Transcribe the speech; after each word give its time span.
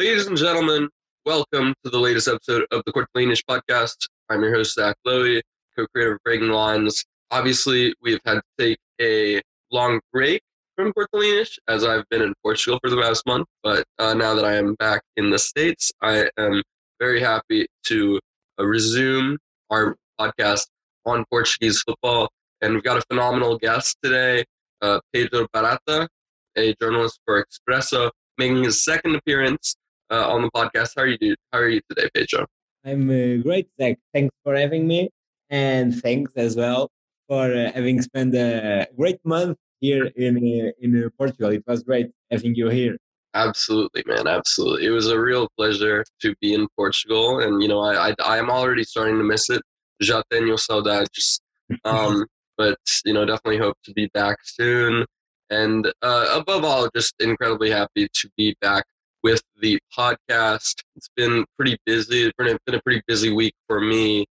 Ladies 0.00 0.28
and 0.28 0.36
gentlemen, 0.38 0.88
welcome 1.26 1.74
to 1.84 1.90
the 1.90 1.98
latest 1.98 2.26
episode 2.26 2.64
of 2.70 2.82
the 2.86 2.90
Cortolinish 2.90 3.44
podcast. 3.44 3.96
I'm 4.30 4.40
your 4.40 4.54
host, 4.54 4.76
Zach 4.76 4.96
Lowy, 5.06 5.42
co 5.76 5.86
creator 5.88 6.14
of 6.14 6.20
Breaking 6.24 6.48
Lines. 6.48 7.04
Obviously, 7.30 7.92
we've 8.00 8.18
had 8.24 8.36
to 8.36 8.42
take 8.58 8.78
a 8.98 9.42
long 9.70 10.00
break 10.10 10.40
from 10.74 10.94
Cortolinish 10.94 11.58
as 11.68 11.84
I've 11.84 12.08
been 12.08 12.22
in 12.22 12.32
Portugal 12.42 12.78
for 12.82 12.88
the 12.88 12.96
past 12.96 13.26
month, 13.26 13.46
but 13.62 13.84
uh, 13.98 14.14
now 14.14 14.32
that 14.32 14.46
I 14.46 14.54
am 14.54 14.72
back 14.76 15.02
in 15.18 15.28
the 15.28 15.38
States, 15.38 15.92
I 16.00 16.30
am 16.38 16.62
very 16.98 17.20
happy 17.20 17.66
to 17.88 18.18
uh, 18.58 18.64
resume 18.64 19.36
our 19.68 19.98
podcast 20.18 20.66
on 21.04 21.26
Portuguese 21.28 21.82
football. 21.82 22.30
And 22.62 22.72
we've 22.72 22.82
got 22.82 22.96
a 22.96 23.02
phenomenal 23.02 23.58
guest 23.58 23.98
today, 24.02 24.46
uh, 24.80 25.00
Pedro 25.12 25.46
Barata, 25.54 26.08
a 26.56 26.74
journalist 26.80 27.20
for 27.26 27.44
Expresso, 27.44 28.10
making 28.38 28.64
his 28.64 28.82
second 28.82 29.14
appearance 29.14 29.76
uh, 30.10 30.28
on 30.28 30.42
the 30.42 30.50
podcast. 30.50 30.92
How 30.96 31.02
are 31.02 31.06
you? 31.06 31.36
How 31.52 31.60
are 31.60 31.68
you 31.68 31.80
today, 31.88 32.08
Pedro? 32.14 32.46
I'm 32.84 33.08
uh, 33.10 33.42
great, 33.42 33.68
Zach. 33.80 33.98
Thanks 34.12 34.34
for 34.44 34.56
having 34.56 34.86
me, 34.86 35.10
and 35.50 35.94
thanks 35.94 36.32
as 36.36 36.56
well 36.56 36.90
for 37.28 37.52
uh, 37.54 37.70
having 37.72 38.02
spent 38.02 38.34
a 38.34 38.88
great 38.96 39.20
month 39.24 39.58
here 39.80 40.06
in 40.16 40.36
uh, 40.36 40.72
in 40.80 41.04
uh, 41.04 41.08
Portugal. 41.16 41.50
It 41.50 41.64
was 41.66 41.82
great 41.82 42.10
having 42.30 42.54
you 42.54 42.68
here. 42.68 42.96
Absolutely, 43.34 44.02
man. 44.06 44.26
Absolutely, 44.26 44.86
it 44.86 44.90
was 44.90 45.06
a 45.08 45.20
real 45.20 45.48
pleasure 45.56 46.04
to 46.22 46.34
be 46.40 46.54
in 46.54 46.66
Portugal, 46.76 47.40
and 47.40 47.62
you 47.62 47.68
know, 47.68 47.80
I 47.80 48.14
I, 48.24 48.38
am 48.38 48.50
already 48.50 48.84
starting 48.84 49.18
to 49.18 49.24
miss 49.24 49.50
it. 49.50 49.62
Já 50.02 50.22
tenho 50.32 50.56
saudades. 50.56 51.40
Um, 51.84 52.26
but 52.58 52.78
you 53.04 53.12
know, 53.12 53.24
definitely 53.24 53.58
hope 53.58 53.76
to 53.84 53.92
be 53.92 54.10
back 54.12 54.38
soon. 54.42 55.06
And 55.50 55.86
uh, 56.02 56.26
above 56.34 56.64
all, 56.64 56.88
just 56.96 57.14
incredibly 57.20 57.70
happy 57.70 58.08
to 58.12 58.30
be 58.36 58.56
back 58.60 58.84
with 59.22 59.42
the 59.60 59.78
podcast. 59.96 60.82
It's 60.96 61.08
been 61.16 61.44
pretty 61.56 61.78
busy. 61.86 62.22
It's 62.22 62.34
been 62.38 62.74
a 62.74 62.82
pretty 62.82 63.02
busy 63.06 63.32
week 63.32 63.54
for 63.66 63.80
me, 63.80 64.26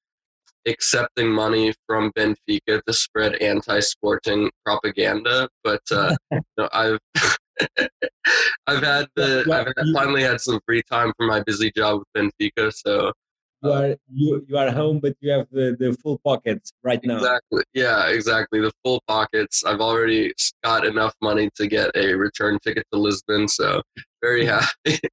accepting 0.67 1.31
money 1.31 1.75
from 1.87 2.13
Benfica 2.13 2.83
to 2.87 2.93
spread 2.93 3.37
anti-sporting 3.37 4.51
propaganda. 4.65 5.49
But 5.65 5.83
uh, 5.91 6.15
I've 6.73 6.99
I've 8.67 8.83
had 8.83 9.07
the 9.17 9.45
I've 9.51 9.95
finally 9.95 10.23
had 10.23 10.41
some 10.41 10.61
free 10.67 10.83
time 10.91 11.13
from 11.17 11.29
my 11.29 11.43
busy 11.43 11.73
job 11.75 12.01
with 12.01 12.33
Benfica, 12.33 12.73
so 12.73 13.13
you 13.63 13.71
uh, 13.71 13.81
are 13.81 13.97
you 14.13 14.47
you 14.49 14.57
are 14.57 14.71
home 14.71 15.01
but 15.01 15.17
you 15.21 15.31
have 15.31 15.47
the, 15.51 15.77
the 15.79 15.97
full 16.03 16.19
pockets 16.25 16.73
right 16.83 17.01
now. 17.05 17.17
Exactly. 17.17 17.63
Yeah 17.75 18.09
exactly. 18.09 18.61
The 18.61 18.73
full 18.85 19.03
pockets. 19.09 19.65
I've 19.65 19.81
already 19.81 20.33
got 20.63 20.87
enough 20.87 21.15
money 21.23 21.51
to 21.57 21.67
get 21.67 21.91
a 21.95 22.15
return 22.15 22.59
ticket 22.63 22.85
to 22.93 22.99
lisbon 22.99 23.49
so 23.49 23.83
very 24.23 24.47
mm-hmm. 24.47 24.91
happy. 24.91 25.01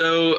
So 0.00 0.38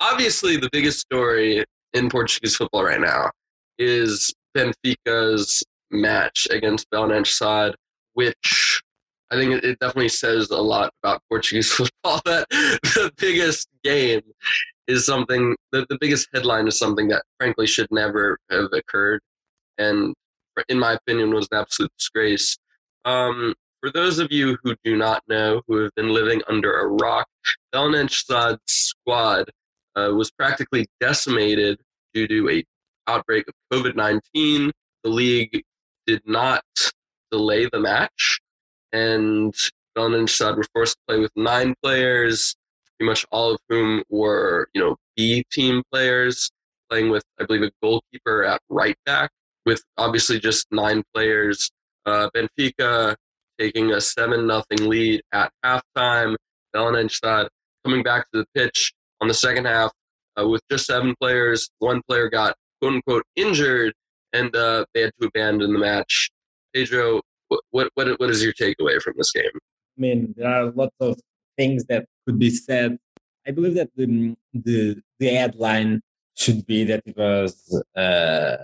obviously 0.00 0.58
the 0.58 0.68
biggest 0.72 1.00
story 1.00 1.64
in 1.94 2.10
portuguese 2.10 2.56
football 2.56 2.84
right 2.84 3.00
now 3.00 3.30
is 3.78 4.34
benfica's 4.54 5.64
match 5.90 6.46
against 6.50 6.90
Belenenses, 6.90 7.74
which 8.14 8.82
I 9.30 9.36
think 9.36 9.62
it 9.62 9.78
definitely 9.78 10.08
says 10.08 10.50
a 10.50 10.60
lot 10.60 10.92
about 11.02 11.22
Portuguese 11.28 11.70
football 11.72 12.20
that 12.24 12.46
the 12.50 13.12
biggest 13.16 13.68
game 13.84 14.22
is 14.86 15.06
something 15.06 15.54
the, 15.72 15.86
the 15.88 15.98
biggest 16.00 16.28
headline 16.34 16.66
is 16.66 16.78
something 16.78 17.08
that 17.08 17.22
frankly 17.38 17.66
should 17.66 17.88
never 17.90 18.38
have 18.50 18.68
occurred 18.72 19.20
and 19.78 20.14
in 20.68 20.78
my 20.78 20.92
opinion 20.92 21.32
was 21.32 21.48
an 21.50 21.58
absolute 21.58 21.92
disgrace. 21.98 22.56
Um, 23.04 23.54
for 23.80 23.90
those 23.90 24.18
of 24.18 24.30
you 24.30 24.58
who 24.62 24.74
do 24.84 24.96
not 24.96 25.22
know 25.28 25.62
who 25.66 25.76
have 25.78 25.94
been 25.94 26.10
living 26.10 26.42
under 26.48 26.80
a 26.80 26.88
rock 26.88 27.26
Belenenses 27.72 28.58
squad 28.66 29.50
uh, 29.96 30.10
was 30.14 30.30
practically 30.30 30.86
decimated 31.00 31.80
due 32.12 32.28
to 32.28 32.50
a 32.50 32.64
outbreak 33.06 33.46
of 33.48 33.54
covid-19 33.72 34.70
the 35.02 35.10
league 35.10 35.62
did 36.06 36.20
not 36.26 36.62
delay 37.30 37.66
the 37.72 37.80
match 37.80 38.38
and 38.92 39.54
Belenenses 39.96 40.56
were 40.56 40.66
forced 40.74 40.96
to 40.96 41.00
play 41.08 41.18
with 41.18 41.32
nine 41.34 41.74
players 41.82 42.54
pretty 43.00 43.08
much 43.10 43.24
all 43.30 43.52
of 43.52 43.60
whom 43.70 44.02
were, 44.10 44.68
you 44.74 44.80
know, 44.80 44.94
B 45.16 45.42
team 45.50 45.82
players 45.90 46.50
playing 46.90 47.10
with, 47.10 47.24
I 47.40 47.46
believe, 47.46 47.62
a 47.62 47.70
goalkeeper 47.82 48.44
at 48.44 48.60
right 48.68 48.96
back, 49.06 49.30
with 49.64 49.82
obviously 49.96 50.38
just 50.38 50.66
nine 50.70 51.02
players. 51.14 51.70
Uh, 52.04 52.28
Benfica 52.36 53.16
taking 53.58 53.92
a 53.92 54.00
7 54.00 54.46
nothing 54.46 54.88
lead 54.88 55.22
at 55.32 55.50
halftime. 55.64 56.36
Belenenses 56.76 57.48
coming 57.84 58.02
back 58.02 58.26
to 58.32 58.40
the 58.40 58.46
pitch 58.54 58.92
on 59.22 59.28
the 59.28 59.34
second 59.34 59.64
half 59.64 59.92
uh, 60.38 60.46
with 60.46 60.60
just 60.70 60.86
seven 60.86 61.14
players. 61.20 61.70
One 61.78 62.02
player 62.08 62.28
got 62.28 62.54
quote 62.80 62.94
unquote 62.94 63.24
injured, 63.34 63.94
and 64.32 64.54
uh, 64.54 64.84
they 64.94 65.02
had 65.02 65.12
to 65.20 65.26
abandon 65.28 65.72
the 65.72 65.78
match. 65.78 66.30
Pedro, 66.74 67.22
what, 67.48 67.90
what, 67.94 68.20
what 68.20 68.30
is 68.30 68.44
your 68.44 68.52
takeaway 68.52 69.00
from 69.00 69.14
this 69.16 69.32
game? 69.32 69.44
I 69.54 70.00
mean, 70.00 70.34
there 70.36 70.48
are 70.48 70.70
lots 70.70 70.94
of 71.00 71.18
things 71.56 71.84
that 71.86 72.06
could 72.30 72.38
be 72.38 72.50
said. 72.50 72.96
I 73.46 73.50
believe 73.50 73.74
that 73.74 73.90
the 73.96 74.36
the, 74.54 75.02
the 75.18 75.28
headline 75.34 76.00
should 76.36 76.64
be 76.64 76.84
that 76.84 77.02
it 77.04 77.16
was 77.16 77.52
uh, 77.96 78.56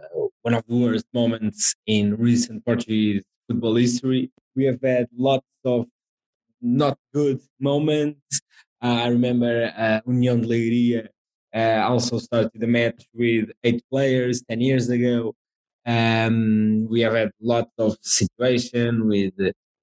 one 0.42 0.54
of 0.54 0.64
the 0.68 0.76
worst 0.76 1.06
moments 1.12 1.74
in 1.86 2.16
recent 2.16 2.64
Portuguese 2.64 3.24
football 3.46 3.74
history. 3.74 4.30
We 4.54 4.64
have 4.66 4.80
had 4.80 5.08
lots 5.16 5.48
of 5.64 5.86
not 6.62 6.96
good 7.12 7.40
moments. 7.58 8.40
Uh, 8.80 8.98
I 9.04 9.08
remember 9.08 9.72
uh, 9.76 10.00
União 10.06 10.40
de 10.40 10.46
Leiria 10.46 11.08
uh, 11.52 11.82
also 11.90 12.18
started 12.18 12.52
the 12.54 12.68
match 12.68 13.04
with 13.12 13.50
eight 13.64 13.82
players 13.90 14.42
10 14.48 14.60
years 14.60 14.88
ago. 14.90 15.34
Um, 15.84 16.86
we 16.88 17.00
have 17.00 17.14
had 17.14 17.30
lots 17.40 17.72
of 17.78 17.96
situation 18.00 19.08
with 19.08 19.34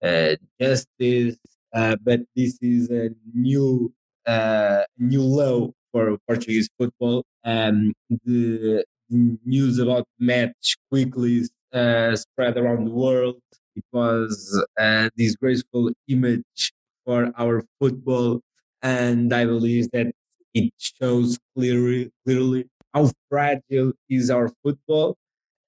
uh, 0.01 0.35
justice 0.59 1.37
uh, 1.73 1.95
but 2.03 2.21
this 2.35 2.57
is 2.61 2.89
a 2.91 3.09
new 3.33 3.93
uh, 4.25 4.83
new 4.97 5.21
low 5.21 5.73
for 5.91 6.17
Portuguese 6.27 6.69
football. 6.77 7.23
Um, 7.43 7.93
the 8.25 8.85
news 9.09 9.79
about 9.79 10.05
match 10.19 10.77
quickly 10.91 11.43
uh, 11.73 12.15
spread 12.15 12.57
around 12.57 12.85
the 12.85 12.91
world. 12.91 13.35
It 13.75 13.83
was 13.91 14.63
a 14.77 15.09
disgraceful 15.17 15.91
image 16.07 16.71
for 17.05 17.31
our 17.37 17.63
football, 17.79 18.41
and 18.81 19.33
I 19.33 19.45
believe 19.45 19.89
that 19.91 20.13
it 20.53 20.71
shows 20.77 21.39
clearly 21.55 22.11
clearly 22.25 22.65
how 22.93 23.09
fragile 23.29 23.93
is 24.09 24.29
our 24.29 24.49
football 24.63 25.17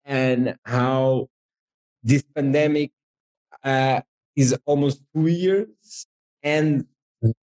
and 0.06 0.56
how 0.66 1.28
this 2.04 2.24
pandemic 2.36 2.92
uh, 3.64 4.02
is 4.36 4.56
almost 4.66 5.02
two 5.14 5.28
years, 5.28 6.08
and 6.44 6.86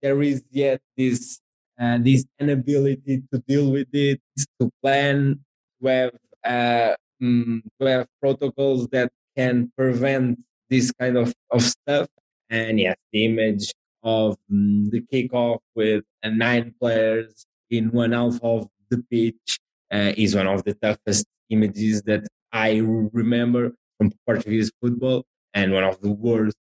there 0.03 0.23
is 0.23 0.43
yet 0.51 0.81
this 0.97 1.41
uh, 1.81 1.99
this 2.01 2.25
inability 2.39 3.23
to 3.33 3.39
deal 3.49 3.71
with 3.71 3.89
it, 3.93 4.21
to 4.61 4.71
plan, 4.83 5.41
to 5.83 5.89
have 5.89 6.13
uh, 6.45 6.95
um, 7.23 7.63
to 7.81 7.87
have 7.87 8.07
protocols 8.21 8.89
that 8.89 9.11
can 9.37 9.73
prevent 9.77 10.39
this 10.69 10.93
kind 10.93 11.17
of, 11.17 11.33
of 11.51 11.63
stuff. 11.63 12.09
And 12.51 12.81
yes, 12.81 12.97
the 13.13 13.25
image 13.25 13.73
of 14.03 14.37
um, 14.51 14.91
the 14.91 15.01
kickoff 15.01 15.61
with 15.75 16.05
uh, 16.23 16.31
nine 16.31 16.75
players 16.81 17.47
in 17.71 17.91
one 17.91 18.13
half 18.13 18.39
of 18.43 18.69
the 18.91 19.03
pitch 19.11 19.59
uh, 19.93 20.13
is 20.17 20.35
one 20.35 20.47
of 20.47 20.65
the 20.65 20.75
toughest 20.75 21.27
images 21.51 22.03
that 22.03 22.27
I 22.53 22.79
remember 23.13 23.73
from 23.97 24.13
Portuguese 24.27 24.71
football 24.81 25.25
and 25.55 25.73
one 25.73 25.85
of 25.85 26.01
the 26.01 26.11
worst 26.11 26.57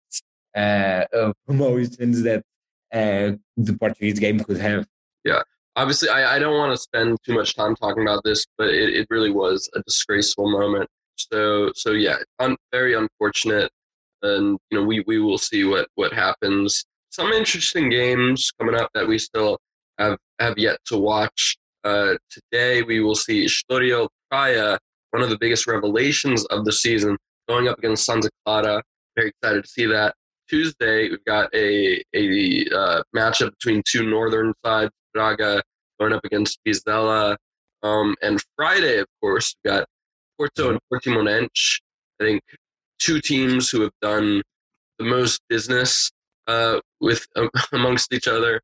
uh, 0.59 1.33
promotions 1.47 2.23
that 2.23 2.43
uh, 2.93 3.37
the 3.57 3.77
Portuguese 3.79 4.19
game 4.19 4.41
could 4.41 4.59
have. 4.59 4.87
Yeah, 5.25 5.43
obviously, 5.77 6.09
I, 6.09 6.37
I 6.37 6.39
don't 6.39 6.57
want 6.57 6.73
to 6.73 6.77
spend 6.77 7.19
too 7.25 7.35
much 7.35 7.55
time 7.55 7.77
talking 7.77 8.03
about 8.03 8.23
this, 8.25 8.47
but 8.57 8.69
it, 8.69 8.95
it 8.95 9.07
really 9.11 9.31
was 9.31 9.69
a 9.75 9.83
disgraceful 9.83 10.51
moment. 10.51 10.89
So, 11.17 11.73
so 11.75 11.93
yeah, 11.93 12.17
un, 12.39 12.57
very 12.73 12.95
unfortunate, 12.95 13.71
and 14.23 14.59
you 14.71 14.79
know, 14.79 14.85
we 14.85 15.05
we 15.07 15.19
will 15.19 15.39
see 15.39 15.65
what 15.65 15.89
what 15.95 16.13
happens. 16.13 16.85
Some 17.11 17.33
interesting 17.33 17.89
games 17.91 18.53
coming 18.59 18.75
up 18.75 18.91
that 18.95 19.09
we 19.09 19.19
still 19.19 19.59
have 19.99 20.19
have 20.39 20.59
yet 20.59 20.79
to 20.87 20.97
watch. 20.99 21.57
Uh, 21.85 22.15
today, 22.31 22.83
we 22.83 23.01
will 23.01 23.15
see 23.15 23.47
Estoril 23.47 24.09
Praia, 24.31 24.79
one 25.11 25.23
of 25.23 25.31
the 25.31 25.39
biggest 25.39 25.67
revelations 25.67 26.45
of 26.47 26.65
the 26.65 26.73
season, 26.73 27.17
going 27.49 27.69
up 27.69 27.79
against 27.79 28.05
Santa 28.05 28.31
Clara. 28.45 28.83
Very 29.17 29.31
excited 29.31 29.65
to 29.65 29.69
see 29.69 29.87
that. 29.87 30.15
Tuesday, 30.49 31.09
we've 31.11 31.25
got 31.25 31.55
a 31.55 32.03
a 32.15 32.67
uh, 32.75 33.03
matchup 33.15 33.51
between 33.53 33.83
two 33.87 34.09
northern 34.09 34.55
sides, 34.65 34.93
Braga 35.15 35.63
going 36.01 36.13
up 36.13 36.25
against 36.25 36.59
Vizela. 36.67 37.37
Um, 37.83 38.17
and 38.23 38.43
Friday, 38.57 38.99
of 38.99 39.07
course, 39.21 39.55
we've 39.65 39.73
got 39.73 39.87
Porto 40.37 40.71
and 40.71 40.81
Portimonense. 40.93 41.81
I 42.21 42.25
think 42.25 42.43
two 42.99 43.21
teams 43.21 43.71
who 43.71 43.83
have 43.83 43.93
done 44.03 44.43
the 44.99 45.05
most 45.05 45.41
business 45.49 46.11
uh, 46.49 46.81
with 47.01 47.27
um, 47.37 47.51
amongst 47.73 48.13
each 48.13 48.29
other. 48.29 48.61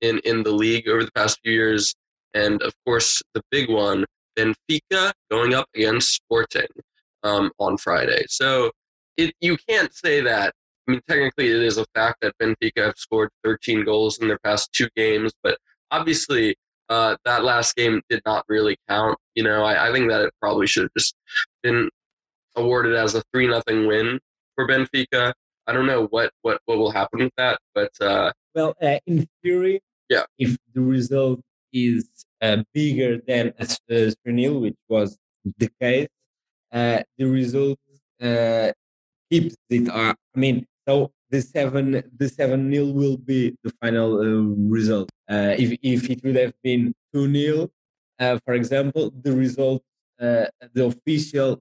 in, 0.00 0.20
in 0.24 0.42
the 0.42 0.50
league 0.50 0.88
over 0.88 1.04
the 1.04 1.12
past 1.12 1.40
few 1.42 1.52
years. 1.52 1.94
And 2.34 2.60
of 2.62 2.74
course, 2.84 3.22
the 3.34 3.42
big 3.50 3.70
one, 3.70 4.04
Benfica 4.38 5.12
going 5.30 5.54
up 5.54 5.66
against 5.74 6.14
Sporting 6.14 6.68
um, 7.22 7.50
on 7.58 7.78
Friday. 7.78 8.24
So 8.28 8.70
it, 9.16 9.34
you 9.40 9.56
can't 9.68 9.92
say 9.94 10.20
that. 10.20 10.52
I 10.86 10.92
mean, 10.92 11.00
technically, 11.08 11.48
it 11.48 11.62
is 11.62 11.78
a 11.78 11.86
fact 11.94 12.18
that 12.22 12.34
Benfica 12.40 12.84
have 12.84 12.96
scored 12.96 13.30
13 13.44 13.84
goals 13.84 14.18
in 14.18 14.28
their 14.28 14.38
past 14.38 14.72
two 14.72 14.88
games, 14.96 15.32
but 15.42 15.58
obviously, 15.90 16.56
uh, 16.88 17.16
that 17.24 17.42
last 17.42 17.74
game 17.74 18.00
did 18.08 18.22
not 18.24 18.44
really 18.48 18.76
count. 18.88 19.18
You 19.34 19.42
know, 19.42 19.64
I, 19.64 19.88
I 19.88 19.92
think 19.92 20.08
that 20.10 20.22
it 20.22 20.32
probably 20.40 20.66
should 20.66 20.84
have 20.84 20.92
just 20.96 21.14
been 21.62 21.90
awarded 22.54 22.94
as 22.94 23.14
a 23.14 23.22
three 23.32 23.48
nothing 23.48 23.86
win 23.86 24.20
for 24.54 24.68
Benfica. 24.68 25.32
I 25.66 25.72
don't 25.72 25.86
know 25.86 26.06
what 26.06 26.30
what 26.42 26.60
what 26.66 26.78
will 26.78 26.92
happen 26.92 27.20
with 27.20 27.32
that, 27.36 27.58
but 27.74 27.90
uh, 28.00 28.30
well, 28.54 28.74
uh, 28.80 28.98
in 29.06 29.26
theory, 29.42 29.80
yeah, 30.08 30.24
if 30.38 30.56
the 30.72 30.80
result 30.80 31.40
is 31.72 32.08
uh, 32.40 32.58
bigger 32.72 33.18
than 33.26 33.52
a, 33.58 33.66
a 33.90 34.10
three 34.12 34.32
nil, 34.32 34.60
which 34.60 34.76
was 34.88 35.18
the 35.58 35.68
case, 35.80 36.08
uh, 36.72 37.02
the 37.18 37.24
result 37.24 37.78
uh, 38.22 38.70
keeps 39.30 39.56
it. 39.70 39.88
Uh, 39.88 40.14
I 40.34 40.38
mean, 40.38 40.66
so 40.86 41.12
the 41.30 41.40
seven 41.40 42.02
the 42.16 42.28
seven 42.28 42.70
nil 42.70 42.92
will 42.92 43.16
be 43.16 43.56
the 43.64 43.72
final 43.82 44.20
uh, 44.20 44.54
result. 44.68 45.10
Uh, 45.28 45.54
if 45.58 45.76
if 45.82 46.10
it 46.10 46.22
would 46.24 46.36
have 46.36 46.54
been 46.62 46.94
two 47.12 47.26
nil, 47.28 47.70
uh, 48.20 48.38
for 48.44 48.54
example, 48.54 49.12
the 49.22 49.32
result 49.32 49.82
uh, 50.20 50.46
the 50.72 50.84
official 50.86 51.60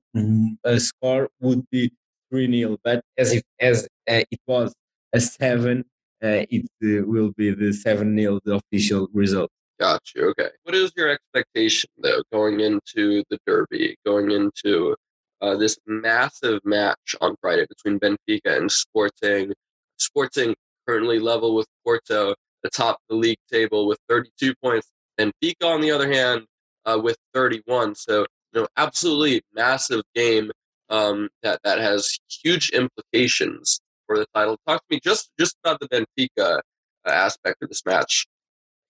uh, 0.63 0.79
score 0.79 1.29
would 1.41 1.67
be 1.71 1.91
three 2.29 2.47
nil. 2.47 2.77
But 2.83 3.03
as 3.17 3.33
if 3.33 3.43
as 3.59 3.83
uh, 4.09 4.23
it 4.29 4.39
was 4.47 4.73
a 5.13 5.19
seven, 5.19 5.85
it 6.21 6.65
will 6.81 7.31
be 7.35 7.51
the 7.51 7.73
seven 7.73 8.15
nil 8.15 8.39
the 8.45 8.55
official 8.61 9.07
result. 9.13 9.49
Got 9.79 10.01
you. 10.15 10.29
Okay. 10.29 10.49
What 10.63 10.75
is 10.75 10.93
your 10.95 11.09
expectation 11.09 11.89
though 11.97 12.23
going 12.31 12.61
into 12.61 13.23
the 13.29 13.37
derby, 13.45 13.97
going 14.05 14.31
into 14.31 14.95
uh, 15.41 15.55
this 15.55 15.77
massive 15.85 16.59
match 16.63 17.15
on 17.21 17.35
Friday 17.41 17.65
between 17.67 17.99
Benfica 17.99 18.57
and 18.57 18.71
Sporting. 18.71 19.53
Sporting 19.97 20.55
currently 20.87 21.19
level 21.19 21.55
with 21.55 21.67
Porto 21.83 22.35
atop 22.63 22.99
the 23.09 23.15
league 23.15 23.39
table 23.51 23.87
with 23.87 23.99
32 24.09 24.53
points. 24.63 24.87
Benfica, 25.19 25.63
on 25.65 25.81
the 25.81 25.91
other 25.91 26.11
hand, 26.11 26.45
uh, 26.85 26.99
with 27.01 27.17
31. 27.33 27.95
So, 27.95 28.25
you 28.53 28.61
know, 28.61 28.67
absolutely 28.77 29.41
massive 29.53 30.01
game 30.13 30.51
um, 30.89 31.29
that 31.43 31.59
that 31.63 31.79
has 31.79 32.17
huge 32.43 32.69
implications 32.69 33.79
for 34.05 34.17
the 34.17 34.25
title. 34.33 34.57
Talk 34.67 34.81
to 34.81 34.95
me 34.95 34.99
just 35.03 35.29
just 35.39 35.55
about 35.63 35.79
the 35.79 35.87
Benfica 35.87 36.59
uh, 37.05 37.09
aspect 37.09 37.61
of 37.63 37.69
this 37.69 37.85
match. 37.85 38.25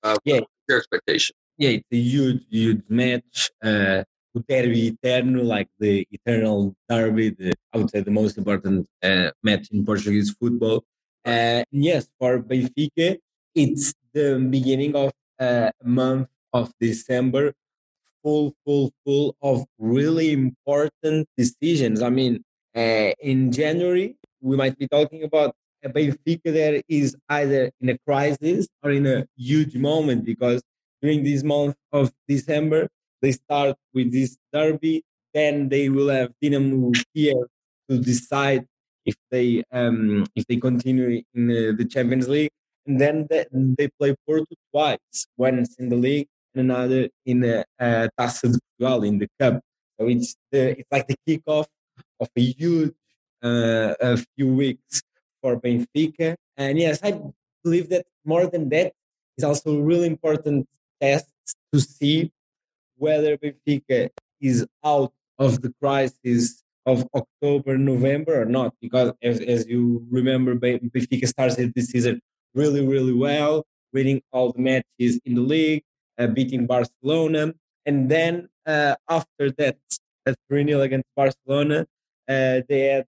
Uh, 0.04 0.18
yeah, 0.24 0.42
your 0.68 0.80
expectation. 0.80 1.36
Yeah, 1.58 1.70
it's 1.70 1.88
a 1.92 1.98
huge, 1.98 2.44
huge 2.50 2.82
match. 2.90 3.50
Uh, 3.64 4.04
o 4.36 4.44
derby 4.48 4.88
eterno, 4.88 5.44
like 5.44 5.70
the 5.80 6.08
eternal 6.12 6.76
derby, 6.90 7.30
the, 7.30 7.54
I 7.74 7.78
would 7.78 7.90
say 7.90 8.02
the 8.02 8.12
most 8.12 8.38
important 8.38 8.88
uh, 9.04 9.32
match 9.44 9.70
in 9.72 9.86
Portuguese 9.86 10.32
football. 10.32 10.84
Uh, 11.24 11.64
yes, 11.72 12.08
for 12.20 12.40
Benfica, 12.40 13.18
it's 13.56 13.94
the 14.14 14.38
beginning 14.50 14.96
of 14.96 15.12
uh, 15.40 15.72
a 15.84 15.88
month 15.88 16.28
of 16.54 16.72
December, 16.80 17.54
full, 18.24 18.54
full, 18.66 18.92
full 19.06 19.36
of 19.42 19.66
really 19.80 20.32
important 20.32 21.28
decisions. 21.38 22.02
I 22.02 22.10
mean, 22.10 22.44
uh, 22.76 23.12
in 23.20 23.52
January, 23.52 24.18
we 24.42 24.56
might 24.58 24.78
be 24.78 24.88
talking 24.88 25.24
about 25.24 25.56
a 25.84 25.90
Benfica 25.90 26.54
that 26.54 26.84
is 26.88 27.16
either 27.30 27.72
in 27.82 27.90
a 27.90 27.98
crisis 28.00 28.68
or 28.84 28.92
in 28.92 29.06
a 29.06 29.26
huge 29.36 29.76
moment 29.76 30.26
because 30.26 30.62
during 31.02 31.24
this 31.24 31.44
month 31.44 31.76
of 31.92 32.12
December, 32.28 32.88
they 33.22 33.32
start 33.32 33.76
with 33.94 34.12
this 34.12 34.38
derby, 34.54 35.04
then 35.34 35.70
they 35.70 35.90
will 35.90 36.10
have 36.10 36.32
Dinamo 36.42 36.96
here 37.14 37.48
to 37.90 37.98
decide 38.00 38.66
if 39.06 39.16
they 39.30 39.64
um, 39.72 40.26
if 40.36 40.46
they 40.48 40.58
continue 40.58 41.22
in 41.34 41.52
uh, 41.52 41.74
the 41.78 41.86
Champions 41.86 42.28
League, 42.28 42.52
and 42.88 43.00
then 43.00 43.28
they, 43.30 43.46
they 43.52 43.90
play 44.00 44.16
Porto 44.26 44.56
twice, 44.72 45.28
once 45.38 45.76
in 45.78 45.90
the 45.90 45.96
league 45.96 46.28
and 46.56 46.72
another 46.72 47.10
in 47.26 47.42
the 47.42 47.66
uh, 47.80 48.08
Taça 48.18 48.52
de 48.52 48.60
Portugal 48.78 49.04
in 49.04 49.20
the 49.20 49.28
cup. 49.40 49.62
So 50.00 50.08
it's 50.08 50.36
the, 50.52 50.80
it's 50.80 50.92
like 50.92 51.08
the 51.08 51.16
kickoff 51.28 51.68
of 52.20 52.30
a 52.36 52.42
huge 52.42 52.94
uh, 53.44 53.94
a 54.00 54.18
few 54.36 54.54
weeks 54.54 55.02
for 55.42 55.60
Benfica. 55.60 56.36
And 56.58 56.80
yes, 56.80 57.00
I 57.04 57.20
believe 57.64 57.90
that 57.90 58.06
more 58.26 58.48
than 58.48 58.70
that 58.70 58.94
is 59.38 59.44
also 59.44 59.78
a 59.78 59.82
really 59.82 60.08
important 60.08 60.68
test 61.02 61.28
to 61.74 61.80
see 61.80 62.32
whether 62.98 63.38
Benfica 63.38 64.10
is 64.42 64.66
out 64.84 65.14
of 65.40 65.62
the 65.62 65.74
crisis 65.82 66.64
of 66.86 67.06
October, 67.16 67.78
November 67.78 68.42
or 68.42 68.46
not. 68.46 68.74
Because 68.82 69.12
as, 69.22 69.40
as 69.42 69.68
you 69.68 70.06
remember, 70.10 70.56
Benfica 70.56 71.28
started 71.28 71.74
this 71.74 71.88
season 71.88 72.22
really, 72.54 72.86
really 72.86 73.14
well, 73.14 73.66
winning 73.94 74.22
all 74.32 74.52
the 74.52 74.62
matches 74.62 75.20
in 75.26 75.36
the 75.36 75.42
league, 75.42 75.84
uh, 76.18 76.28
beating 76.28 76.66
Barcelona. 76.66 77.54
And 77.86 78.10
then 78.10 78.48
uh, 78.66 78.96
after 79.10 79.52
that, 79.52 79.78
at 80.26 80.36
3 80.50 80.66
0 80.66 80.82
against 80.82 81.08
Barcelona, 81.16 81.86
uh, 82.28 82.62
they 82.68 82.80
had 82.94 83.06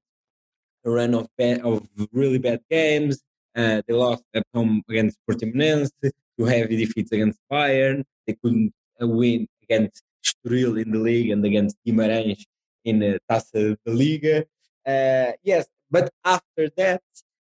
a 0.86 0.90
run 0.92 1.14
of, 1.16 1.28
of 1.40 1.88
really 2.12 2.38
bad 2.38 2.62
games. 2.70 3.22
Uh, 3.56 3.82
they 3.88 3.94
lost 3.94 4.24
at 4.36 4.44
home 4.54 4.84
against 4.88 5.18
Portimonense, 5.28 5.90
two 6.02 6.46
heavy 6.46 6.78
defeats 6.78 7.12
against 7.12 7.40
Bayern. 7.52 8.04
They 8.28 8.38
couldn't 8.42 8.72
uh, 9.02 9.08
win 9.08 9.48
against 9.70 10.04
Estoril 10.26 10.82
in 10.82 10.92
the 10.92 11.00
league 11.00 11.30
and 11.32 11.44
against 11.46 11.78
Guimarães 11.86 12.44
in 12.86 13.00
the 13.00 13.20
Taça 13.30 13.78
de 13.86 13.92
Liga. 13.92 14.46
Uh, 14.86 15.34
yes, 15.44 15.68
but 15.90 16.10
after 16.24 16.70
that, 16.78 17.02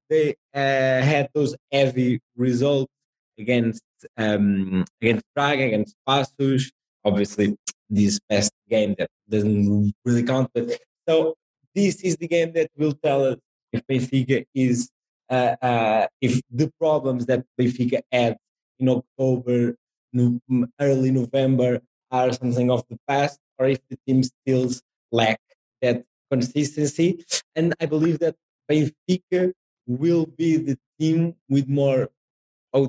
they 0.09 0.35
uh, 0.55 1.03
had 1.03 1.29
those 1.35 1.57
heavy 1.73 2.21
results 2.37 2.93
against 3.39 3.83
um, 4.17 4.85
against 5.01 5.25
Braga, 5.35 5.65
against 5.65 5.95
Passos. 6.07 6.71
Obviously, 7.05 7.57
this 7.89 8.19
past 8.31 8.53
game 8.69 8.95
that 8.99 9.09
doesn't 9.29 9.95
really 10.05 10.23
count. 10.23 10.51
But 10.55 10.79
so 11.09 11.35
this 11.75 12.01
is 12.03 12.17
the 12.17 12.29
game 12.29 12.53
that 12.53 12.71
will 12.77 12.95
tell 12.95 13.25
us 13.25 13.37
if 13.73 13.87
Benfica 13.87 14.45
is 14.55 14.89
uh, 15.29 15.57
uh, 15.61 16.07
if 16.21 16.41
the 16.51 16.71
problems 16.79 17.27
that 17.27 17.45
Benfica 17.59 18.01
had 18.13 18.37
in 18.79 18.89
October, 18.89 19.77
no, 20.13 20.39
early 20.81 21.11
November 21.11 21.81
are 22.11 22.33
something 22.33 22.71
of 22.71 22.85
the 22.89 22.99
past 23.09 23.39
or 23.59 23.67
if 23.67 23.81
the 23.89 23.99
team 24.07 24.23
still 24.23 24.71
lack 25.13 25.41
that 25.83 26.05
consistency. 26.31 27.25
And 27.55 27.75
I 27.81 27.87
believe 27.87 28.19
that 28.21 28.37
Benfica 28.71 29.53
will 29.87 30.27
be 30.27 30.57
the 30.57 30.79
team 30.99 31.35
with 31.49 31.69
more, 31.69 32.09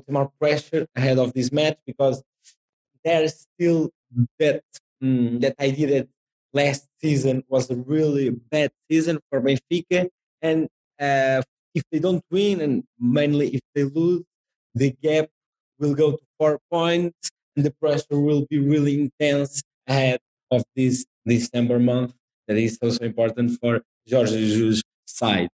more 0.08 0.32
pressure 0.40 0.86
ahead 0.96 1.18
of 1.18 1.32
this 1.32 1.52
match 1.52 1.78
because 1.86 2.22
there's 3.04 3.46
still 3.54 3.90
that 4.38 4.62
um, 5.02 5.38
that 5.40 5.54
idea 5.60 5.86
that 5.86 6.08
last 6.52 6.88
season 7.00 7.44
was 7.48 7.70
a 7.70 7.76
really 7.76 8.30
bad 8.30 8.70
season 8.90 9.20
for 9.30 9.40
Benfica, 9.40 10.08
and 10.42 10.68
uh, 11.00 11.42
if 11.74 11.84
they 11.92 11.98
don't 11.98 12.24
win, 12.30 12.60
and 12.60 12.84
mainly 12.98 13.48
if 13.54 13.60
they 13.74 13.84
lose, 13.84 14.24
the 14.74 14.90
gap 15.02 15.28
will 15.78 15.94
go 15.94 16.12
to 16.12 16.18
four 16.38 16.58
points, 16.70 17.30
the 17.62 17.72
pressure 17.72 18.18
will 18.18 18.46
be 18.50 18.58
really 18.58 19.00
intense 19.00 19.62
ahead 19.86 20.20
of 20.50 20.64
this 20.76 21.04
December 21.26 21.78
month 21.78 22.14
that 22.46 22.56
is 22.56 22.78
also 22.82 23.04
important 23.04 23.58
for 23.60 23.82
Jorge 24.10 24.38
Jesus' 24.38 24.82
side. 25.06 25.48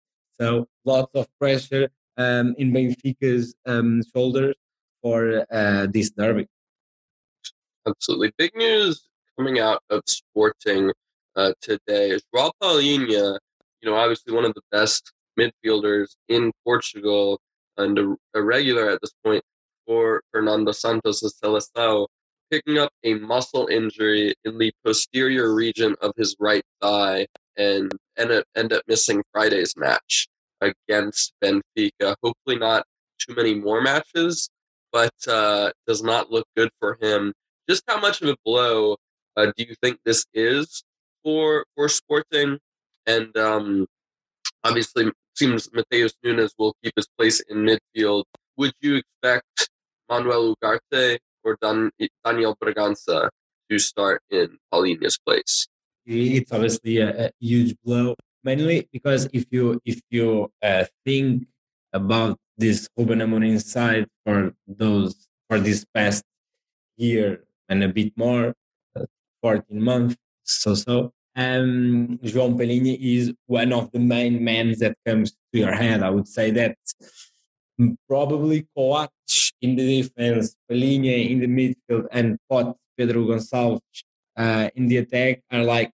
So 0.40 0.66
lots 0.84 1.14
of 1.14 1.26
pressure 1.38 1.88
um, 2.16 2.54
in 2.58 2.72
Benfica's 2.72 3.54
um, 3.66 4.02
shoulders 4.14 4.56
for 5.02 5.46
uh, 5.50 5.86
this 5.90 6.10
derby. 6.10 6.46
Absolutely. 7.86 8.32
Big 8.36 8.54
news 8.54 9.08
coming 9.38 9.58
out 9.58 9.82
of 9.90 10.02
Sporting 10.06 10.92
uh, 11.36 11.52
today 11.62 12.10
is 12.10 12.22
João 12.34 12.50
Palhinha, 12.62 13.38
you 13.80 13.90
know, 13.90 13.94
obviously 13.94 14.34
one 14.34 14.44
of 14.44 14.54
the 14.54 14.62
best 14.70 15.12
midfielders 15.38 16.16
in 16.28 16.52
Portugal 16.64 17.40
and 17.78 17.98
a, 17.98 18.16
a 18.34 18.42
regular 18.42 18.90
at 18.90 19.00
this 19.00 19.12
point 19.24 19.42
for 19.90 20.22
Fernando 20.30 20.70
Santos 20.70 21.20
of 21.24 21.32
Seleção 21.32 22.06
picking 22.48 22.78
up 22.78 22.92
a 23.02 23.14
muscle 23.14 23.66
injury 23.66 24.34
in 24.44 24.56
the 24.56 24.72
posterior 24.84 25.52
region 25.52 25.96
of 26.00 26.12
his 26.16 26.36
right 26.38 26.62
thigh 26.80 27.26
and 27.56 27.90
end 28.16 28.72
up, 28.72 28.82
missing 28.86 29.20
Friday's 29.32 29.74
match 29.76 30.28
against 30.60 31.32
Benfica. 31.42 32.14
Hopefully, 32.22 32.56
not 32.56 32.84
too 33.18 33.34
many 33.34 33.54
more 33.54 33.80
matches, 33.80 34.48
but 34.92 35.12
uh, 35.26 35.70
does 35.88 36.04
not 36.04 36.30
look 36.30 36.46
good 36.56 36.70
for 36.78 36.96
him. 37.00 37.32
Just 37.68 37.82
how 37.88 38.00
much 38.00 38.22
of 38.22 38.28
a 38.28 38.36
blow 38.44 38.96
uh, 39.36 39.46
do 39.56 39.64
you 39.64 39.74
think 39.82 39.98
this 40.04 40.24
is 40.32 40.84
for 41.24 41.64
for 41.74 41.88
Sporting? 41.88 42.58
And 43.06 43.36
um, 43.36 43.86
obviously, 44.62 45.10
seems 45.34 45.68
Matheus 45.68 46.12
Nunes 46.22 46.54
will 46.58 46.74
keep 46.82 46.92
his 46.94 47.08
place 47.18 47.40
in 47.48 47.66
midfield. 47.66 48.24
Would 48.56 48.72
you 48.80 48.96
expect 48.96 49.68
Manuel 50.10 50.54
Ugarte 50.54 51.18
or 51.44 51.56
Dan- 51.62 51.92
Daniel 52.24 52.56
Bragança 52.56 53.30
to 53.70 53.78
start 53.78 54.22
in 54.30 54.58
Palhinha's 54.74 55.18
place. 55.18 55.68
It's 56.04 56.52
obviously 56.52 56.98
a, 56.98 57.26
a 57.26 57.30
huge 57.38 57.76
blow, 57.84 58.16
mainly 58.42 58.88
because 58.92 59.28
if 59.32 59.46
you 59.50 59.80
if 59.84 60.00
you 60.10 60.50
uh, 60.62 60.84
think 61.06 61.46
about 61.92 62.36
this 62.58 62.88
Ruben 62.96 63.20
Amorim 63.20 63.62
side 63.62 64.06
for 64.26 64.52
those 64.66 65.28
for 65.48 65.60
this 65.60 65.86
past 65.94 66.24
year 66.96 67.44
and 67.68 67.84
a 67.84 67.88
bit 67.88 68.12
more, 68.16 68.54
uh, 68.96 69.06
14 69.42 69.80
months, 69.80 70.16
so 70.42 70.74
so. 70.74 71.12
Um, 71.36 72.18
João 72.24 72.58
Palhinha 72.58 72.98
is 73.00 73.32
one 73.46 73.72
of 73.72 73.92
the 73.92 74.00
main 74.00 74.42
men 74.42 74.74
that 74.80 74.96
comes 75.06 75.30
to 75.30 75.60
your 75.60 75.72
head. 75.72 76.02
I 76.02 76.10
would 76.10 76.26
say 76.26 76.50
that 76.50 76.76
probably 78.08 78.66
Coates 78.76 79.49
in 79.62 79.76
the 79.76 80.02
defense, 80.02 80.56
Palhinha 80.70 81.30
in 81.30 81.40
the 81.40 81.46
midfield, 81.46 82.06
and 82.12 82.38
Pote 82.48 82.76
Pedro 82.96 83.24
Gonçalves 83.24 83.80
uh, 84.36 84.70
in 84.74 84.88
the 84.88 84.98
attack 84.98 85.42
are 85.50 85.62
like 85.64 85.90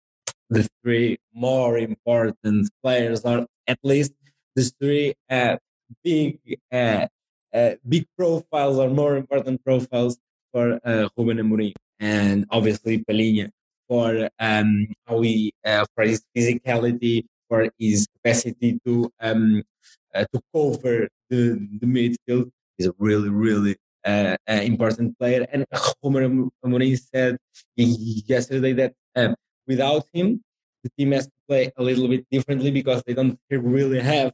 the 0.48 0.68
three 0.82 1.18
more 1.32 1.78
important 1.78 2.68
players, 2.82 3.24
or 3.24 3.46
at 3.66 3.78
least 3.82 4.12
the 4.56 4.70
three 4.80 5.14
uh, 5.28 5.56
big 6.02 6.38
uh, 6.72 7.06
uh, 7.54 7.74
big 7.88 8.06
profiles 8.16 8.78
or 8.78 8.90
more 8.90 9.16
important 9.16 9.64
profiles 9.64 10.18
for 10.52 10.80
uh, 10.84 11.08
Ruben 11.16 11.38
Amorim, 11.38 11.74
and 11.98 12.46
obviously 12.50 13.04
Palhinha 13.04 13.50
for 13.88 14.28
um, 14.38 14.86
how 15.06 15.20
he 15.20 15.52
uh, 15.64 15.84
for 15.94 16.04
his 16.04 16.22
physicality, 16.36 17.26
for 17.48 17.68
his 17.78 18.06
capacity 18.14 18.78
to 18.84 19.10
um, 19.20 19.62
to 20.14 20.40
cover 20.54 21.08
the, 21.28 21.68
the 21.80 21.86
midfield. 21.86 22.50
He's 22.80 22.86
a 22.86 22.94
really, 22.96 23.28
really 23.28 23.76
uh, 24.06 24.38
uh, 24.48 24.62
important 24.62 25.18
player. 25.18 25.46
And 25.52 25.66
Ruben 26.02 26.50
Amorim 26.64 26.98
said 26.98 27.36
yesterday 27.76 28.72
that 28.72 28.94
um, 29.14 29.34
without 29.66 30.06
him, 30.14 30.42
the 30.82 30.88
team 30.96 31.12
has 31.12 31.26
to 31.26 31.32
play 31.46 31.70
a 31.76 31.82
little 31.82 32.08
bit 32.08 32.24
differently 32.30 32.70
because 32.70 33.02
they 33.06 33.12
don't 33.12 33.38
really 33.50 34.00
have 34.00 34.32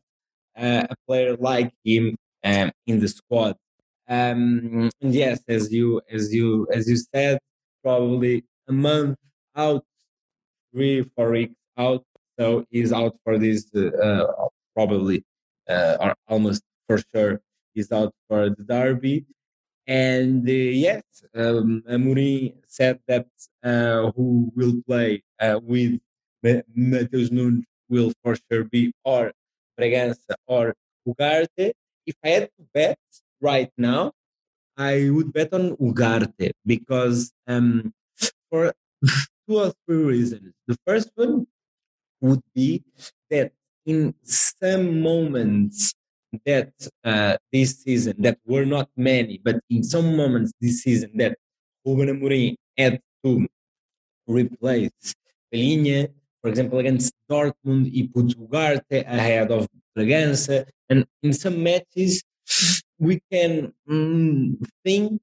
uh, 0.56 0.86
a 0.88 0.94
player 1.08 1.36
like 1.38 1.72
him 1.84 2.14
um, 2.44 2.70
in 2.86 3.00
the 3.00 3.08
squad. 3.08 3.56
Um, 4.08 4.90
and 5.02 5.12
yes, 5.12 5.40
as 5.48 5.72
you 5.72 6.00
as 6.08 6.32
you 6.32 6.68
as 6.72 6.88
you 6.88 6.98
said, 6.98 7.40
probably 7.82 8.44
a 8.68 8.72
month 8.72 9.16
out, 9.56 9.82
three 10.72 11.02
four 11.16 11.32
weeks 11.32 11.56
out. 11.76 12.04
So 12.38 12.64
he's 12.70 12.92
out 12.92 13.16
for 13.24 13.38
this 13.38 13.74
uh, 13.74 14.26
probably 14.72 15.24
uh, 15.68 15.96
or 15.98 16.14
almost 16.28 16.62
for 16.86 16.98
sure 17.12 17.40
is 17.76 17.92
out 17.92 18.14
for 18.28 18.50
the 18.50 18.64
derby. 18.64 19.26
And 19.86 20.48
uh, 20.48 20.52
yes, 20.52 21.04
um, 21.34 21.82
said 22.66 23.00
that 23.06 23.26
uh, 23.62 24.10
who 24.16 24.52
will 24.56 24.82
play 24.86 25.22
uh, 25.40 25.60
with 25.62 26.00
Matheus 26.44 27.30
Nunes 27.30 27.64
will 27.88 28.12
for 28.22 28.36
sure 28.50 28.64
be 28.64 28.92
or 29.04 29.32
Bragança 29.78 30.34
or 30.46 30.74
Ugarte. 31.06 31.72
If 32.06 32.16
I 32.24 32.28
had 32.28 32.42
to 32.58 32.64
bet 32.74 32.98
right 33.40 33.70
now, 33.78 34.12
I 34.76 35.08
would 35.10 35.32
bet 35.32 35.52
on 35.52 35.76
Ugarte 35.76 36.50
because 36.64 37.32
um, 37.46 37.92
for 38.50 38.72
two 39.48 39.58
or 39.58 39.72
three 39.86 40.04
reasons. 40.04 40.52
The 40.66 40.76
first 40.86 41.10
one 41.14 41.46
would 42.20 42.42
be 42.54 42.84
that 43.30 43.52
in 43.84 44.14
some 44.22 45.00
moments 45.00 45.94
that 46.44 46.72
uh, 47.04 47.36
this 47.52 47.82
season 47.82 48.16
that 48.18 48.38
were 48.46 48.64
not 48.64 48.88
many, 48.96 49.40
but 49.42 49.60
in 49.70 49.82
some 49.82 50.16
moments 50.16 50.52
this 50.60 50.82
season 50.82 51.10
that 51.16 51.38
Ruben 51.84 52.08
Amorim 52.08 52.56
had 52.76 53.00
to 53.24 53.46
replace 54.26 55.14
Palhinha, 55.52 56.08
for 56.42 56.48
example, 56.50 56.78
against 56.78 57.12
Dortmund, 57.30 57.92
he 57.92 58.08
put 58.08 58.26
Ugarte 58.26 59.06
ahead 59.06 59.50
of 59.50 59.68
Bragança, 59.96 60.66
and 60.88 61.06
in 61.22 61.32
some 61.32 61.62
matches 61.62 62.22
we 62.98 63.20
can 63.30 63.72
mm, 63.88 64.56
think 64.84 65.20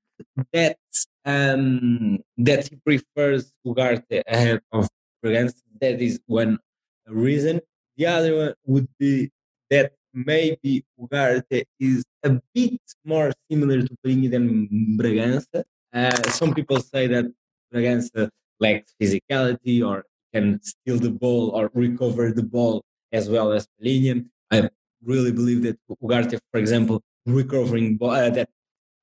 that 0.51 0.77
um, 1.25 2.19
that 2.37 2.67
he 2.67 2.75
prefers 2.77 3.51
Ugarte 3.65 4.21
ahead 4.27 4.61
of 4.71 4.87
Bragança. 5.23 5.61
That 5.79 6.01
is 6.01 6.19
one 6.25 6.59
reason. 7.07 7.61
The 7.97 8.07
other 8.07 8.35
one 8.35 8.53
would 8.65 8.87
be 8.99 9.31
that 9.69 9.93
maybe 10.13 10.85
Ugarte 10.99 11.63
is 11.79 12.03
a 12.23 12.39
bit 12.53 12.81
more 13.03 13.31
similar 13.49 13.81
to 13.81 13.95
Palhinha 14.05 14.31
than 14.31 14.67
Bragança. 14.97 15.63
Uh, 15.93 16.29
some 16.31 16.53
people 16.53 16.79
say 16.79 17.07
that 17.07 17.25
Bragança 17.73 18.29
lacks 18.59 18.93
physicality 19.01 19.85
or 19.85 20.05
can 20.33 20.59
steal 20.63 20.97
the 20.97 21.09
ball 21.09 21.49
or 21.49 21.69
recover 21.73 22.31
the 22.31 22.43
ball 22.43 22.83
as 23.11 23.29
well 23.29 23.51
as 23.51 23.67
Palhinha. 23.81 24.25
I 24.51 24.69
really 25.03 25.31
believe 25.31 25.63
that 25.63 25.77
Ugarte, 26.01 26.39
for 26.51 26.59
example, 26.59 27.01
recovering 27.25 27.97
ball, 27.97 28.11
uh, 28.11 28.29
that 28.29 28.49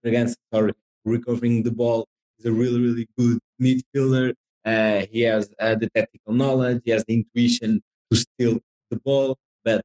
Bragança, 0.05 0.37
sorry, 0.53 0.73
recovering 1.05 1.63
the 1.63 1.71
ball 1.71 2.07
is 2.39 2.47
a 2.47 2.53
really, 2.53 2.81
really 2.81 3.09
good 3.19 3.39
midfielder. 3.61 4.35
Uh, 4.65 5.07
he 5.11 5.23
has 5.23 5.51
uh, 5.59 5.75
the 5.75 5.89
tactical 5.91 6.35
knowledge, 6.35 6.83
he 6.85 6.91
has 6.91 7.05
the 7.07 7.15
intuition 7.15 7.81
to 8.11 8.17
steal 8.17 8.59
the 8.91 8.97
ball, 9.01 9.39
but 9.65 9.83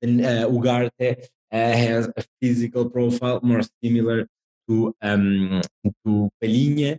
then 0.00 0.24
uh, 0.24 0.46
Ugarte 0.48 1.28
uh, 1.52 1.72
has 1.84 2.08
a 2.16 2.24
physical 2.40 2.90
profile 2.90 3.40
more 3.42 3.62
similar 3.82 4.26
to 4.68 4.94
um, 5.02 5.62
to 6.04 6.30
Palhinha. 6.42 6.98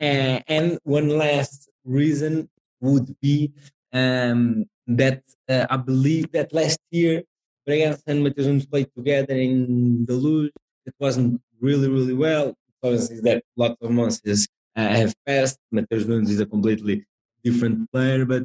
Uh, 0.00 0.40
and 0.48 0.78
one 0.82 1.08
last 1.08 1.70
reason 1.84 2.48
would 2.80 3.14
be 3.20 3.52
um, 3.92 4.66
that 4.86 5.22
uh, 5.48 5.66
I 5.70 5.76
believe 5.76 6.32
that 6.32 6.52
last 6.52 6.78
year 6.90 7.22
Bragança 7.66 8.02
and 8.06 8.22
Nunes 8.22 8.66
played 8.66 8.90
together 8.94 9.34
in 9.34 10.04
the 10.04 10.14
Luz. 10.14 10.50
It 10.84 10.94
wasn't 11.00 11.40
really, 11.60 11.88
really 11.88 12.12
well. 12.12 12.54
Obviously, 12.82 13.20
that 13.20 13.42
lots 13.56 13.80
of 13.80 13.90
months 13.90 14.20
uh, 14.26 14.36
have 14.76 15.14
passed. 15.26 15.58
Matheus 15.72 16.06
Nunes 16.06 16.30
is 16.30 16.40
a 16.40 16.46
completely 16.46 17.06
different 17.42 17.90
player, 17.90 18.26
but 18.26 18.44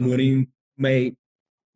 Amorim 0.00 0.48
may 0.78 1.14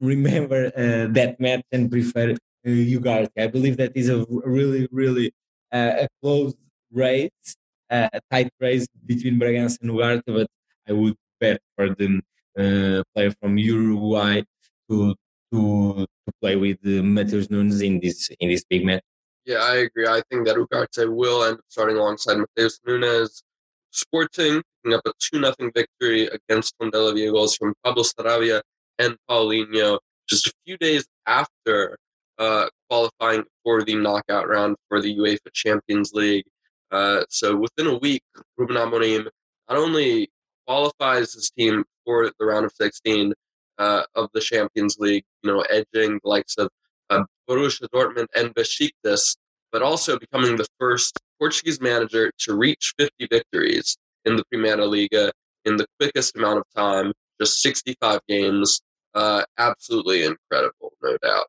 remember 0.00 0.66
uh, 0.76 1.12
that 1.12 1.36
match 1.40 1.64
and 1.72 1.90
prefer 1.90 2.32
uh, 2.32 2.36
Ugarte. 2.64 3.30
I 3.38 3.46
believe 3.46 3.76
that 3.78 3.92
is 3.96 4.08
a 4.08 4.24
really, 4.28 4.88
really 4.90 5.32
uh, 5.72 6.04
a 6.04 6.08
close 6.22 6.54
race, 6.92 7.56
uh, 7.90 8.08
a 8.12 8.20
tight 8.30 8.50
race 8.60 8.86
between 9.06 9.38
Bragança 9.38 9.80
and 9.82 9.90
Ugarte, 9.90 10.22
but 10.26 10.46
I 10.88 10.92
would 10.92 11.16
bet 11.40 11.60
for 11.76 11.90
the 11.90 12.20
uh, 12.58 13.02
player 13.14 13.32
from 13.40 13.58
Uruguay 13.58 14.42
to 14.88 15.14
to 15.52 16.06
to 16.26 16.32
play 16.40 16.56
with 16.56 16.78
uh, 16.84 17.02
Matheus 17.02 17.50
Nunes 17.50 17.80
in 17.80 18.00
this 18.00 18.30
in 18.40 18.48
this 18.48 18.64
big 18.64 18.84
match. 18.84 19.02
Yeah, 19.44 19.58
I 19.58 19.74
agree. 19.86 20.06
I 20.06 20.22
think 20.30 20.46
that 20.46 20.56
Ugarte 20.56 21.14
will 21.14 21.44
end 21.44 21.58
up 21.58 21.64
starting 21.68 21.96
alongside 21.96 22.38
Matheus 22.38 22.80
Nunes. 22.86 23.42
Sporting 23.90 24.60
picking 24.82 24.94
up 24.96 25.02
a 25.06 25.12
2 25.20 25.40
0 25.40 25.54
victory 25.72 26.26
against 26.26 26.74
Tondela 26.80 27.14
Viegols 27.14 27.56
from 27.56 27.74
Pablo 27.84 28.02
Sarabia 28.02 28.60
and 28.98 29.16
Paulinho 29.28 29.98
just 30.28 30.46
a 30.46 30.52
few 30.64 30.76
days 30.78 31.06
after 31.26 31.98
uh, 32.38 32.66
qualifying 32.88 33.44
for 33.62 33.82
the 33.84 33.94
knockout 33.94 34.48
round 34.48 34.76
for 34.88 35.00
the 35.00 35.16
UEFA 35.16 35.52
Champions 35.52 36.12
League. 36.12 36.44
Uh, 36.90 37.24
so 37.28 37.56
within 37.56 37.86
a 37.86 37.98
week, 37.98 38.22
Ruben 38.56 38.76
Amorim 38.76 39.26
not 39.68 39.78
only 39.78 40.30
qualifies 40.66 41.32
his 41.34 41.50
team 41.50 41.84
for 42.04 42.30
the 42.38 42.46
round 42.46 42.64
of 42.64 42.72
16 42.72 43.32
uh, 43.78 44.02
of 44.14 44.28
the 44.34 44.40
Champions 44.40 44.96
League, 44.98 45.24
you 45.42 45.52
know, 45.52 45.60
edging 45.70 46.20
the 46.22 46.28
likes 46.28 46.56
of 46.58 46.68
uh, 47.10 47.24
Borussia 47.48 47.88
Dortmund 47.94 48.26
and 48.36 48.54
Besiktas, 48.54 49.36
but 49.72 49.82
also 49.82 50.18
becoming 50.18 50.56
the 50.56 50.66
first 50.78 51.18
Portuguese 51.38 51.80
manager 51.80 52.30
to 52.38 52.56
reach 52.56 52.94
50 52.98 53.26
victories 53.30 53.96
in 54.24 54.36
the 54.36 54.44
Primeira 54.50 54.86
Liga 54.86 55.32
in 55.64 55.76
the 55.76 55.86
quickest 55.98 56.36
amount 56.36 56.58
of 56.58 56.64
time, 56.76 57.12
just 57.40 57.60
65 57.62 58.20
games. 58.28 58.80
Uh, 59.14 59.44
absolutely 59.58 60.24
incredible, 60.24 60.92
no 61.02 61.16
doubt. 61.22 61.46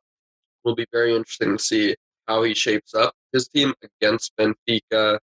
Will 0.64 0.74
be 0.74 0.86
very 0.92 1.14
interesting 1.14 1.56
to 1.56 1.62
see 1.62 1.96
how 2.26 2.42
he 2.42 2.54
shapes 2.54 2.94
up 2.94 3.14
his 3.32 3.48
team 3.48 3.74
against 3.82 4.32
Benfica. 4.36 5.18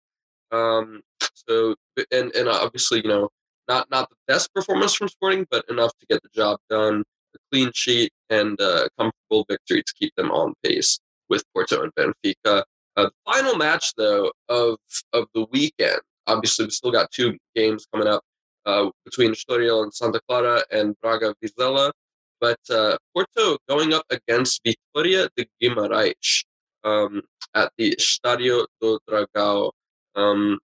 Um, 0.52 1.02
so, 1.34 1.76
and 2.12 2.34
and 2.36 2.48
obviously, 2.48 3.02
you 3.04 3.10
know, 3.10 3.30
not 3.68 3.90
not 3.90 4.10
the 4.10 4.16
best 4.28 4.54
performance 4.54 4.94
from 4.94 5.10
Sporting, 5.10 5.48
but 5.50 5.66
enough 5.70 5.92
to 6.00 6.06
get 6.10 6.22
the 6.24 6.30
job 6.34 6.60
done. 6.70 7.04
A 7.36 7.40
clean 7.52 7.72
sheet 7.74 8.12
and 8.30 8.60
a 8.60 8.90
comfortable 9.00 9.46
victory 9.50 9.82
to 9.82 9.94
keep 9.98 10.14
them 10.16 10.32
on 10.32 10.54
pace 10.64 11.00
with 11.30 11.44
Porto 11.54 11.82
and 11.82 11.92
Benfica. 11.96 12.64
Uh, 12.96 13.06
the 13.06 13.12
final 13.26 13.56
match, 13.56 13.94
though, 13.98 14.32
of 14.50 14.78
of 15.14 15.26
the 15.34 15.46
weekend. 15.52 16.00
Obviously, 16.28 16.66
we 16.66 16.72
still 16.72 16.92
got 16.92 17.12
two 17.12 17.38
games 17.56 17.86
coming 17.92 18.08
up 18.08 18.22
uh, 18.66 18.90
between 19.06 19.34
Estoril 19.34 19.84
and 19.84 19.94
Santa 19.94 20.20
Clara 20.28 20.64
and 20.72 20.96
Braga 21.02 21.36
Vizela. 21.44 21.92
But 22.40 22.60
uh, 22.70 22.98
Porto 23.14 23.58
going 23.70 23.94
up 23.94 24.06
against 24.10 24.62
Vitória 24.64 25.30
de 25.36 25.48
Guimarães 25.62 26.44
um, 26.84 27.22
at 27.56 27.72
the 27.78 27.96
Estadio 27.96 28.66
do 28.82 29.00
Dragão. 29.10 29.72
Um, 30.16 30.60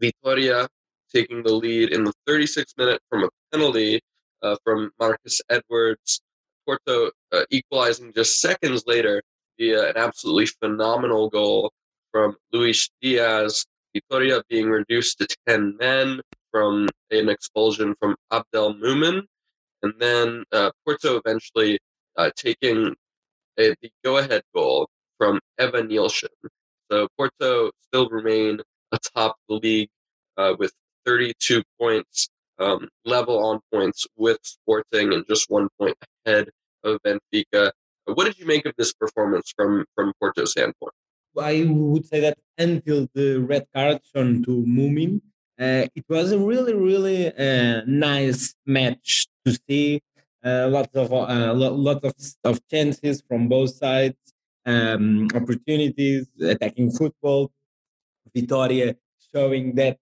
Vitoria 0.00 0.68
taking 1.14 1.42
the 1.42 1.52
lead 1.52 1.92
in 1.92 2.04
the 2.04 2.12
36th 2.28 2.76
minute 2.78 3.00
from 3.08 3.24
a 3.24 3.28
penalty 3.52 4.00
uh, 4.42 4.56
from 4.64 4.90
Marcus 4.98 5.40
Edwards. 5.50 6.20
Porto 6.66 7.10
uh, 7.32 7.44
equalizing 7.50 8.12
just 8.12 8.40
seconds 8.40 8.84
later 8.86 9.22
via 9.58 9.90
an 9.90 9.96
absolutely 9.96 10.46
phenomenal 10.46 11.28
goal 11.30 11.72
from 12.10 12.36
Luis 12.52 12.88
Diaz. 13.00 13.64
Vitoria 13.94 14.42
being 14.50 14.68
reduced 14.68 15.18
to 15.18 15.28
10 15.46 15.76
men 15.78 16.20
from 16.56 16.88
an 17.10 17.28
expulsion 17.28 17.94
from 18.00 18.16
Abdel 18.32 18.72
Mumin. 18.76 19.20
And 19.82 19.92
then 19.98 20.42
uh, 20.52 20.70
Porto 20.86 21.20
eventually 21.22 21.78
uh, 22.16 22.30
taking 22.34 22.94
a, 23.58 23.74
the 23.82 23.90
go 24.02 24.16
ahead 24.16 24.42
goal 24.54 24.88
from 25.18 25.38
Evanilson. 25.60 26.32
So 26.90 27.08
Porto 27.18 27.70
still 27.82 28.08
remain 28.08 28.60
atop 28.90 29.36
the 29.50 29.56
league 29.56 29.90
uh, 30.38 30.54
with 30.58 30.72
32 31.04 31.62
points, 31.78 32.30
um, 32.58 32.88
level 33.04 33.38
on 33.44 33.60
points 33.70 34.06
with 34.16 34.38
Sporting, 34.42 35.12
and 35.12 35.26
just 35.28 35.50
one 35.50 35.68
point 35.78 35.96
ahead 36.24 36.48
of 36.84 36.98
Benfica. 37.04 37.70
What 38.06 38.24
did 38.24 38.38
you 38.38 38.46
make 38.46 38.64
of 38.64 38.72
this 38.78 38.94
performance 38.94 39.52
from 39.54 39.84
from 39.94 40.14
Porto's 40.18 40.52
standpoint? 40.52 40.94
I 41.38 41.66
would 41.68 42.06
say 42.06 42.20
that 42.20 42.38
until 42.56 43.08
the 43.12 43.40
red 43.40 43.66
card 43.74 44.00
shown 44.14 44.42
to 44.44 44.64
Mumin, 44.64 45.20
uh, 45.58 45.86
it 45.94 46.04
was 46.08 46.32
a 46.32 46.38
really, 46.38 46.74
really 46.74 47.28
uh, 47.34 47.82
nice 47.86 48.54
match 48.66 49.26
to 49.44 49.58
see. 49.68 50.00
Uh, 50.44 50.68
lots 50.68 50.94
of 50.94 51.12
uh, 51.12 51.52
lots 51.54 52.04
of, 52.04 52.14
of 52.44 52.60
chances 52.68 53.22
from 53.28 53.48
both 53.48 53.74
sides, 53.74 54.16
um, 54.64 55.28
opportunities, 55.34 56.28
attacking 56.40 56.90
football. 56.92 57.50
Vitoria 58.34 58.94
showing 59.34 59.74
that 59.74 59.98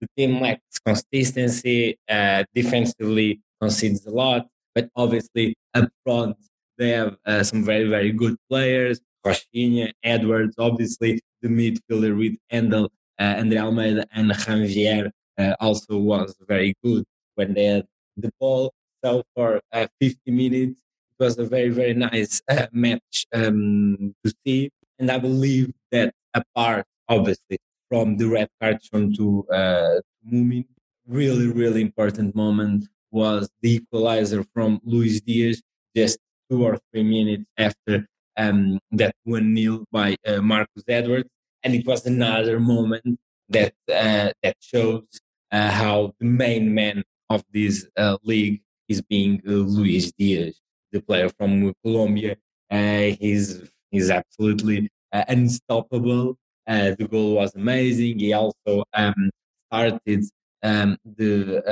the 0.00 0.08
team 0.16 0.40
lacks 0.40 0.78
consistency, 0.78 1.98
uh, 2.08 2.44
defensively 2.54 3.40
concedes 3.60 4.06
a 4.06 4.10
lot, 4.10 4.46
but 4.74 4.88
obviously 4.96 5.54
up 5.74 5.88
front 6.04 6.36
they 6.78 6.90
have 6.90 7.16
uh, 7.26 7.42
some 7.42 7.64
very 7.64 7.88
very 7.88 8.12
good 8.12 8.36
players. 8.48 9.00
Rochinha, 9.24 9.92
Edwards, 10.02 10.54
obviously 10.58 11.20
the 11.42 11.48
midfielder 11.48 12.16
with 12.16 12.36
Handel, 12.50 12.90
uh, 13.18 13.34
Andre 13.38 13.58
Almeida, 13.58 14.06
and 14.12 14.32
Janvier 14.32 15.10
uh, 15.38 15.54
also 15.60 15.98
was 15.98 16.36
very 16.46 16.74
good 16.82 17.04
when 17.34 17.54
they 17.54 17.64
had 17.66 17.86
the 18.16 18.30
ball. 18.40 18.72
So 19.04 19.22
for 19.34 19.60
uh, 19.72 19.86
50 20.00 20.30
minutes, 20.30 20.80
it 21.18 21.24
was 21.24 21.38
a 21.38 21.44
very 21.44 21.70
very 21.70 21.94
nice 21.94 22.40
uh, 22.48 22.66
match 22.72 23.26
um, 23.32 24.14
to 24.24 24.34
see, 24.44 24.70
and 24.98 25.10
I 25.10 25.18
believe 25.18 25.72
that 25.92 26.12
apart 26.34 26.84
obviously 27.08 27.58
from 27.88 28.16
the 28.16 28.26
red 28.26 28.48
card 28.60 28.78
shown 28.82 29.14
to 29.14 29.46
uh, 29.52 30.00
Mumin. 30.30 30.64
Really, 31.06 31.46
really 31.46 31.82
important 31.82 32.34
moment 32.34 32.88
was 33.12 33.48
the 33.62 33.76
equalizer 33.76 34.44
from 34.52 34.80
Luis 34.84 35.20
Diaz 35.20 35.62
just 35.94 36.18
two 36.50 36.64
or 36.64 36.78
three 36.90 37.04
minutes 37.04 37.44
after 37.56 38.06
um, 38.36 38.78
that 38.90 39.14
1 39.24 39.54
nil 39.54 39.84
by 39.92 40.16
uh, 40.26 40.40
Marcus 40.42 40.82
Edwards. 40.88 41.28
And 41.66 41.74
it 41.74 41.84
was 41.84 42.06
another 42.06 42.60
moment 42.60 43.18
that 43.48 43.74
uh, 43.92 44.30
that 44.40 44.56
shows 44.60 45.02
uh, 45.50 45.68
how 45.68 46.14
the 46.20 46.26
main 46.26 46.72
man 46.72 47.02
of 47.28 47.42
this 47.52 47.88
uh, 47.96 48.18
league 48.22 48.60
is 48.88 49.02
being 49.02 49.42
uh, 49.44 49.50
Luis 49.50 50.12
Diaz, 50.16 50.60
the 50.92 51.00
player 51.00 51.28
from 51.28 51.74
Colombia. 51.82 52.36
Uh, 52.70 53.16
he's 53.18 53.68
he's 53.90 54.10
absolutely 54.10 54.88
unstoppable 55.12 56.38
uh, 56.68 56.94
the 56.96 57.08
goal 57.10 57.34
was 57.34 57.52
amazing. 57.56 58.20
He 58.20 58.32
also 58.32 58.84
um, 58.94 59.30
started 59.66 60.22
um, 60.62 60.96
the 61.04 61.62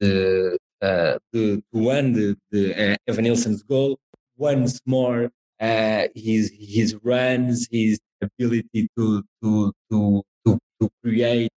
the 0.00 0.58
to 0.80 1.90
end 1.90 2.14
the, 2.14 2.34
the 2.50 2.96
Evanilson's 3.06 3.62
goal 3.62 3.98
once 4.38 4.80
more. 4.86 5.30
His 5.60 6.50
his 6.58 6.96
runs, 7.02 7.68
his 7.70 8.00
ability 8.22 8.88
to 8.96 9.22
to 9.42 9.72
to 9.90 10.22
to, 10.46 10.58
to 10.80 10.90
create 11.02 11.52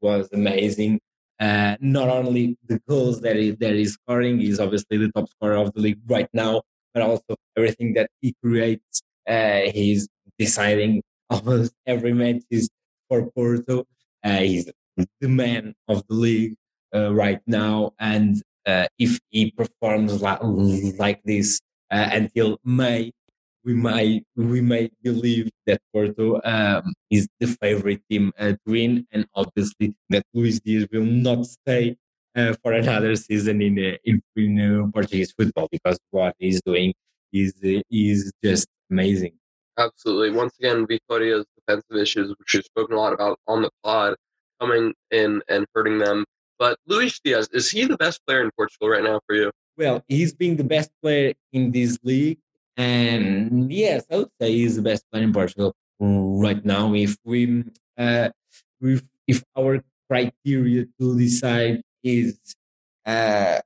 was 0.00 0.28
amazing. 0.32 1.00
Uh, 1.40 1.76
not 1.80 2.08
only 2.08 2.56
the 2.66 2.80
goals 2.88 3.20
that 3.22 3.36
he 3.36 3.50
that 3.52 3.74
he's 3.74 3.94
scoring, 3.94 4.38
he's 4.38 4.60
obviously 4.60 4.96
the 4.98 5.10
top 5.12 5.28
scorer 5.28 5.56
of 5.56 5.72
the 5.74 5.80
league 5.80 6.00
right 6.06 6.28
now, 6.32 6.62
but 6.92 7.02
also 7.02 7.34
everything 7.56 7.94
that 7.94 8.08
he 8.20 8.34
creates. 8.42 9.02
Uh, 9.28 9.62
he's 9.72 10.08
deciding 10.38 11.02
almost 11.30 11.72
every 11.86 12.12
match 12.12 12.42
is 12.50 12.68
for 13.08 13.30
Porto. 13.32 13.84
Uh, 14.22 14.38
he's 14.38 14.70
the 15.20 15.28
man 15.28 15.74
of 15.88 16.06
the 16.08 16.14
league 16.14 16.54
uh, 16.94 17.12
right 17.12 17.40
now, 17.46 17.92
and 17.98 18.42
uh, 18.66 18.86
if 18.98 19.18
he 19.30 19.50
performs 19.50 20.22
like, 20.22 20.38
like 20.98 21.20
this 21.24 21.60
uh, 21.90 22.08
until 22.12 22.58
May, 22.64 23.12
we 23.64 23.74
might 23.74 24.24
we 24.36 24.60
may 24.60 24.90
believe 25.02 25.50
that 25.66 25.80
Porto 25.92 26.40
um, 26.44 26.92
is 27.10 27.26
the 27.40 27.46
favorite 27.46 28.02
team 28.10 28.32
uh, 28.38 28.52
to 28.52 28.58
win, 28.66 29.06
and 29.12 29.26
obviously 29.34 29.96
that 30.10 30.24
Luis 30.34 30.60
Diaz 30.60 30.86
will 30.92 31.04
not 31.04 31.46
stay 31.46 31.96
uh, 32.36 32.54
for 32.62 32.72
another 32.72 33.16
season 33.16 33.62
in 33.62 33.78
in, 34.04 34.22
in 34.36 34.92
Portuguese 34.92 35.32
football 35.32 35.68
because 35.70 35.98
what 36.10 36.34
he's 36.38 36.60
doing 36.62 36.92
is 37.32 37.54
is 37.90 38.32
just 38.42 38.68
amazing. 38.90 39.32
Absolutely. 39.78 40.30
Once 40.30 40.54
again, 40.58 40.86
Vitoria's 40.86 41.46
defensive 41.56 41.96
issues, 41.96 42.28
which 42.38 42.54
we've 42.54 42.64
spoken 42.64 42.96
a 42.96 43.00
lot 43.00 43.12
about 43.12 43.38
on 43.48 43.62
the 43.62 43.70
pod, 43.82 44.14
coming 44.60 44.92
in 45.10 45.42
and 45.48 45.66
hurting 45.74 45.98
them. 45.98 46.24
But 46.58 46.78
Luis 46.86 47.18
Diaz, 47.24 47.48
is 47.52 47.70
he 47.70 47.84
the 47.84 47.96
best 47.96 48.20
player 48.26 48.42
in 48.42 48.50
Portugal 48.56 48.88
right 48.88 49.02
now 49.02 49.20
for 49.26 49.34
you? 49.34 49.50
Well, 49.76 50.04
he's 50.06 50.32
being 50.32 50.56
the 50.56 50.64
best 50.64 50.90
player 51.02 51.34
in 51.52 51.72
this 51.72 51.98
league. 52.04 52.38
And 52.76 53.72
yes, 53.72 54.04
I 54.10 54.16
would 54.18 54.30
say 54.40 54.52
he's 54.52 54.76
the 54.76 54.82
best 54.82 55.04
player 55.10 55.24
in 55.24 55.32
Portugal 55.32 55.74
right 56.00 56.64
now. 56.64 56.94
If 56.94 57.16
we, 57.24 57.64
uh, 57.96 58.30
if, 58.80 59.02
if 59.26 59.44
our 59.56 59.82
criteria 60.08 60.86
to 61.00 61.18
decide 61.18 61.82
is 62.02 62.38
uh, 63.06 63.60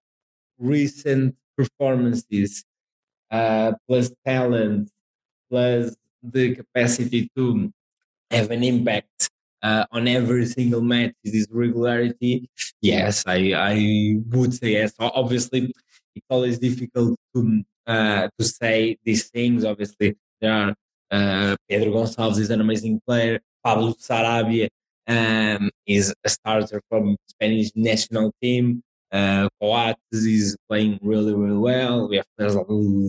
recent 0.59 1.37
performances 1.57 2.65
uh, 3.31 3.73
plus 3.89 4.13
talent 4.25 4.91
plus 5.51 5.97
the 6.23 6.55
capacity 6.57 7.31
to 7.37 7.73
have 8.31 8.51
an 8.51 8.63
impact 8.63 9.31
uh, 9.63 9.85
on 9.91 10.07
every 10.09 10.47
single 10.47 10.81
match 10.81 11.15
is 11.25 11.49
regularity. 11.51 12.49
Yes, 12.81 13.25
I, 13.27 13.53
I 13.55 14.17
would 14.31 14.55
say 14.55 14.73
yes. 14.73 14.93
Obviously, 14.99 15.73
it's 16.15 16.27
always 16.29 16.59
difficult 16.59 17.19
to 17.35 17.63
uh, 17.89 18.29
to 18.39 18.45
say 18.45 18.97
these 19.05 19.29
things. 19.31 19.65
Obviously, 19.65 20.17
there 20.41 20.53
are 20.53 20.75
uh, 21.11 21.57
Pedro 21.69 21.93
Gonçalves 21.93 22.39
is 22.39 22.51
an 22.51 22.61
amazing 22.61 23.01
player. 23.07 23.41
Pablo 23.65 23.95
Sarabia 23.95 24.69
um, 25.09 25.71
is 25.87 26.15
a 26.23 26.29
starter 26.29 26.81
from 26.89 27.17
Spanish 27.27 27.71
national 27.75 28.33
team. 28.43 28.83
Uh, 29.11 29.49
Coates 29.61 29.97
is 30.13 30.57
playing 30.69 30.99
really, 31.03 31.35
really 31.35 31.57
well. 31.57 32.09
We 32.09 32.17
have 32.17 32.27
players 32.37 32.57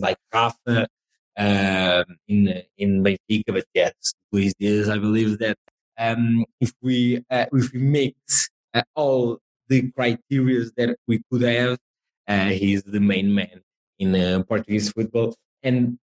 like 0.00 0.16
Rafa, 0.32 0.88
um, 1.36 2.04
in 2.26 2.62
in 2.78 3.04
Benfica. 3.04 3.48
But 3.48 3.66
yes, 3.74 3.92
Luis 4.32 4.54
Diaz, 4.58 4.88
I 4.88 4.96
believe 4.96 5.38
that 5.40 5.58
um, 5.98 6.46
if 6.58 6.72
we 6.80 7.22
uh, 7.30 7.46
if 7.52 7.72
we 7.72 7.80
mix 7.80 8.48
uh, 8.72 8.82
all 8.94 9.38
the 9.68 9.90
criteria 9.92 10.64
that 10.78 10.96
we 11.06 11.20
could 11.30 11.42
have, 11.42 11.78
uh, 12.26 12.48
he's 12.48 12.82
the 12.82 13.00
main 13.00 13.34
man 13.34 13.60
in 14.00 14.16
uh, 14.16 14.42
Portuguese 14.48 14.90
football, 14.90 15.36
and 15.62 15.98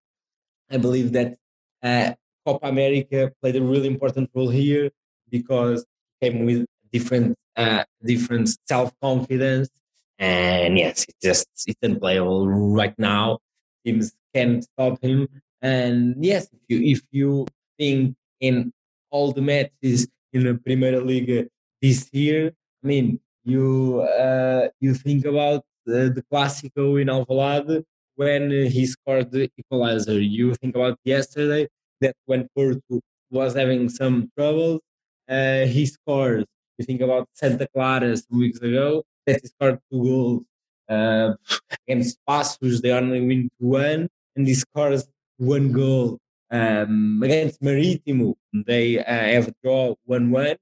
I 0.69 0.77
believe 0.77 1.13
that 1.13 1.37
uh, 1.81 2.13
Copa 2.45 2.67
America 2.67 3.31
played 3.41 3.55
a 3.55 3.61
really 3.61 3.87
important 3.87 4.29
role 4.33 4.49
here 4.49 4.89
because 5.29 5.85
came 6.21 6.45
with 6.45 6.65
different 6.91 7.37
uh, 7.55 7.83
different 8.03 8.49
self 8.67 8.91
confidence, 9.01 9.69
and 10.19 10.77
yes, 10.77 11.05
it's 11.07 11.17
just 11.21 11.47
it's 11.67 11.79
unplayable 11.81 12.47
right 12.49 12.97
now. 12.97 13.39
Teams 13.85 14.13
can 14.33 14.61
stop 14.61 15.01
him. 15.01 15.27
And 15.61 16.15
yes, 16.23 16.49
if 16.51 16.59
you 16.67 16.79
if 16.95 17.01
you 17.11 17.47
think 17.77 18.15
in 18.39 18.73
all 19.11 19.31
the 19.31 19.41
matches 19.41 20.07
in 20.33 20.43
the 20.43 20.55
Premier 20.55 20.99
League 20.99 21.47
this 21.81 22.09
year, 22.11 22.51
I 22.83 22.87
mean, 22.87 23.19
you 23.45 24.01
uh, 24.01 24.69
you 24.79 24.93
think 24.95 25.25
about 25.25 25.63
uh, 25.87 26.09
the 26.15 26.23
Clásico 26.31 27.01
in 27.01 27.07
Alvalade 27.07 27.83
when 28.15 28.51
he 28.51 28.85
scored 28.85 29.31
the 29.31 29.49
equalizer. 29.57 30.19
You 30.19 30.53
think 30.55 30.75
about 30.75 30.97
yesterday 31.03 31.67
that 32.01 32.15
when 32.25 32.47
Porto 32.55 33.01
was 33.31 33.55
having 33.55 33.89
some 33.89 34.31
troubles, 34.37 34.81
uh, 35.29 35.65
he 35.65 35.85
scores. 35.85 36.45
You 36.77 36.85
think 36.85 37.01
about 37.01 37.27
Santa 37.33 37.67
Clara 37.73 38.15
some 38.17 38.39
weeks 38.39 38.59
ago 38.59 39.03
that 39.25 39.41
he 39.41 39.47
scored 39.47 39.79
two 39.91 40.03
goals. 40.03 40.43
Uh, 40.89 41.33
against 41.87 42.19
Passos, 42.27 42.81
they 42.81 42.91
only 42.91 43.21
win 43.21 43.49
1 43.59 44.09
and 44.35 44.47
he 44.47 44.53
scores 44.53 45.07
one 45.37 45.71
goal 45.71 46.19
um, 46.53 47.19
against 47.23 47.61
Marítimo, 47.63 48.35
they 48.53 48.99
uh, 48.99 49.03
have 49.05 49.47
a 49.47 49.53
draw 49.63 49.95
1 50.05 50.29
1 50.29 50.55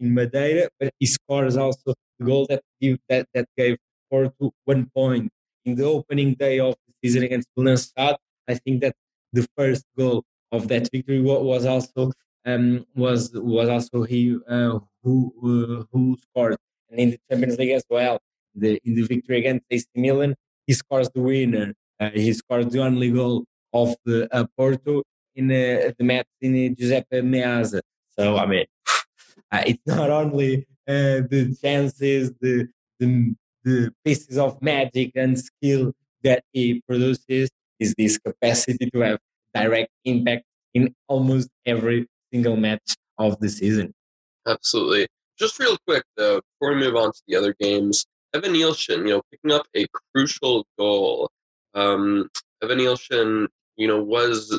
in 0.00 0.12
Madeira, 0.12 0.68
but 0.80 0.92
he 0.98 1.06
scores 1.06 1.56
also 1.56 1.94
the 2.18 2.26
goal 2.26 2.46
that, 2.50 2.62
that, 3.08 3.28
that 3.32 3.46
gave 3.56 3.78
Porto 4.10 4.52
one 4.64 4.90
point. 4.94 5.30
In 5.64 5.74
the 5.74 5.84
opening 5.84 6.34
day 6.34 6.60
of 6.60 6.76
the 6.86 6.92
season 7.02 7.24
against 7.24 7.48
Belençat, 7.58 8.16
I 8.48 8.54
think 8.54 8.80
that 8.82 8.94
the 9.32 9.46
first 9.56 9.84
goal 9.98 10.24
of 10.52 10.68
that 10.68 10.88
victory 10.92 11.20
was 11.20 11.66
also 11.66 12.12
um, 12.44 12.86
was 12.94 13.30
was 13.34 13.68
also 13.68 14.04
he 14.04 14.36
uh, 14.48 14.78
who 15.02 15.32
uh, 15.42 15.84
who 15.92 16.16
scored, 16.22 16.56
and 16.90 17.00
in 17.00 17.10
the 17.10 17.18
Champions 17.28 17.58
League 17.58 17.70
as 17.70 17.84
well. 17.90 18.18
The, 18.58 18.80
in 18.84 18.94
the 18.94 19.02
victory 19.02 19.38
against 19.38 19.66
AC 19.70 19.86
Milan, 19.94 20.34
he 20.66 20.72
scores 20.72 21.10
the 21.10 21.20
winner. 21.20 21.74
Uh, 22.00 22.10
he 22.10 22.32
scored 22.32 22.70
the 22.70 22.80
only 22.80 23.10
goal 23.10 23.44
of 23.74 23.94
the 24.06 24.34
uh, 24.34 24.46
Porto 24.56 25.02
in 25.34 25.50
uh, 25.50 25.92
the 25.98 26.04
match 26.04 26.26
in 26.40 26.74
Giuseppe 26.74 27.20
Meazza. 27.20 27.80
So 28.18 28.38
I 28.38 28.46
mean, 28.46 28.64
uh, 29.52 29.62
it's 29.66 29.86
not 29.86 30.08
only 30.08 30.66
the 30.86 31.54
chances, 31.60 32.32
the, 32.40 32.68
the 32.98 33.34
the 33.66 33.92
pieces 34.04 34.38
of 34.38 34.62
magic 34.62 35.10
and 35.16 35.38
skill 35.38 35.92
that 36.22 36.44
he 36.52 36.80
produces, 36.88 37.50
is 37.80 37.94
this 37.98 38.16
capacity 38.16 38.88
to 38.90 39.00
have 39.00 39.18
direct 39.52 39.90
impact 40.04 40.44
in 40.72 40.94
almost 41.08 41.48
every 41.66 42.06
single 42.32 42.56
match 42.56 42.94
of 43.18 43.38
the 43.40 43.48
season. 43.48 43.92
Absolutely. 44.46 45.08
Just 45.38 45.58
real 45.58 45.76
quick 45.86 46.04
though, 46.16 46.40
before 46.40 46.74
we 46.74 46.80
move 46.80 46.96
on 46.96 47.12
to 47.12 47.22
the 47.26 47.36
other 47.36 47.54
games, 47.60 48.06
Evanilson, 48.34 48.98
you 48.98 49.14
know, 49.14 49.22
picking 49.30 49.52
up 49.52 49.66
a 49.76 49.86
crucial 50.14 50.66
goal. 50.78 51.28
Um, 51.74 52.30
Evanilson, 52.62 53.48
you 53.76 53.88
know, 53.88 54.02
was 54.02 54.58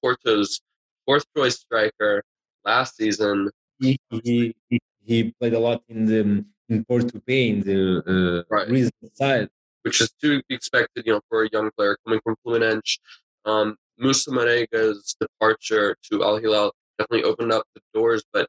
Porto's 0.00 0.60
fourth 1.06 1.24
choice 1.36 1.58
striker 1.58 2.22
last 2.64 2.96
season. 2.96 3.50
He, 3.80 3.98
he, 4.22 4.54
he 5.02 5.34
played 5.40 5.54
a 5.54 5.58
lot 5.58 5.82
in 5.88 6.06
the 6.06 6.44
in 6.68 6.84
Porto 6.84 7.20
B 7.26 7.50
in 7.50 7.60
the 7.60 8.44
uh, 8.48 8.54
right. 8.54 8.90
side, 9.14 9.48
which 9.82 10.00
is 10.00 10.10
to 10.22 10.42
be 10.48 10.54
expected, 10.54 11.06
you 11.06 11.12
know, 11.12 11.20
for 11.28 11.44
a 11.44 11.48
young 11.52 11.70
player 11.76 11.96
coming 12.04 12.20
from 12.24 12.36
Fluminense. 12.44 12.98
Um, 13.44 13.76
Moussa 13.98 14.30
Marega's 14.30 15.14
departure 15.20 15.96
to 16.10 16.24
Al 16.24 16.38
Hilal 16.38 16.72
definitely 16.98 17.24
opened 17.24 17.52
up 17.52 17.64
the 17.74 17.80
doors, 17.92 18.24
but 18.32 18.48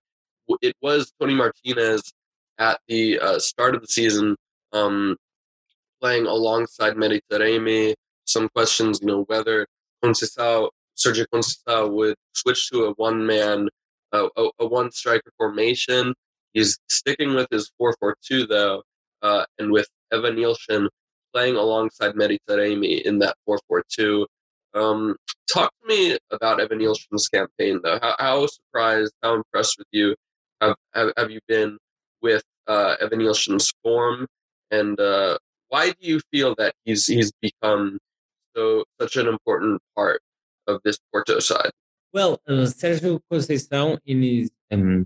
it 0.61 0.75
was 0.81 1.11
Tony 1.19 1.33
Martinez 1.33 2.13
at 2.57 2.79
the 2.87 3.19
uh, 3.19 3.39
start 3.39 3.75
of 3.75 3.81
the 3.81 3.87
season 3.87 4.35
um, 4.73 5.17
playing 6.01 6.25
alongside 6.25 6.95
Mehdi 6.95 7.19
Taremi. 7.31 7.93
Some 8.25 8.49
questions, 8.49 8.99
you 9.01 9.07
know, 9.07 9.23
whether 9.23 9.67
Conceição, 10.03 10.69
Sergio 10.97 11.25
Conceição 11.33 11.91
would 11.91 12.15
switch 12.33 12.69
to 12.69 12.85
a 12.85 12.93
one 12.93 13.25
man, 13.25 13.69
uh, 14.13 14.27
a, 14.35 14.49
a 14.59 14.65
one 14.65 14.91
striker 14.91 15.31
formation. 15.37 16.13
He's 16.55 16.79
sticking 16.89 17.35
with 17.35 17.47
his 17.51 17.69
4 17.77 17.95
4 17.99 18.15
2, 18.25 18.47
though, 18.47 18.81
uh, 19.21 19.45
and 19.59 19.71
with 19.71 19.87
Evanilson 20.11 20.87
playing 21.33 21.57
alongside 21.57 22.15
Mehdi 22.15 22.37
Taremi 22.49 23.01
in 23.01 23.19
that 23.19 23.35
4 23.45 23.59
4 23.67 23.83
2. 23.89 24.25
Um, 24.73 25.15
talk 25.51 25.71
to 25.81 25.87
me 25.87 26.17
about 26.31 26.59
Evanilson's 26.59 27.27
campaign, 27.27 27.81
though. 27.83 27.99
How, 28.01 28.15
how, 28.17 28.47
surprised, 28.47 29.13
how 29.21 29.35
impressed 29.35 29.77
with 29.77 29.87
you 29.91 30.15
have, 30.61 30.75
have, 30.93 31.11
have 31.17 31.29
you 31.29 31.39
been 31.47 31.77
with 32.21 32.43
uh, 32.67 32.95
Evanilson's 33.01 33.73
form? 33.83 34.25
And 34.71 34.99
uh, 34.99 35.37
why 35.67 35.89
do 35.89 36.07
you 36.07 36.21
feel 36.31 36.55
that 36.57 36.73
he's, 36.85 37.05
he's 37.05 37.31
become 37.41 37.99
so 38.55 38.85
such 38.99 39.17
an 39.17 39.27
important 39.27 39.81
part 39.93 40.21
of 40.67 40.79
this 40.85 40.97
Porto 41.11 41.39
side? 41.39 41.71
Well, 42.13 42.39
uh, 42.47 42.63
Sergio 42.63 43.19
Conceição, 43.29 43.97
in 44.05 44.23
his 44.23 44.51
um, 44.71 45.05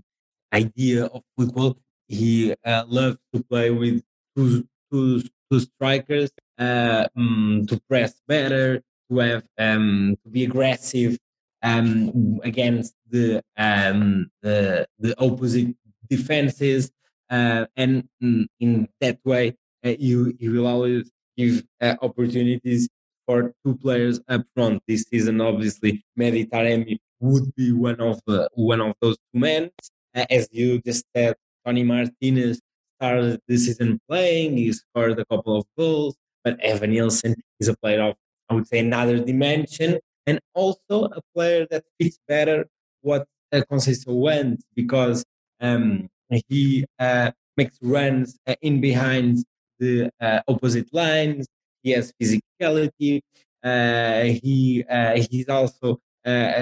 idea 0.52 1.06
of 1.06 1.22
football, 1.36 1.78
he 2.08 2.54
uh, 2.64 2.84
loves 2.88 3.18
to 3.34 3.42
play 3.44 3.70
with 3.70 4.02
two, 4.36 4.66
two, 4.92 5.22
two 5.50 5.60
strikers 5.60 6.30
uh, 6.58 7.06
um, 7.16 7.66
to 7.68 7.80
press 7.88 8.20
better, 8.26 8.82
to 9.10 9.18
have 9.18 9.44
um, 9.58 10.16
to 10.24 10.30
be 10.30 10.44
aggressive 10.44 11.18
um, 11.62 12.40
against 12.42 12.94
the, 13.08 13.42
um, 13.56 14.30
the 14.42 14.86
the 14.98 15.14
opposite 15.20 15.74
defenses, 16.08 16.90
uh, 17.28 17.66
and 17.76 18.08
mm, 18.22 18.46
in 18.60 18.88
that 19.00 19.18
way, 19.24 19.56
uh, 19.84 19.94
you 19.98 20.34
you 20.38 20.52
will 20.52 20.66
always 20.66 21.10
give 21.36 21.62
uh, 21.80 21.96
opportunities 22.02 22.88
for 23.26 23.54
two 23.64 23.76
players 23.76 24.20
up 24.28 24.42
front. 24.54 24.82
This 24.88 25.04
season, 25.10 25.40
obviously, 25.40 26.04
Mehdi 26.18 26.48
Taremi 26.48 26.98
would 27.20 27.54
be 27.54 27.72
one 27.72 28.00
of 28.00 28.20
uh, 28.28 28.48
one 28.54 28.80
of 28.80 28.94
those 29.00 29.16
two 29.16 29.40
men. 29.40 29.70
Uh, 30.14 30.26
as 30.30 30.48
you 30.52 30.80
just 30.80 31.04
said, 31.14 31.34
Tony 31.64 31.84
Martinez 31.84 32.60
started 32.98 33.40
the 33.46 33.56
season 33.56 34.00
playing. 34.08 34.56
He 34.56 34.72
scored 34.72 35.18
a 35.18 35.24
couple 35.26 35.56
of 35.56 35.64
goals, 35.76 36.16
but 36.44 36.58
Evanilson 36.60 37.34
is 37.58 37.68
a 37.68 37.76
player 37.76 38.02
of 38.02 38.16
I 38.50 38.54
would 38.54 38.66
say, 38.66 38.80
another 38.80 39.18
dimension, 39.18 40.00
and 40.26 40.40
also 40.54 41.04
a 41.04 41.20
player 41.34 41.66
that 41.70 41.84
fits 41.98 42.18
better 42.26 42.66
what 43.00 43.26
uh, 43.52 43.62
Conceição 43.70 44.08
wants 44.08 44.64
because 44.74 45.24
um, 45.60 46.08
he 46.48 46.84
uh, 46.98 47.30
makes 47.56 47.78
runs 47.80 48.38
uh, 48.46 48.56
in 48.60 48.80
behind 48.80 49.44
the 49.78 50.10
uh, 50.20 50.40
opposite 50.48 50.92
lines. 50.92 51.46
He 51.82 51.92
has 51.92 52.12
physicality. 52.20 53.20
Uh, 53.62 54.22
he 54.42 54.84
uh, 54.90 55.22
he's 55.30 55.48
also 55.48 56.00
uh, 56.26 56.52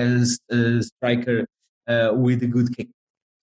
a, 0.50 0.82
striker 0.82 1.46
with 2.12 2.42
a 2.42 2.46
good 2.46 2.68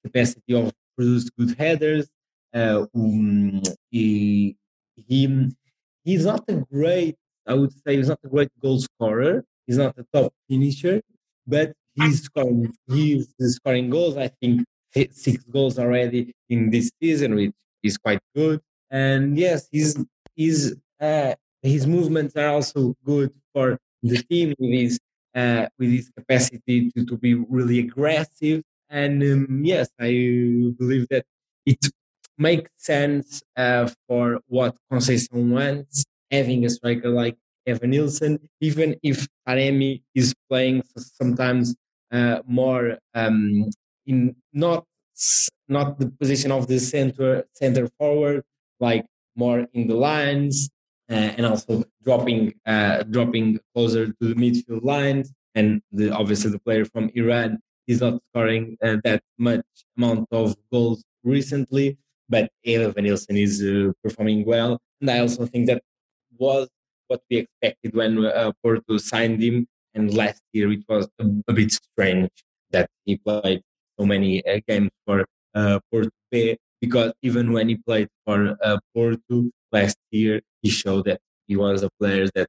capacity 0.06 0.54
of 0.54 0.72
produce 0.96 1.30
good 1.38 1.58
headers. 1.58 2.08
Um, 2.54 3.62
he, 3.92 4.56
he 4.96 5.20
he's 6.04 6.26
not 6.26 6.44
a 6.48 6.56
great 6.72 7.16
I 7.48 7.54
would 7.54 7.72
say 7.84 7.98
he's 7.98 8.10
not 8.10 8.20
a 8.24 8.28
great 8.28 8.50
goal 8.62 8.80
scorer. 8.80 9.44
He's 9.68 9.78
not 9.78 9.96
a 9.98 10.06
top 10.14 10.34
finisher, 10.50 11.02
but 11.46 11.74
he's 11.94 12.24
scoring. 12.24 12.74
He's 12.88 13.28
scoring 13.56 13.90
goals. 13.90 14.18
I 14.18 14.30
think 14.42 14.66
six 15.12 15.44
goals 15.44 15.78
already 15.78 16.34
in 16.50 16.70
this 16.70 16.90
season, 17.02 17.36
which 17.36 17.52
is 17.84 17.98
quite 17.98 18.20
good. 18.36 18.62
And 18.90 19.38
yes, 19.38 19.68
his 19.72 20.04
his 20.36 20.76
uh, 21.00 21.36
his 21.62 21.86
movements 21.86 22.36
are 22.36 22.50
also 22.50 22.96
good 23.04 23.32
for 23.54 23.78
the 24.02 24.18
team 24.24 24.54
with 24.60 24.72
his 24.72 25.00
uh, 25.36 25.68
with 25.78 25.92
his 25.92 26.10
capacity 26.18 26.92
to, 26.92 27.06
to 27.06 27.18
be 27.18 27.34
really 27.36 27.80
aggressive. 27.80 28.64
And 28.90 29.24
um, 29.24 29.62
yes, 29.64 29.90
I 30.00 30.10
believe 30.78 31.08
that 31.10 31.26
it 31.66 31.80
makes 32.38 32.70
sense 32.78 33.42
uh, 33.56 33.90
for 34.08 34.40
what 34.48 34.76
Conceição 34.92 35.50
wants 35.50 36.06
having 36.32 36.66
a 36.66 36.70
striker 36.70 37.10
like 37.10 37.38
Evanilson, 37.68 38.40
even 38.62 38.96
if 39.02 39.28
Taremi 39.48 40.04
is 40.14 40.34
playing 40.50 40.84
sometimes 40.98 41.76
uh, 42.12 42.42
more 42.46 42.98
um, 43.14 43.70
in 44.06 44.36
not 44.54 44.86
not 45.68 45.98
the 45.98 46.08
position 46.08 46.52
of 46.52 46.68
the 46.68 46.80
center 46.80 47.46
center 47.54 47.88
forward, 47.98 48.44
like 48.80 49.06
more 49.36 49.66
in 49.74 49.88
the 49.88 49.96
lines, 49.96 50.70
uh, 51.10 51.14
and 51.38 51.46
also 51.46 51.84
dropping 52.04 52.54
uh, 52.66 53.04
dropping 53.04 53.60
closer 53.74 54.08
to 54.08 54.24
the 54.34 54.36
midfield 54.36 54.84
lines. 54.84 55.32
And 55.56 55.82
the, 55.92 56.12
obviously, 56.12 56.52
the 56.52 56.60
player 56.60 56.86
from 56.86 57.10
Iran 57.16 57.60
is 57.88 58.02
not 58.02 58.22
scoring 58.30 58.78
uh, 58.84 58.98
that 59.04 59.22
much 59.38 59.66
amount 59.98 60.28
of 60.32 60.56
goals 60.72 61.04
recently, 61.24 61.98
but 62.30 62.50
Evanilson 62.66 63.42
is 63.42 63.62
uh, 63.62 63.92
performing 64.04 64.46
well. 64.46 64.80
And 65.02 65.10
I 65.10 65.20
also 65.20 65.46
think 65.46 65.68
that 65.68 65.82
was 66.38 66.68
what 67.08 67.22
we 67.30 67.38
expected 67.38 67.96
when 67.96 68.26
uh, 68.26 68.52
Porto 68.64 68.98
signed 68.98 69.42
him. 69.42 69.68
And 69.94 70.14
last 70.14 70.42
year 70.52 70.72
it 70.72 70.84
was 70.90 71.08
a, 71.20 71.26
a 71.48 71.54
bit 71.54 71.72
strange 71.72 72.30
that 72.72 72.90
he 73.06 73.18
played 73.18 73.62
so 74.00 74.06
many 74.06 74.46
uh, 74.46 74.60
games 74.68 74.92
for 75.06 75.26
uh, 75.54 75.80
Porto 75.92 76.10
B 76.32 76.58
because 76.82 77.14
even 77.22 77.54
when 77.54 77.70
he 77.70 77.76
played 77.78 78.10
for 78.26 78.58
uh, 78.62 78.78
Porto 78.94 79.50
last 79.72 79.98
year, 80.12 80.42
he 80.62 80.70
showed 80.70 81.06
that 81.06 81.22
he 81.48 81.56
was 81.56 81.84
a 81.84 81.90
player 82.00 82.28
that 82.36 82.48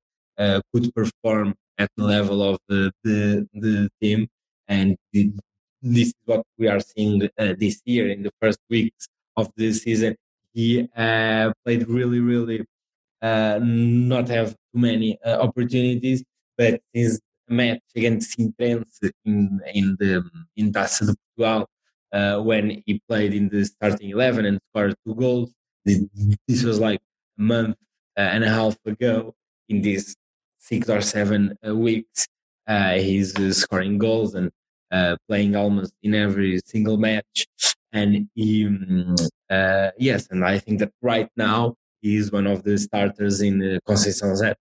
could 0.73 0.93
perform 0.95 1.55
at 1.79 1.91
the 1.97 2.05
level 2.05 2.43
of 2.43 2.59
the, 2.69 2.93
the, 3.05 3.47
the 3.55 3.89
team. 4.01 4.29
And 4.69 4.97
this 5.13 6.09
is 6.09 6.15
what 6.25 6.43
we 6.59 6.69
are 6.69 6.81
seeing 6.81 7.29
uh, 7.39 7.55
this 7.59 7.81
year 7.85 8.09
in 8.11 8.23
the 8.23 8.33
first 8.41 8.59
weeks 8.71 9.07
of 9.37 9.51
the 9.57 9.73
season. 9.73 10.17
He 10.55 10.89
uh, 10.97 11.53
played 11.65 11.89
really, 11.89 12.21
really 12.21 12.65
uh, 13.23 13.59
not 13.63 14.29
have 14.29 14.51
too 14.51 14.81
many 14.81 15.19
uh, 15.25 15.39
opportunities, 15.41 16.25
but 16.57 16.81
his 16.93 17.21
match 17.49 17.81
against 17.95 18.37
Sintrense 18.37 19.11
in 19.25 19.61
in 19.73 19.97
the 20.01 20.25
in 20.57 20.73
Taça 20.73 21.07
de 21.07 21.15
Portugal 21.37 21.69
uh, 22.13 22.41
when 22.43 22.83
he 22.87 23.01
played 23.09 23.35
in 23.35 23.49
the 23.49 23.65
starting 23.65 24.11
eleven 24.11 24.45
and 24.47 24.59
scored 24.71 24.95
two 25.07 25.15
goals. 25.15 25.51
This 25.85 26.65
was 26.65 26.81
like 26.81 27.01
a 27.39 27.43
month 27.43 27.77
uh, 28.17 28.23
and 28.23 28.43
a 28.45 28.49
half 28.49 28.77
ago. 28.87 29.35
In 29.69 29.83
these 29.83 30.15
six 30.59 30.89
or 30.89 31.01
seven 31.01 31.57
weeks, 31.65 32.27
Uh, 32.67 32.95
he's 32.95 33.37
uh, 33.37 33.53
scoring 33.53 33.99
goals 33.99 34.35
and 34.35 34.51
uh, 34.91 35.17
playing 35.29 35.57
almost 35.57 35.93
in 36.03 36.15
every 36.15 36.61
single 36.65 36.97
match. 36.97 37.47
And 37.93 38.29
he, 38.35 38.67
um, 38.67 39.15
uh, 39.51 39.91
yes, 39.99 40.29
and 40.31 40.45
I 40.45 40.59
think 40.59 40.81
that 40.81 40.93
right 41.03 41.29
now 41.37 41.77
he's 42.01 42.33
one 42.33 42.47
of 42.47 42.63
the 42.65 42.77
starters 42.79 43.41
in 43.41 43.63
uh, 43.63 43.79
Conceição 43.89 44.35
Z. 44.37 44.55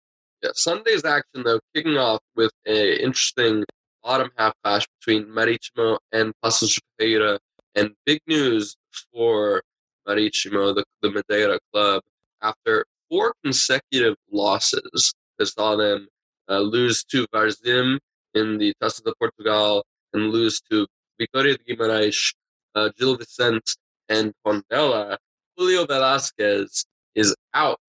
Yeah, 0.43 0.49
Sunday's 0.53 1.03
action 1.03 1.43
though 1.43 1.59
kicking 1.73 1.97
off 1.97 2.21
with 2.35 2.51
an 2.65 2.75
interesting 2.75 3.63
bottom 4.03 4.29
half 4.37 4.53
clash 4.63 4.85
between 4.99 5.33
Maritimo 5.33 5.97
and 6.11 6.33
Paços 6.43 6.75
de 6.75 6.81
Ferreira, 6.97 7.39
and 7.75 7.91
big 8.05 8.19
news 8.27 8.75
for 9.11 9.63
Maritimo, 10.05 10.73
the, 10.73 10.83
the 11.01 11.09
Madeira 11.09 11.57
club, 11.73 12.03
after 12.41 12.85
four 13.09 13.33
consecutive 13.43 14.15
losses 14.31 15.13
that 15.39 15.47
saw 15.47 15.75
them 15.75 16.07
uh, 16.49 16.59
lose 16.59 17.03
to 17.05 17.27
Varzim 17.33 17.97
in 18.33 18.57
the 18.57 18.73
Taça 18.81 19.03
de 19.03 19.13
Portugal 19.19 19.83
and 20.13 20.31
lose 20.31 20.61
to 20.69 20.87
Vitória 21.19 21.57
de 21.57 21.63
Guimarães, 21.63 22.33
uh, 22.75 22.89
Gil 22.97 23.17
Vicente, 23.17 23.75
and 24.09 24.33
Tondela. 24.45 25.17
Julio 25.57 25.85
Velasquez 25.85 26.85
is 27.15 27.35
out 27.53 27.79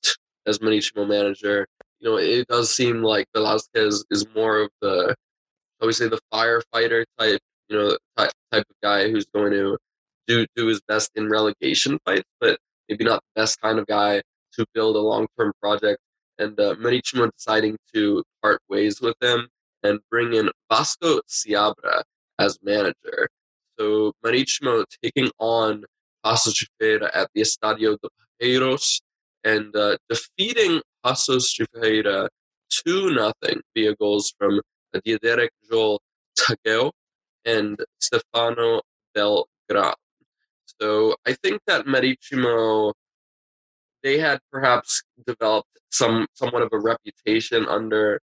as 0.46 0.60
Maritimo 0.60 1.04
manager. 1.04 1.66
You 1.98 2.10
know, 2.10 2.16
it 2.16 2.46
does 2.48 2.74
seem 2.74 3.02
like 3.02 3.26
Velasquez 3.34 4.04
is 4.10 4.26
more 4.34 4.62
of 4.62 4.70
the, 4.80 5.14
I 5.82 5.86
would 5.86 5.94
say, 5.94 6.08
the 6.08 6.20
firefighter 6.32 7.04
type, 7.18 7.40
you 7.68 7.76
know, 7.76 7.96
type, 8.16 8.32
type 8.52 8.64
of 8.68 8.76
guy 8.82 9.10
who's 9.10 9.26
going 9.26 9.52
to 9.52 9.76
do 10.26 10.46
do 10.56 10.66
his 10.66 10.80
best 10.88 11.10
in 11.14 11.28
relegation 11.28 11.98
fights, 12.04 12.28
but 12.40 12.58
maybe 12.88 13.04
not 13.04 13.20
the 13.20 13.40
best 13.40 13.60
kind 13.60 13.78
of 13.78 13.86
guy 13.86 14.22
to 14.54 14.66
build 14.74 14.96
a 14.96 15.00
long 15.00 15.26
term 15.38 15.52
project. 15.62 15.98
And 16.38 16.58
uh, 16.60 16.74
Maritimo 16.78 17.30
deciding 17.30 17.76
to 17.94 18.22
part 18.42 18.60
ways 18.68 19.00
with 19.00 19.16
him 19.22 19.48
and 19.82 20.00
bring 20.10 20.34
in 20.34 20.50
Vasco 20.70 21.20
Seabra 21.28 22.02
as 22.38 22.58
manager. 22.62 23.28
So 23.78 24.12
Maritimo 24.22 24.84
taking 25.02 25.30
on 25.38 25.84
Paços 26.24 26.66
de 26.80 27.10
at 27.14 27.28
the 27.34 27.42
Estadio 27.42 27.96
de 28.02 28.08
Barreiros 28.40 29.00
and 29.44 29.74
uh, 29.76 29.96
defeating 30.08 30.82
Paços 31.04 31.54
de 31.56 32.28
2 32.84 33.10
nothing 33.14 33.60
via 33.74 33.94
goals 33.94 34.34
from 34.38 34.60
Diederik 35.06 35.50
Joel 35.70 36.00
Tagueu 36.38 36.90
and 37.44 37.78
Stefano 38.00 38.80
Beltrame. 39.14 39.94
So 40.80 41.14
I 41.26 41.34
think 41.34 41.60
that 41.66 41.86
Maritimo 41.86 42.92
they 44.02 44.18
had 44.18 44.40
perhaps 44.50 45.02
developed 45.26 45.68
some 45.90 46.26
somewhat 46.34 46.62
of 46.62 46.68
a 46.72 46.78
reputation 46.78 47.66
under 47.66 48.20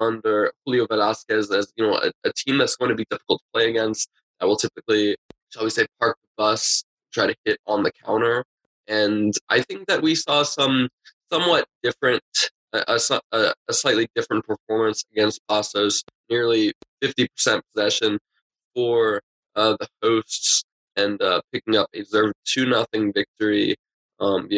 under 0.00 0.52
Julio 0.64 0.86
Velasquez 0.86 1.50
as 1.50 1.72
you 1.76 1.86
know 1.86 1.94
a, 1.94 2.12
a, 2.24 2.32
team 2.32 2.58
that's 2.58 2.76
going 2.76 2.90
to 2.90 2.94
be 2.94 3.06
difficult 3.10 3.40
to 3.40 3.46
play 3.52 3.70
against. 3.70 4.10
That 4.38 4.46
will 4.46 4.56
typically, 4.56 5.16
shall 5.50 5.64
we 5.64 5.70
say, 5.70 5.86
park 5.98 6.18
the 6.22 6.28
bus, 6.36 6.84
try 7.12 7.26
to 7.26 7.34
hit 7.44 7.58
on 7.66 7.82
the 7.82 7.92
counter. 8.04 8.44
And 8.86 9.32
I 9.48 9.62
think 9.62 9.86
that 9.88 10.02
we 10.02 10.14
saw 10.14 10.42
some 10.42 10.88
somewhat 11.32 11.66
different, 11.82 12.22
a, 12.72 12.98
a, 13.32 13.54
a 13.68 13.72
slightly 13.72 14.08
different 14.14 14.44
performance 14.44 15.04
against 15.12 15.40
Paços. 15.50 16.02
Nearly 16.28 16.72
50% 17.02 17.62
possession 17.74 18.18
for 18.74 19.22
uh, 19.54 19.76
the 19.80 19.88
hosts 20.02 20.64
and 20.96 21.20
uh, 21.22 21.40
picking 21.52 21.76
up 21.76 21.88
a 21.94 21.98
deserved 21.98 22.34
two 22.44 22.66
nothing 22.66 23.12
victory 23.12 23.76
um, 24.20 24.48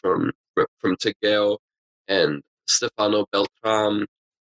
from 0.00 0.32
from 0.80 0.96
Tagueu 0.96 1.58
and 2.06 2.42
Stefano 2.66 3.26
Beltrame. 3.32 4.06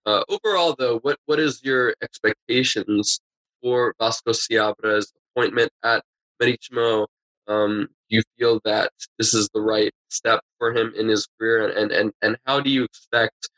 Uh, 0.05 0.23
overall, 0.29 0.75
though, 0.77 0.99
what 0.99 1.17
what 1.25 1.39
is 1.39 1.61
your 1.63 1.95
expectations 2.01 3.19
for 3.61 3.95
Vasco 3.99 4.31
Seabra's 4.31 5.11
appointment 5.31 5.71
at 5.83 6.03
Maritimo? 6.39 7.07
Um, 7.47 7.87
do 8.09 8.17
you 8.17 8.23
feel 8.37 8.59
that 8.65 8.91
this 9.17 9.33
is 9.33 9.49
the 9.53 9.61
right 9.61 9.91
step 10.09 10.41
for 10.59 10.75
him 10.75 10.93
in 10.95 11.07
his 11.07 11.27
career, 11.39 11.67
and 11.67 11.91
and 11.91 12.11
and 12.21 12.37
how 12.45 12.59
do 12.59 12.69
you 12.69 12.83
expect 12.83 13.49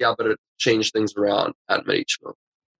Seabra 0.00 0.30
to 0.30 0.36
change 0.58 0.92
things 0.92 1.14
around 1.16 1.54
at 1.68 1.86
Maritimo? 1.86 2.34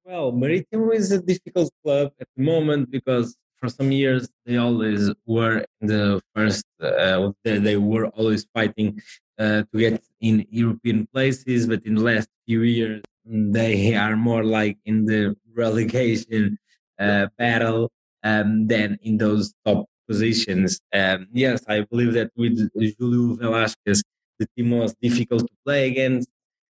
Well, 0.04 0.32
Maritimo 0.32 0.90
is 0.90 1.10
a 1.12 1.22
difficult 1.22 1.70
club 1.82 2.12
at 2.20 2.28
the 2.36 2.42
moment 2.42 2.90
because 2.90 3.36
for 3.64 3.70
some 3.70 3.90
years 3.90 4.28
they 4.44 4.58
always 4.58 5.10
were 5.24 5.64
in 5.80 5.86
the 5.88 6.20
first 6.34 6.64
uh, 6.82 7.30
they 7.44 7.78
were 7.78 8.06
always 8.08 8.46
fighting 8.52 9.00
uh, 9.38 9.62
to 9.70 9.76
get 9.84 10.02
in 10.20 10.44
european 10.50 11.06
places 11.14 11.66
but 11.66 11.80
in 11.86 11.94
the 11.94 12.04
last 12.10 12.28
few 12.46 12.60
years 12.60 13.00
they 13.24 13.94
are 13.94 14.16
more 14.16 14.44
like 14.44 14.76
in 14.84 15.06
the 15.06 15.34
relegation 15.56 16.58
uh, 16.98 17.26
battle 17.38 17.90
um, 18.22 18.66
than 18.66 18.98
in 19.02 19.16
those 19.16 19.54
top 19.64 19.86
positions. 20.08 20.78
Um, 20.92 21.26
yes 21.32 21.58
i 21.74 21.78
believe 21.90 22.12
that 22.18 22.30
with 22.36 22.56
julio 22.98 23.34
velasquez 23.36 24.02
the 24.38 24.46
team 24.54 24.68
was 24.82 24.94
difficult 25.00 25.42
to 25.50 25.54
play 25.64 25.88
against 25.92 26.28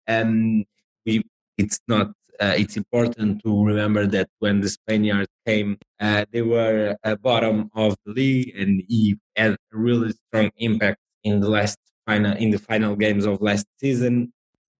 and 0.07 0.65
we 1.05 1.23
it's 1.57 1.79
not 1.87 2.07
uh, 2.41 2.55
it's 2.57 2.75
important 2.75 3.41
to 3.43 3.63
remember 3.63 4.07
that 4.07 4.27
when 4.39 4.61
the 4.61 4.69
Spaniards 4.69 5.30
came, 5.45 5.77
uh, 5.99 6.25
they 6.31 6.41
were 6.41 6.95
bottom 7.21 7.69
of 7.75 7.95
the 8.05 8.13
league, 8.13 8.55
and 8.57 8.83
he 8.87 9.17
had 9.35 9.51
a 9.51 9.57
really 9.71 10.13
strong 10.27 10.51
impact 10.57 10.99
in 11.23 11.39
the 11.39 11.49
last 11.49 11.77
final 12.05 12.35
in 12.37 12.51
the 12.51 12.59
final 12.59 12.95
games 12.95 13.25
of 13.25 13.41
last 13.41 13.65
season. 13.79 14.33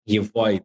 He 0.04 0.16
avoided 0.16 0.64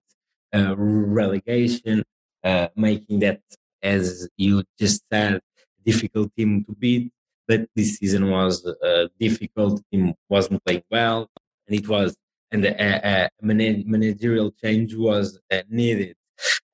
uh, 0.54 0.76
relegation, 0.78 2.04
uh, 2.44 2.70
making 2.76 3.20
that, 3.20 3.42
as 3.84 4.28
you 4.38 4.64
just 4.80 5.04
said, 5.12 5.40
difficult 5.86 6.32
team 6.36 6.64
to 6.66 6.74
beat. 6.74 7.12
But 7.48 7.68
this 7.76 7.98
season 7.98 8.30
was 8.30 8.66
uh, 8.66 9.08
difficult. 9.20 9.82
Team 9.92 10.14
wasn't 10.30 10.64
playing 10.66 10.84
well, 10.92 11.30
and 11.68 11.80
it 11.80 11.88
was 11.88 12.16
and 12.52 12.64
the 12.64 12.72
uh, 12.82 13.28
managerial 13.42 14.52
change 14.52 14.96
was 14.96 15.38
needed 15.70 16.16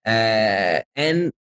uh, 0.05 0.81
and 0.95 1.31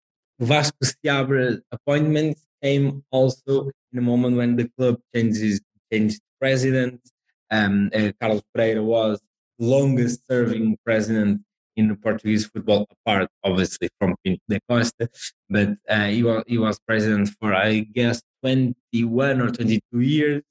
Vasco 0.42 0.84
Seabra 0.84 1.60
appointment 1.70 2.36
came 2.62 3.04
also 3.10 3.70
in 3.92 3.98
a 3.98 4.02
moment 4.02 4.36
when 4.36 4.56
the 4.56 4.68
club 4.76 4.98
changes 5.14 5.60
changed 5.92 6.20
president. 6.40 7.00
Um, 7.50 7.90
uh, 7.94 8.10
Carlos 8.20 8.42
Pereira 8.52 8.82
was 8.82 9.20
longest 9.58 10.26
serving 10.26 10.78
president 10.84 11.42
in 11.76 11.94
Portuguese 11.96 12.46
football, 12.46 12.86
apart 12.90 13.28
obviously 13.44 13.88
from 13.98 14.16
Pinto 14.24 14.42
da 14.48 14.58
Costa, 14.68 15.08
but 15.48 15.70
uh, 15.88 16.06
he 16.06 16.22
was 16.22 16.42
he 16.46 16.58
was 16.58 16.78
president 16.86 17.30
for 17.40 17.54
I 17.54 17.80
guess 17.80 18.20
21 18.42 19.40
or 19.40 19.50
22 19.50 20.00
years, 20.00 20.42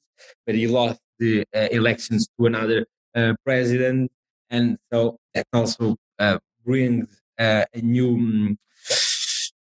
but 0.46 0.56
he 0.56 0.68
lost 0.68 1.00
the 1.20 1.44
uh, 1.54 1.68
elections 1.72 2.28
to 2.40 2.46
another 2.46 2.86
uh, 3.14 3.34
president, 3.46 4.10
and 4.50 4.78
so 4.92 5.18
that 5.34 5.46
also 5.54 5.98
uh, 6.18 6.40
brings 6.66 7.22
uh, 7.38 7.66
a 7.74 7.82
new, 7.82 8.18
mm, 8.18 8.58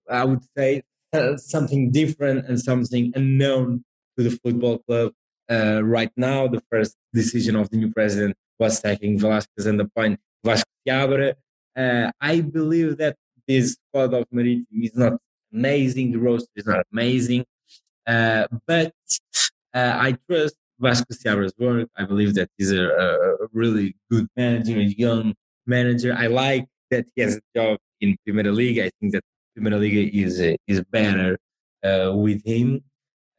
I 0.09 0.25
would 0.25 0.43
say, 0.57 0.83
uh, 1.13 1.37
something 1.37 1.91
different 1.91 2.45
and 2.47 2.59
something 2.59 3.11
unknown 3.15 3.83
to 4.17 4.23
the 4.23 4.31
football 4.43 4.79
club. 4.79 5.13
Uh, 5.49 5.81
right 5.83 6.11
now, 6.15 6.47
the 6.47 6.61
first 6.71 6.95
decision 7.13 7.55
of 7.55 7.69
the 7.69 7.77
new 7.77 7.91
president 7.91 8.35
was 8.59 8.79
taking 8.79 9.19
Velasquez 9.19 9.65
and 9.65 9.79
the 9.79 9.89
point 9.95 10.19
Vasco 10.43 10.69
Seabra. 10.87 11.33
Uh, 11.75 12.11
I 12.21 12.41
believe 12.41 12.97
that 12.97 13.17
this 13.47 13.77
squad 13.89 14.13
of 14.13 14.25
Marítimo 14.33 14.65
is 14.83 14.95
not 14.95 15.13
amazing. 15.51 16.11
The 16.11 16.19
roster 16.19 16.49
is 16.55 16.65
not 16.65 16.85
amazing, 16.91 17.45
uh, 18.07 18.47
but 18.65 18.93
uh, 19.73 19.93
I 20.05 20.17
trust 20.29 20.55
Vasco 20.79 21.13
Seabra's 21.13 21.53
work. 21.57 21.89
I 21.97 22.05
believe 22.05 22.35
that 22.35 22.49
he's 22.57 22.71
a, 22.71 22.83
a 22.83 23.47
really 23.51 23.95
good 24.09 24.27
manager, 24.35 24.77
a 24.77 24.83
young 24.83 25.33
manager. 25.65 26.15
I 26.17 26.27
like 26.27 26.65
that 26.89 27.05
he 27.15 27.21
has 27.21 27.35
a 27.35 27.41
job 27.55 27.79
in 27.99 28.17
Primeira 28.25 28.51
League. 28.51 28.79
I 28.79 28.89
think 28.99 29.13
that 29.13 29.23
Primeira 29.53 29.77
League 29.77 30.15
is 30.15 30.39
is 30.67 30.81
better 30.91 31.37
uh, 31.83 32.11
with 32.15 32.41
him, 32.45 32.83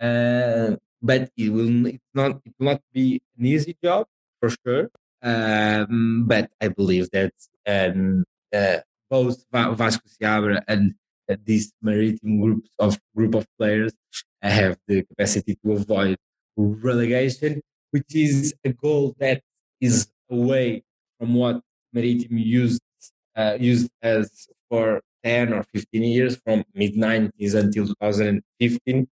uh, 0.01 0.77
but 1.01 1.31
it 1.37 1.51
will 1.51 1.71
not 2.15 2.41
it 2.45 2.53
will 2.59 2.67
not 2.73 2.81
be 2.93 3.23
an 3.39 3.47
easy 3.47 3.77
job 3.83 4.07
for 4.41 4.51
sure. 4.51 4.91
Um, 5.23 6.25
but 6.27 6.51
I 6.61 6.69
believe 6.69 7.09
that 7.13 7.33
um, 7.67 8.25
uh, 8.53 8.79
both 9.09 9.45
Vasco 9.53 10.09
Seabra 10.09 10.63
and 10.67 10.95
uh, 11.31 11.37
these 11.45 11.73
maritime 11.81 12.41
groups 12.41 12.71
of 12.79 12.99
group 13.15 13.35
of 13.35 13.47
players 13.59 13.93
have 14.43 14.77
the 14.89 15.03
capacity 15.03 15.57
to 15.65 15.73
avoid 15.73 16.17
relegation, 16.57 17.61
which 17.93 18.15
is 18.15 18.55
a 18.65 18.73
goal 18.73 19.15
that 19.19 19.43
is 19.81 20.09
away 20.31 20.83
from 21.19 21.35
what 21.35 21.61
Maritimo 21.93 22.41
used 22.41 22.83
uh, 23.37 23.57
used 23.59 23.91
as 24.03 24.49
for 24.69 25.01
10 25.25 25.53
or 25.53 25.63
15 25.75 26.03
years 26.03 26.37
from 26.45 26.65
mid 26.75 26.95
90s 26.95 27.55
until 27.55 27.87
2015 27.87 29.09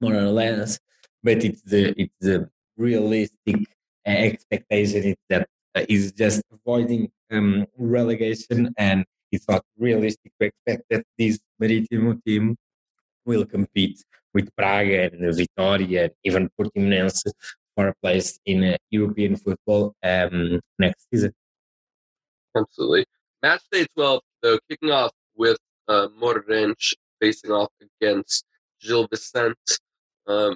more 0.00 0.14
or 0.14 0.30
less 0.30 0.78
but 1.22 1.44
it's 1.44 1.62
the 1.62 1.94
it's 2.00 2.14
the 2.20 2.48
realistic 2.76 3.56
uh, 4.06 4.10
expectation 4.10 5.14
that 5.28 5.46
uh, 5.74 5.84
is 5.88 6.12
just 6.12 6.42
avoiding 6.52 7.10
um, 7.30 7.66
relegation 7.78 8.72
and 8.78 9.04
it's 9.30 9.48
not 9.48 9.62
realistic 9.78 10.32
to 10.40 10.46
expect 10.46 10.82
that 10.90 11.04
this 11.18 11.38
Marítimo 11.62 12.18
team 12.24 12.56
will 13.24 13.44
compete 13.44 14.02
with 14.34 14.48
Braga 14.56 15.10
and 15.12 15.20
Vitória 15.34 16.04
and 16.04 16.12
even 16.24 16.50
Portimonense 16.58 17.22
for 17.74 17.88
a 17.88 17.94
place 18.02 18.38
in 18.46 18.64
uh, 18.64 18.76
European 18.90 19.36
football 19.36 19.94
um, 20.02 20.60
next 20.78 21.06
season. 21.12 21.32
Absolutely. 22.56 23.04
Match 23.42 23.62
day 23.70 23.86
12, 23.94 24.20
though, 24.42 24.58
kicking 24.68 24.90
off 24.90 25.12
with 25.40 25.56
uh, 25.88 26.08
facing 27.20 27.50
off 27.50 27.72
against 27.80 28.44
Gil 28.82 29.08
Vicente. 29.10 29.72
Uh, 30.28 30.50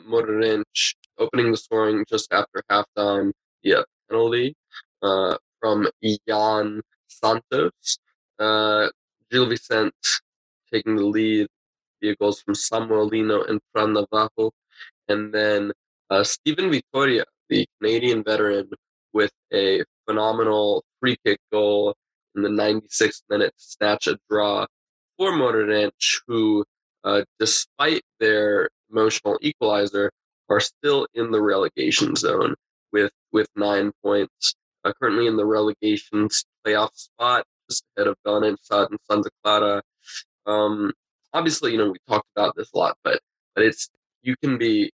opening 1.18 1.50
the 1.50 1.56
scoring 1.56 2.04
just 2.08 2.32
after 2.32 2.62
halftime 2.70 3.32
via 3.62 3.82
penalty 4.08 4.54
uh, 5.02 5.36
from 5.58 5.88
Ian 6.04 6.82
Santos. 7.08 7.98
Uh, 8.38 8.88
Gil 9.30 9.46
Vicente 9.46 10.08
taking 10.72 10.96
the 10.96 11.06
lead 11.16 11.46
via 12.00 12.14
goals 12.16 12.42
from 12.42 12.54
Samuel 12.54 13.06
Lino 13.06 13.42
and 13.44 13.60
Fran 13.72 13.94
Navarro. 13.94 14.52
And 15.08 15.32
then 15.32 15.72
uh, 16.10 16.24
Steven 16.24 16.70
Vitoria, 16.70 17.24
the 17.48 17.66
Canadian 17.80 18.22
veteran, 18.22 18.68
with 19.14 19.32
a 19.52 19.82
phenomenal 20.06 20.84
free 21.00 21.16
kick 21.24 21.38
goal 21.50 21.94
in 22.34 22.42
the 22.42 22.48
96th 22.48 23.22
minute 23.28 23.54
to 23.58 23.64
snatch 23.64 24.06
a 24.06 24.18
draw 24.28 24.66
for 25.18 25.32
Moreirense, 25.32 26.20
who, 26.26 26.64
uh, 27.04 27.22
despite 27.38 28.02
their 28.20 28.68
emotional 28.90 29.38
equalizer, 29.42 30.10
are 30.48 30.60
still 30.60 31.06
in 31.14 31.30
the 31.30 31.40
relegation 31.40 32.14
zone 32.16 32.54
with 32.92 33.12
with 33.32 33.48
nine 33.56 33.92
points. 34.02 34.54
Uh, 34.84 34.92
currently 35.00 35.26
in 35.26 35.36
the 35.36 35.46
relegation 35.46 36.28
playoff 36.66 36.94
spot, 36.94 37.46
just 37.70 37.84
ahead 37.96 38.06
of 38.06 38.16
Belenenses 38.26 38.90
and 38.90 38.98
Santa 39.10 39.30
Clara. 39.42 39.82
Um, 40.44 40.92
obviously, 41.32 41.72
you 41.72 41.78
know 41.78 41.90
we 41.90 41.98
talked 42.08 42.28
about 42.36 42.54
this 42.56 42.70
a 42.74 42.78
lot, 42.78 42.96
but 43.02 43.20
but 43.54 43.64
it's 43.64 43.88
you 44.22 44.36
can 44.42 44.58
be, 44.58 44.90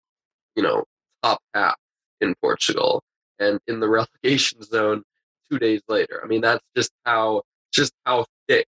you 0.56 0.64
know, 0.64 0.86
top 1.24 1.40
half 1.54 1.76
in 2.22 2.36
Portugal 2.42 3.04
and 3.40 3.60
in 3.68 3.80
the 3.80 3.90
relegation 4.24 4.62
zone 4.64 5.04
two 5.50 5.60
days 5.60 5.82
later. 5.88 6.22
I 6.24 6.28
mean, 6.28 6.42
that's 6.42 6.64
just 6.76 6.92
how 7.06 7.44
just 7.74 7.94
how 8.06 8.26
thick 8.48 8.68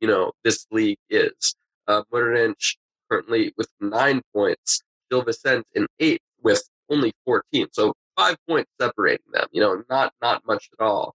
you 0.00 0.08
know 0.08 0.32
this 0.44 0.66
league 0.70 0.98
is. 1.10 1.54
Uh, 1.88 2.02
Moreirense 2.12 2.76
currently 3.10 3.52
with 3.56 3.68
nine 3.80 4.22
points, 4.34 4.82
Gil 5.10 5.22
Vicente 5.22 5.66
in 5.74 5.86
eight 6.00 6.20
with 6.42 6.62
only 6.90 7.12
14, 7.24 7.68
so 7.72 7.92
five 8.16 8.36
points 8.48 8.70
separating 8.80 9.26
them. 9.32 9.46
You 9.52 9.60
know, 9.60 9.82
not 9.88 10.12
not 10.20 10.42
much 10.46 10.68
at 10.78 10.84
all. 10.84 11.14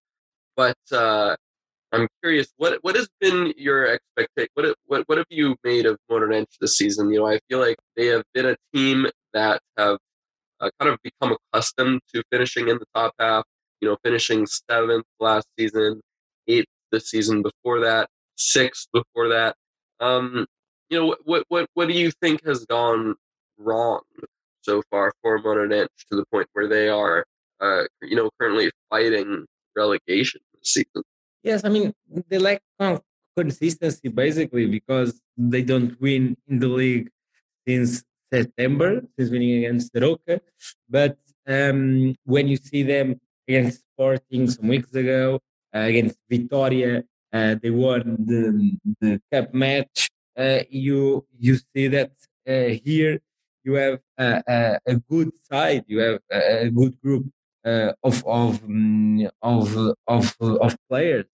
But 0.55 0.77
uh, 0.91 1.35
I'm 1.91 2.07
curious, 2.21 2.47
what 2.57 2.79
what 2.83 2.95
has 2.95 3.09
been 3.19 3.53
your 3.57 3.87
expectation? 3.87 4.49
What 4.53 4.75
what 4.85 5.03
what 5.07 5.17
have 5.17 5.27
you 5.29 5.55
made 5.63 5.85
of 5.85 5.97
Moreirense 6.09 6.57
this 6.59 6.77
season? 6.77 7.11
You 7.11 7.19
know, 7.19 7.27
I 7.27 7.39
feel 7.49 7.59
like 7.59 7.77
they 7.95 8.07
have 8.07 8.23
been 8.33 8.45
a 8.45 8.55
team 8.73 9.07
that 9.33 9.61
have 9.77 9.97
uh, 10.59 10.69
kind 10.79 10.93
of 10.93 10.99
become 11.03 11.35
accustomed 11.53 12.01
to 12.13 12.23
finishing 12.31 12.69
in 12.69 12.77
the 12.77 12.85
top 12.95 13.13
half. 13.19 13.43
You 13.81 13.89
know, 13.89 13.97
finishing 14.03 14.45
seventh 14.45 15.05
last 15.19 15.47
season, 15.57 16.01
eighth 16.47 16.67
the 16.91 16.99
season 16.99 17.41
before 17.41 17.79
that, 17.81 18.09
sixth 18.35 18.87
before 18.93 19.29
that. 19.29 19.55
Um, 19.99 20.45
you 20.89 20.99
know, 20.99 21.15
what 21.23 21.45
what 21.47 21.67
what 21.73 21.87
do 21.87 21.93
you 21.93 22.11
think 22.21 22.45
has 22.45 22.65
gone 22.65 23.15
wrong 23.57 24.01
so 24.61 24.83
far 24.91 25.13
for 25.21 25.41
Moreirense 25.41 25.87
to 26.09 26.15
the 26.15 26.25
point 26.31 26.47
where 26.53 26.67
they 26.67 26.89
are, 26.89 27.25
uh, 27.59 27.83
you 28.01 28.15
know, 28.15 28.29
currently 28.39 28.71
fighting 28.89 29.45
relegation 29.75 30.41
this 30.53 30.73
season? 30.73 31.03
Yes, 31.43 31.63
I 31.63 31.69
mean 31.69 31.93
they 32.29 32.37
lack 32.37 32.61
consistency 33.35 34.09
basically 34.09 34.65
because 34.67 35.21
they 35.37 35.63
don't 35.63 35.99
win 36.01 36.37
in 36.47 36.59
the 36.59 36.67
league 36.67 37.09
since 37.67 38.03
September, 38.31 39.01
since 39.17 39.29
winning 39.29 39.63
against 39.63 39.93
Arouca. 39.93 40.41
But 40.89 41.17
um, 41.47 42.15
when 42.25 42.47
you 42.47 42.57
see 42.57 42.83
them 42.83 43.19
against 43.47 43.83
Sporting 43.93 44.49
some 44.49 44.67
weeks 44.67 44.93
ago, 44.93 45.39
uh, 45.75 45.79
against 45.79 46.17
Vitória, 46.31 47.03
uh, 47.33 47.55
they 47.61 47.69
won 47.69 48.17
the, 48.25 48.77
the 48.99 49.21
cup 49.31 49.53
match. 49.53 50.09
Uh, 50.37 50.59
you 50.69 51.25
you 51.37 51.57
see 51.75 51.87
that 51.87 52.11
here 52.83 53.19
you 53.63 53.73
have 53.73 53.99
a, 54.17 54.43
a, 54.47 54.79
a, 54.87 54.95
good 54.95 55.31
side, 55.49 55.83
you 55.87 55.99
have 55.99 56.19
a, 56.31 56.65
a 56.65 56.69
good 56.69 56.99
group 57.01 57.25
uh, 57.65 57.91
of 58.03 58.25
of, 58.25 58.63
um, 58.63 59.29
of 59.41 59.77
of 60.07 60.35
of 60.39 60.75
players. 60.89 61.25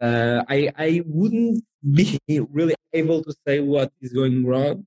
Uh, 0.00 0.42
I 0.48 0.72
I 0.76 1.02
wouldn't 1.06 1.64
be 1.88 2.18
really 2.50 2.74
able 2.92 3.22
to 3.24 3.32
say 3.46 3.60
what 3.60 3.90
is 4.00 4.12
going 4.12 4.44
wrong 4.44 4.84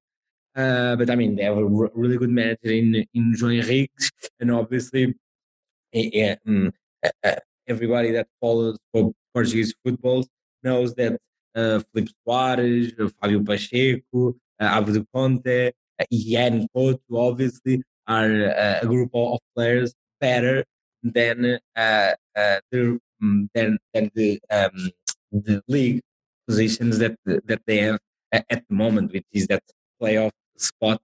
uh, 0.55 0.95
but 0.95 1.09
I 1.09 1.15
mean, 1.15 1.35
they 1.35 1.43
have 1.43 1.57
a 1.57 1.65
really 1.65 2.17
good 2.17 2.29
manager 2.29 2.71
in 2.71 3.05
in 3.13 3.33
João 3.35 3.59
Henrique, 3.61 3.91
and 4.39 4.51
obviously, 4.51 5.13
um, 5.95 6.71
uh, 7.23 7.35
everybody 7.67 8.11
that 8.11 8.27
follows 8.41 8.77
Portuguese 9.33 9.73
football 9.83 10.25
knows 10.63 10.93
that 10.95 11.17
uh, 11.55 11.79
Filipe 11.93 12.09
Soares, 12.27 12.91
Fábio 13.21 13.45
Pacheco, 13.45 14.35
uh, 14.59 14.63
Abdu 14.63 15.05
Conte, 15.13 15.71
uh, 15.99 16.05
Couto, 16.75 16.99
obviously, 17.13 17.81
are 18.07 18.49
uh, 18.49 18.79
a 18.81 18.85
group 18.85 19.09
of 19.13 19.39
players 19.55 19.93
better 20.19 20.63
than 21.03 21.59
uh, 21.75 22.11
uh, 22.35 22.59
the 22.71 22.99
um, 23.21 23.49
than, 23.53 23.77
than 23.93 24.11
the 24.15 24.39
um, 24.51 24.91
the 25.31 25.61
league 25.67 26.01
positions 26.47 26.97
that 26.99 27.15
that 27.25 27.61
they 27.65 27.77
have 27.77 27.99
at 28.31 28.63
the 28.67 28.75
moment, 28.75 29.13
which 29.13 29.25
is 29.31 29.47
that 29.47 29.63
playoff 30.01 30.31
spot 30.57 31.01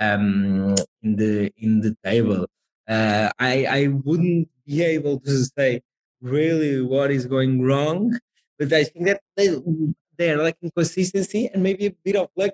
um, 0.00 0.74
in 1.02 1.16
the 1.16 1.50
in 1.56 1.80
the 1.80 1.96
table. 2.04 2.46
Uh, 2.88 3.30
I 3.38 3.66
I 3.66 3.86
wouldn't 3.88 4.48
be 4.66 4.82
able 4.82 5.20
to 5.20 5.44
say 5.56 5.82
really 6.22 6.80
what 6.82 7.10
is 7.10 7.26
going 7.26 7.62
wrong, 7.62 8.18
but 8.58 8.72
I 8.72 8.84
think 8.84 9.06
that 9.06 9.20
they 9.36 9.48
they 10.16 10.30
are 10.32 10.38
lacking 10.42 10.70
consistency 10.74 11.50
and 11.52 11.62
maybe 11.62 11.86
a 11.86 11.94
bit 12.04 12.16
of 12.16 12.30
luck 12.36 12.52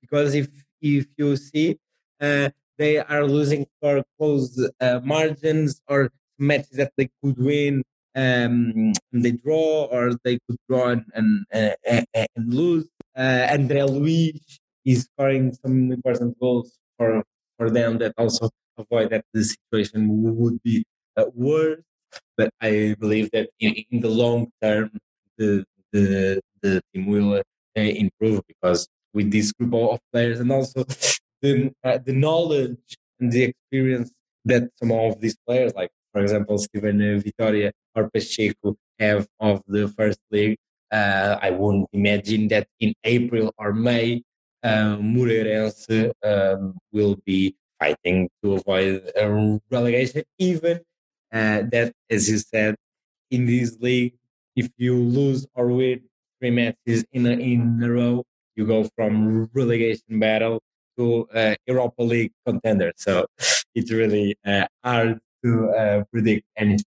because 0.00 0.34
if 0.34 0.48
if 0.80 1.06
you 1.16 1.36
see 1.36 1.78
uh, 2.20 2.50
they 2.78 2.98
are 2.98 3.24
losing 3.24 3.66
for 3.80 4.02
close 4.18 4.56
uh, 4.80 5.00
margins 5.04 5.80
or 5.88 6.10
matches 6.38 6.76
that 6.78 6.92
they 6.96 7.08
could 7.22 7.36
win 7.38 7.82
um, 8.16 8.92
and 9.12 9.24
they 9.24 9.32
draw 9.32 9.84
or 9.92 10.12
they 10.24 10.38
could 10.46 10.58
draw 10.68 10.88
and 10.90 11.04
and, 11.14 11.44
uh, 11.54 12.02
and 12.14 12.54
lose. 12.54 12.88
Uh, 13.16 13.46
André 13.50 13.88
Luiz 13.88 14.40
is 14.84 15.08
scoring 15.12 15.52
some 15.62 15.92
important 15.92 16.38
goals 16.40 16.78
for 16.96 17.22
for 17.58 17.70
them 17.70 17.98
that 17.98 18.14
also 18.16 18.48
avoid 18.80 19.10
that 19.10 19.24
the 19.32 19.44
situation 19.44 20.36
would 20.36 20.62
be 20.62 20.84
uh, 21.16 21.26
worse. 21.34 21.82
But 22.36 22.50
I 22.60 22.96
believe 22.98 23.30
that 23.32 23.50
in, 23.60 23.84
in 23.90 24.00
the 24.00 24.08
long 24.08 24.50
term, 24.62 24.90
the 25.38 25.64
the 25.92 26.40
the 26.62 26.82
team 26.92 27.06
will 27.06 27.34
uh, 27.34 27.42
improve 27.76 28.42
because 28.46 28.88
with 29.14 29.30
this 29.30 29.52
group 29.52 29.74
of 29.74 30.00
players 30.12 30.40
and 30.40 30.50
also 30.52 30.84
the 31.42 31.72
uh, 31.84 31.98
the 32.04 32.12
knowledge 32.12 32.78
and 33.18 33.32
the 33.32 33.44
experience 33.44 34.10
that 34.44 34.70
some 34.76 34.92
of 34.92 35.20
these 35.20 35.36
players, 35.46 35.74
like 35.74 35.90
for 36.12 36.20
example 36.22 36.58
Steven 36.58 37.20
Vitoria 37.20 37.72
or 37.94 38.10
Pacheco, 38.10 38.76
have 38.98 39.26
of 39.40 39.62
the 39.66 39.88
first 39.88 40.18
league. 40.30 40.56
Uh, 40.90 41.38
I 41.40 41.50
wouldn't 41.50 41.88
imagine 41.92 42.48
that 42.48 42.66
in 42.80 42.92
April 43.04 43.54
or 43.58 43.72
May 43.72 44.22
um, 44.62 45.14
Moreirense 45.14 46.10
um, 46.24 46.76
will 46.92 47.16
be 47.24 47.54
fighting 47.80 48.28
to 48.44 48.54
avoid 48.54 49.10
relegation, 49.70 50.22
even 50.38 50.80
uh, 51.32 51.62
that, 51.72 51.92
as 52.10 52.28
you 52.30 52.38
said, 52.38 52.76
in 53.30 53.46
this 53.46 53.78
league, 53.80 54.14
if 54.54 54.68
you 54.76 54.94
lose 54.94 55.46
or 55.54 55.68
win 55.68 56.02
three 56.38 56.50
matches 56.50 57.04
in 57.12 57.26
a, 57.26 57.30
in 57.30 57.80
a 57.82 57.90
row, 57.90 58.22
you 58.56 58.66
go 58.66 58.84
from 58.94 59.48
relegation 59.54 60.20
battle 60.20 60.60
to 60.98 61.26
uh, 61.34 61.54
Europa 61.66 62.02
League 62.02 62.32
contender. 62.46 62.92
So 62.96 63.26
it's 63.74 63.90
really 63.90 64.36
uh, 64.44 64.66
hard 64.84 65.18
to 65.44 65.70
uh, 65.70 66.04
predict 66.12 66.44
anything. 66.56 66.84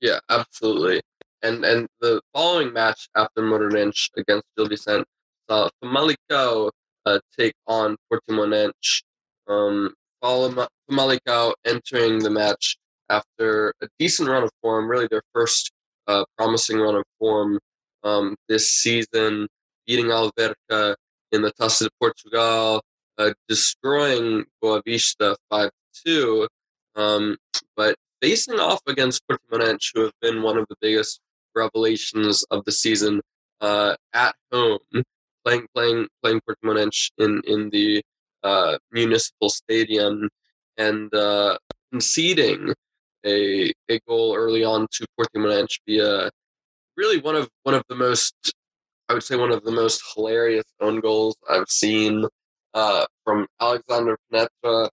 Yeah, 0.00 0.20
absolutely. 0.28 1.00
And 1.42 1.64
and 1.64 1.86
the 2.00 2.20
following 2.34 2.72
match 2.72 3.08
after 3.14 3.42
Moreirense 3.42 4.10
against 4.16 4.44
Gil 4.56 4.68
Vicente 4.68 5.06
saw 5.48 5.70
Famalicão 5.82 6.70
uh, 7.06 7.20
take 7.38 7.54
on 7.66 7.96
Portimonense. 8.10 9.02
Um, 9.46 9.94
Famalicão 10.22 11.54
entering 11.64 12.18
the 12.18 12.30
match 12.30 12.76
after 13.10 13.74
a 13.82 13.88
decent 13.98 14.28
run 14.28 14.42
of 14.42 14.50
form, 14.60 14.88
really 14.88 15.08
their 15.10 15.22
first 15.32 15.72
uh, 16.06 16.24
promising 16.36 16.78
run 16.78 16.96
of 16.96 17.04
form 17.18 17.58
um, 18.04 18.36
this 18.48 18.72
season, 18.72 19.48
beating 19.86 20.06
Alverca 20.06 20.94
in 21.32 21.42
the 21.42 21.52
Taça 21.52 21.84
de 21.84 21.90
Portugal, 22.00 22.82
uh, 23.18 23.32
destroying 23.48 24.44
Boavista 24.62 25.36
5 25.50 25.70
2. 26.06 26.48
Um, 26.96 27.36
but 27.76 27.96
facing 28.20 28.58
off 28.58 28.80
against 28.86 29.22
Portimonense, 29.28 29.90
who 29.94 30.02
have 30.02 30.12
been 30.20 30.42
one 30.42 30.58
of 30.58 30.66
the 30.68 30.76
biggest 30.80 31.20
revelations 31.54 32.44
of 32.50 32.64
the 32.64 32.72
season, 32.72 33.20
uh, 33.60 33.96
at 34.14 34.34
home, 34.52 34.78
playing 35.44 35.66
playing 35.74 36.06
playing 36.22 36.40
Portimonense 36.48 37.10
in 37.18 37.42
in 37.46 37.70
the 37.70 38.02
uh, 38.48 38.78
municipal 38.92 39.48
stadium, 39.48 40.28
and 40.76 41.14
uh, 41.14 41.58
conceding 41.92 42.74
a 43.26 43.72
a 43.88 44.00
goal 44.08 44.34
early 44.36 44.64
on 44.64 44.86
to 44.92 45.06
Portimonense 45.18 45.74
via 45.86 46.30
really 46.96 47.18
one 47.20 47.36
of 47.36 47.48
one 47.62 47.74
of 47.74 47.82
the 47.88 47.96
most 47.96 48.34
I 49.08 49.14
would 49.14 49.22
say 49.22 49.36
one 49.36 49.52
of 49.52 49.64
the 49.64 49.72
most 49.82 50.02
hilarious 50.14 50.68
own 50.80 51.00
goals 51.00 51.36
I've 51.50 51.68
seen 51.68 52.24
uh, 52.74 53.06
from 53.24 53.46
Alexander 53.60 54.18
Penetra, 54.32 54.88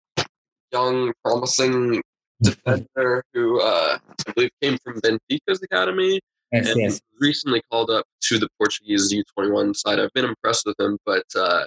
young 0.71 1.13
promising 1.23 2.01
defender 2.41 3.23
who 3.33 3.61
uh, 3.61 3.97
I 4.27 4.31
believe 4.33 4.51
came 4.61 4.77
from 4.83 4.99
Benfica's 5.01 5.61
academy 5.63 6.19
Yes, 6.51 6.69
and 6.69 6.79
yes. 6.81 7.01
recently 7.19 7.61
called 7.71 7.89
up 7.89 8.05
to 8.23 8.37
the 8.37 8.49
Portuguese 8.57 9.13
U21 9.13 9.75
side. 9.75 9.99
I've 9.99 10.11
been 10.13 10.25
impressed 10.25 10.65
with 10.65 10.77
him, 10.79 10.97
but 11.05 11.23
uh, 11.35 11.65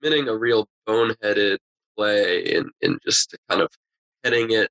committing 0.00 0.28
a 0.28 0.36
real 0.36 0.66
boneheaded 0.88 1.58
play 1.96 2.40
in, 2.40 2.70
in 2.80 2.98
just 3.04 3.36
kind 3.48 3.62
of 3.62 3.68
heading 4.24 4.50
it 4.50 4.70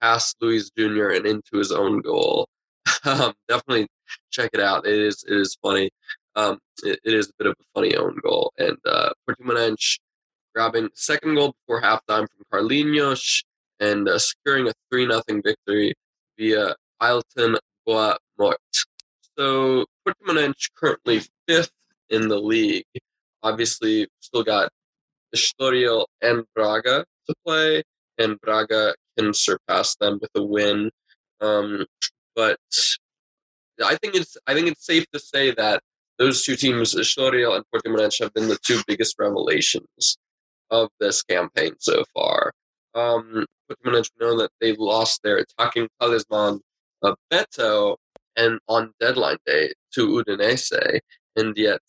past 0.00 0.36
Luis 0.40 0.70
Jr. 0.76 1.10
and 1.10 1.26
into 1.26 1.56
his 1.56 1.72
own 1.72 2.00
goal. 2.00 2.48
um, 3.04 3.32
definitely 3.48 3.86
check 4.30 4.50
it 4.52 4.60
out. 4.60 4.86
It 4.86 4.98
is 4.98 5.24
it 5.28 5.36
is 5.36 5.56
funny. 5.62 5.90
Um, 6.36 6.58
it, 6.82 6.98
it 7.04 7.14
is 7.14 7.28
a 7.28 7.32
bit 7.38 7.46
of 7.48 7.56
a 7.60 7.64
funny 7.74 7.96
own 7.96 8.16
goal, 8.22 8.52
and 8.58 8.76
uh, 8.86 9.10
Portimonense 9.28 9.98
grabbing 10.54 10.88
second 10.94 11.34
goal 11.34 11.54
before 11.66 11.82
halftime 11.82 12.26
from 12.28 12.44
Carlinhos 12.52 13.42
and 13.78 14.08
uh, 14.08 14.18
securing 14.18 14.68
a 14.68 14.72
three 14.90 15.06
0 15.06 15.22
victory 15.44 15.94
via 16.38 16.74
Aylton 17.02 17.56
Boa 17.86 18.16
Morte. 18.38 18.58
So 19.38 19.86
Portimonense 20.06 20.70
currently 20.74 21.22
fifth 21.46 21.72
in 22.10 22.28
the 22.28 22.38
league. 22.38 22.84
Obviously, 23.42 24.08
still 24.20 24.44
got 24.44 24.70
Estoril 25.34 26.06
and 26.20 26.44
Braga 26.54 27.04
to 27.28 27.34
play, 27.46 27.82
and 28.18 28.40
Braga 28.40 28.94
can 29.18 29.32
surpass 29.32 29.96
them 29.96 30.18
with 30.20 30.30
a 30.34 30.42
win. 30.42 30.90
Um, 31.40 31.86
but 32.34 32.58
I 33.84 33.96
think 33.96 34.14
it's 34.14 34.36
I 34.46 34.54
think 34.54 34.68
it's 34.68 34.84
safe 34.84 35.06
to 35.12 35.18
say 35.18 35.52
that 35.52 35.82
those 36.18 36.44
two 36.44 36.56
teams, 36.56 36.94
Estoril 36.94 37.56
and 37.56 37.64
Portimonense, 37.74 38.22
have 38.22 38.34
been 38.34 38.48
the 38.48 38.58
two 38.62 38.80
biggest 38.86 39.16
revelations 39.18 40.18
of 40.70 40.88
this 41.00 41.22
campaign 41.22 41.72
so 41.78 42.04
far. 42.14 42.52
Um, 42.94 43.46
Portimonense 43.70 44.10
know 44.20 44.36
that 44.38 44.50
they 44.60 44.74
lost 44.76 45.22
their 45.22 45.38
attacking 45.38 45.88
talisman, 46.00 46.60
uh, 47.02 47.14
Beto, 47.32 47.96
and 48.36 48.58
on 48.68 48.92
deadline 49.00 49.38
day 49.46 49.72
to 49.94 50.08
Udinese, 50.08 51.00
and 51.36 51.56
yet 51.56 51.80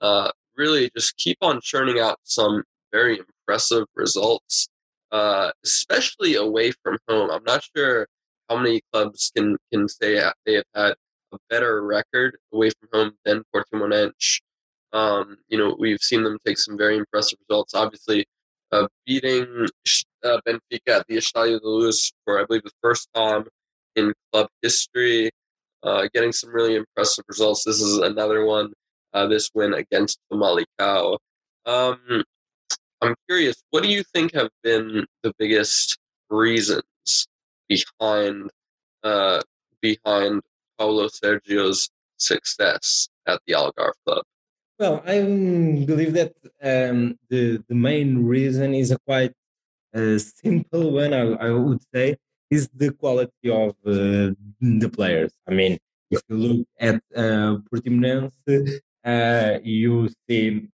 uh, 0.00 0.30
really 0.58 0.90
just 0.94 1.16
keep 1.16 1.38
on 1.40 1.60
churning 1.62 2.00
out 2.00 2.18
some 2.24 2.64
very 2.92 3.18
impressive 3.18 3.86
results, 3.94 4.68
uh, 5.12 5.52
especially 5.64 6.34
away 6.34 6.72
from 6.82 6.98
home. 7.08 7.30
I'm 7.30 7.44
not 7.44 7.64
sure 7.74 8.06
how 8.48 8.56
many 8.56 8.82
clubs 8.92 9.30
can 9.34 9.56
can 9.72 9.88
say 9.88 10.20
they 10.44 10.54
have 10.54 10.64
had 10.74 10.94
a 11.32 11.38
better 11.48 11.82
record 11.82 12.36
away 12.52 12.70
from 12.70 12.88
home 12.92 13.12
than 13.24 13.42
Portimonense. 13.54 14.40
Um, 14.92 15.36
you 15.48 15.58
know, 15.58 15.76
we've 15.78 16.00
seen 16.00 16.22
them 16.24 16.38
take 16.46 16.58
some 16.58 16.76
very 16.76 16.96
impressive 16.96 17.38
results. 17.48 17.74
Obviously, 17.74 18.26
uh, 18.72 18.86
beating 19.06 19.66
uh, 20.24 20.38
Benfica 20.46 21.00
at 21.00 21.06
the 21.08 21.16
Estadio 21.16 21.60
de 21.60 21.68
Luz 21.68 22.12
for, 22.24 22.40
I 22.40 22.44
believe, 22.44 22.64
the 22.64 22.70
first 22.82 23.08
time 23.14 23.44
in 23.96 24.14
club 24.32 24.48
history, 24.62 25.30
uh, 25.82 26.08
getting 26.14 26.32
some 26.32 26.50
really 26.50 26.76
impressive 26.76 27.24
results. 27.28 27.64
This 27.64 27.80
is 27.80 27.98
another 27.98 28.44
one, 28.44 28.72
uh, 29.14 29.26
this 29.26 29.50
win 29.54 29.74
against 29.74 30.18
Famalicão. 30.30 31.18
Um, 31.66 32.24
I'm 33.00 33.14
curious, 33.28 33.62
what 33.70 33.82
do 33.82 33.88
you 33.88 34.02
think 34.02 34.34
have 34.34 34.50
been 34.62 35.06
the 35.22 35.32
biggest 35.38 35.98
reasons 36.30 37.26
behind 37.68 38.50
uh, 39.04 39.40
behind 39.80 40.42
Paulo 40.78 41.08
Sergio's 41.08 41.88
success 42.16 43.08
at 43.26 43.40
the 43.46 43.54
Algarve 43.54 43.92
club? 44.04 44.24
Well, 44.78 45.02
I 45.06 45.20
believe 45.20 46.14
that 46.14 46.32
um, 46.62 47.18
the 47.28 47.62
the 47.68 47.74
main 47.74 48.26
reason 48.26 48.74
is 48.74 48.90
a 48.90 48.98
quite 49.06 49.32
uh, 49.94 50.18
simple 50.18 50.92
one. 50.92 51.12
I, 51.12 51.48
I 51.48 51.50
would 51.50 51.82
say 51.94 52.16
is 52.50 52.68
the 52.74 52.92
quality 52.92 53.50
of 53.50 53.70
uh, 53.86 54.32
the 54.60 54.90
players. 54.92 55.32
I 55.48 55.52
mean, 55.52 55.78
if 56.10 56.22
you 56.28 56.36
look 56.36 56.66
at 56.80 56.96
uh, 57.14 57.58
Portimonense, 57.70 58.32
you 59.64 60.08
see 60.28 60.68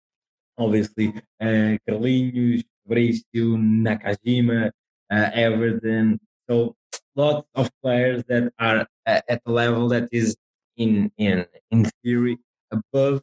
obviously 0.58 1.14
uh, 1.40 1.78
Carlinhos, 1.88 2.64
Fabrício, 2.88 3.58
Nakajima, 3.58 4.72
uh, 5.12 5.30
Everton. 5.34 6.20
So 6.50 6.76
lots 7.16 7.48
of 7.56 7.70
players 7.82 8.24
that 8.28 8.52
are 8.60 8.88
at 9.06 9.42
a 9.46 9.52
level 9.52 9.88
that 9.90 10.10
is 10.12 10.36
in 10.78 11.12
in 11.18 11.46
in 11.72 11.86
theory 12.04 12.38
above 12.72 13.22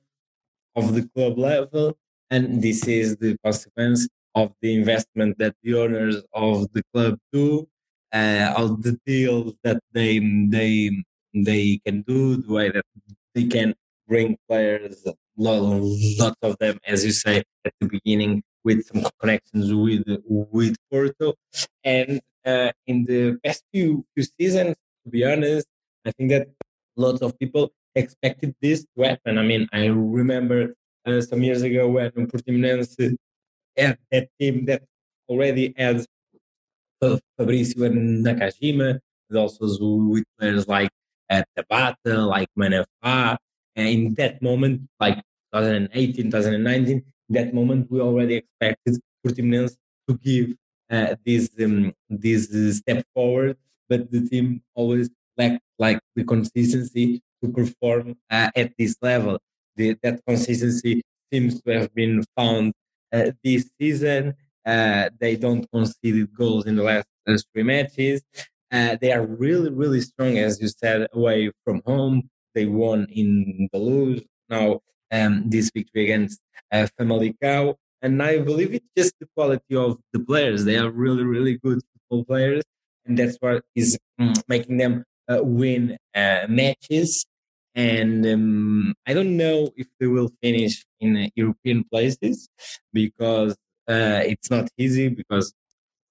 of 0.76 0.94
the 0.94 1.08
club 1.14 1.38
level, 1.38 1.96
and 2.30 2.62
this 2.62 2.86
is 2.86 3.16
the 3.16 3.36
consequence 3.44 4.08
of 4.34 4.52
the 4.62 4.74
investment 4.74 5.38
that 5.38 5.54
the 5.62 5.74
owners 5.74 6.22
of 6.32 6.68
the 6.72 6.82
club 6.92 7.18
do, 7.32 7.66
uh, 8.12 8.54
of 8.56 8.82
the 8.82 8.98
deals 9.06 9.54
that 9.64 9.80
they 9.92 10.18
they 10.48 10.90
they 11.34 11.80
can 11.84 12.02
do, 12.02 12.36
the 12.36 12.52
way 12.52 12.70
that 12.70 12.84
they 13.34 13.44
can 13.44 13.74
bring 14.08 14.36
players, 14.48 15.06
lots 15.36 16.36
of 16.42 16.56
them, 16.58 16.78
as 16.86 17.04
you 17.04 17.12
say 17.12 17.44
at 17.64 17.72
the 17.80 17.86
beginning, 17.86 18.42
with 18.64 18.84
some 18.86 19.06
connections 19.20 19.72
with 19.72 20.02
with 20.26 20.76
Porto, 20.90 21.34
and 21.84 22.20
uh, 22.44 22.72
in 22.86 23.04
the 23.04 23.38
past 23.44 23.62
few 23.72 24.04
few 24.14 24.24
seasons, 24.40 24.74
to 25.04 25.10
be 25.10 25.24
honest, 25.24 25.66
I 26.06 26.10
think 26.12 26.30
that 26.30 26.48
lots 26.96 27.20
of 27.22 27.38
people 27.38 27.70
expected 27.94 28.54
this 28.60 28.84
to 28.96 29.04
happen. 29.04 29.38
I 29.38 29.42
mean, 29.42 29.68
I 29.72 29.86
remember 29.86 30.74
uh, 31.06 31.20
some 31.20 31.42
years 31.42 31.62
ago 31.62 31.88
when 31.88 32.10
Portimonense 32.10 33.16
had 33.76 33.98
that 34.10 34.28
team 34.40 34.66
that 34.66 34.82
already 35.28 35.74
had 35.76 36.04
Fabrício 37.02 37.86
and 37.86 38.24
Nakajima, 38.26 38.98
but 39.30 39.38
also 39.38 39.64
with 40.12 40.24
players 40.38 40.66
like 40.66 40.90
uh, 41.30 41.42
Tabata, 41.56 42.26
like 42.26 42.48
Manafá. 42.58 43.36
And 43.78 43.88
in 43.88 44.14
that 44.14 44.42
moment, 44.42 44.82
like 44.98 45.18
2018, 45.54 46.30
2019, 46.32 47.04
that 47.30 47.54
moment 47.54 47.90
we 47.90 48.00
already 48.00 48.36
expected 48.42 49.00
Portimonense 49.24 49.76
to 50.08 50.18
give 50.18 50.54
uh, 50.90 51.14
this 51.24 51.50
um, 51.62 51.92
this 52.08 52.48
step 52.78 53.04
forward, 53.14 53.56
but 53.88 54.10
the 54.10 54.26
team 54.28 54.62
always 54.74 55.10
lacked 55.36 55.62
like 55.78 56.00
the 56.16 56.24
consistency 56.24 57.22
to 57.42 57.52
perform 57.52 58.16
uh, 58.30 58.50
at 58.56 58.72
this 58.78 58.96
level. 59.00 59.38
The, 59.76 59.96
that 60.02 60.20
consistency 60.26 61.02
seems 61.32 61.62
to 61.62 61.78
have 61.78 61.94
been 61.94 62.24
found 62.36 62.72
uh, 63.12 63.30
this 63.44 63.70
season. 63.80 64.34
Uh, 64.66 65.10
they 65.20 65.36
don't 65.36 65.70
concede 65.70 66.34
goals 66.34 66.66
in 66.66 66.74
the 66.76 66.82
last 66.82 67.06
uh, 67.28 67.36
three 67.52 67.62
matches. 67.62 68.22
Uh, 68.72 68.96
they 69.00 69.12
are 69.12 69.24
really, 69.24 69.70
really 69.70 70.00
strong, 70.00 70.36
as 70.36 70.60
you 70.60 70.68
said, 70.68 71.06
away 71.12 71.50
from 71.64 71.80
home. 71.86 72.28
They 72.54 72.66
won 72.66 73.06
in 73.10 73.68
the 73.72 73.78
Luz 73.78 74.22
now 74.48 74.80
um, 75.12 75.48
this 75.48 75.70
victory 75.74 76.04
against 76.04 76.40
uh, 76.72 76.86
Famalicão. 76.98 77.76
And 78.00 78.22
I 78.22 78.38
believe 78.38 78.74
it's 78.74 78.88
just 78.96 79.14
the 79.20 79.26
quality 79.36 79.74
of 79.74 79.98
the 80.12 80.20
players. 80.20 80.64
They 80.64 80.76
are 80.76 80.90
really, 80.90 81.24
really 81.24 81.58
good 81.58 81.80
football 81.92 82.24
players. 82.24 82.62
And 83.06 83.18
that's 83.18 83.36
what 83.40 83.64
is 83.74 83.98
mm, 84.20 84.40
making 84.48 84.76
them 84.76 85.04
uh, 85.28 85.40
win 85.42 85.96
uh, 86.14 86.46
matches. 86.48 87.26
And 87.74 88.26
um, 88.26 88.94
I 89.06 89.14
don't 89.14 89.36
know 89.36 89.70
if 89.76 89.86
they 89.98 90.06
will 90.06 90.30
finish 90.42 90.84
in 91.00 91.16
uh, 91.16 91.26
European 91.34 91.84
places 91.84 92.48
because 92.92 93.52
uh, 93.88 94.22
it's 94.24 94.50
not 94.50 94.68
easy. 94.76 95.08
Because 95.08 95.52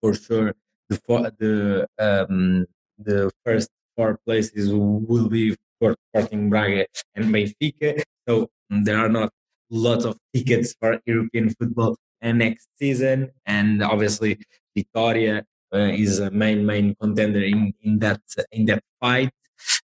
for 0.01 0.13
sure 0.13 0.53
the 0.89 0.97
the 1.39 1.87
um, 1.99 2.65
the 2.97 3.31
first 3.45 3.69
four 3.95 4.19
places 4.25 4.73
will 4.73 5.29
be 5.29 5.55
for 5.79 5.95
Sporting 6.09 6.49
Braga 6.49 6.85
and 7.15 7.33
Benfica. 7.33 8.01
So 8.27 8.49
mm, 8.71 8.85
there 8.85 8.97
are 8.97 9.09
not 9.09 9.31
lots 9.69 10.05
of 10.05 10.17
tickets 10.33 10.75
for 10.79 10.99
European 11.05 11.49
football 11.51 11.97
next 12.21 12.67
season. 12.79 13.31
And 13.45 13.83
obviously, 13.83 14.39
Vitória 14.77 15.43
uh, 15.73 15.91
is 15.93 16.19
a 16.19 16.31
main 16.31 16.65
main 16.65 16.95
contender 16.95 17.43
in, 17.43 17.73
in 17.81 17.99
that 17.99 18.21
in 18.51 18.65
that 18.65 18.83
fight. 18.99 19.31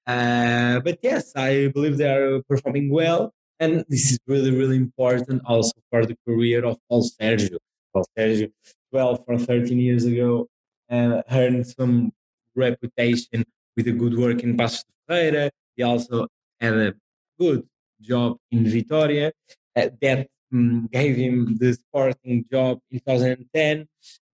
Uh, 0.05 0.79
but 0.81 0.99
yes, 1.01 1.31
I 1.35 1.67
believe 1.73 1.97
they 1.97 2.09
are 2.09 2.41
performing 2.43 2.91
well, 2.91 3.33
and 3.59 3.85
this 3.87 4.11
is 4.11 4.19
really 4.27 4.51
really 4.51 4.75
important 4.75 5.41
also 5.45 5.73
for 5.89 6.05
the 6.05 6.17
career 6.27 6.65
of 6.65 6.77
Paulo 6.89 7.03
Sergio. 7.03 7.57
Paulo 7.93 8.05
Sergio, 8.17 8.51
12 8.91 9.23
or 9.27 9.39
13 9.39 9.79
years 9.79 10.05
ago, 10.05 10.47
uh, 10.89 11.21
earned 11.31 11.65
some 11.67 12.11
reputation 12.55 13.45
with 13.75 13.87
a 13.87 13.91
good 13.91 14.17
work 14.17 14.43
in 14.43 14.57
Paços 14.57 14.83
de 14.83 14.93
Ferreira. 15.07 15.51
He 15.75 15.83
also 15.83 16.27
had 16.59 16.73
a 16.73 16.93
good 17.39 17.67
job 18.01 18.37
in 18.51 18.65
Vitoria. 18.65 19.31
Uh, 19.75 19.89
that 20.01 20.27
um, 20.53 20.87
gave 20.91 21.15
him 21.15 21.57
the 21.57 21.73
Sporting 21.73 22.45
job 22.51 22.79
in 22.91 22.99
2010, 22.99 23.87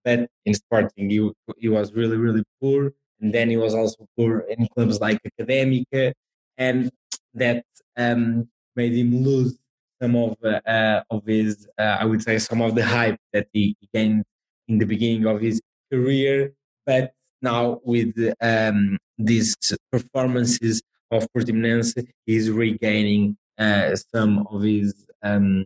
but 0.03 0.29
in 0.45 0.53
Sporting 0.53 1.09
he, 1.09 1.29
he 1.57 1.69
was 1.69 1.93
really 1.93 2.17
really 2.17 2.43
poor, 2.61 2.91
and 3.21 3.33
then 3.33 3.49
he 3.49 3.57
was 3.57 3.73
also 3.73 4.05
poor 4.17 4.39
in 4.49 4.67
clubs 4.67 4.99
like 4.99 5.19
Académica, 5.23 6.13
and 6.57 6.91
that 7.33 7.63
um, 7.95 8.49
made 8.75 8.93
him 8.93 9.23
lose 9.23 9.57
some 10.01 10.15
of 10.15 10.35
uh, 10.43 10.59
uh, 10.65 11.03
of 11.09 11.25
his, 11.25 11.67
uh, 11.77 11.97
I 11.99 12.05
would 12.05 12.21
say, 12.21 12.39
some 12.39 12.61
of 12.61 12.75
the 12.75 12.85
hype 12.85 13.19
that 13.33 13.47
he 13.53 13.75
gained 13.93 14.23
in 14.67 14.77
the 14.77 14.85
beginning 14.85 15.25
of 15.25 15.41
his 15.41 15.61
career. 15.91 16.53
But 16.85 17.13
now 17.41 17.79
with 17.83 18.13
um, 18.41 18.97
these 19.17 19.55
performances 19.91 20.81
of 21.11 21.27
Portimonense, 21.33 22.05
is 22.25 22.49
regaining 22.49 23.37
uh, 23.57 23.95
some 23.95 24.47
of 24.51 24.61
his, 24.61 25.05
um, 25.23 25.65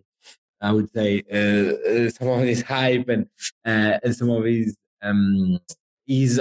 I 0.62 0.72
would 0.72 0.92
say, 0.94 1.24
uh, 1.32 2.10
some 2.10 2.30
of 2.30 2.42
his 2.42 2.62
hype 2.62 3.10
and, 3.10 3.28
uh, 3.66 4.00
and 4.04 4.16
some 4.16 4.30
of 4.30 4.46
his, 4.46 4.76
um, 5.02 5.60
he's 6.06 6.40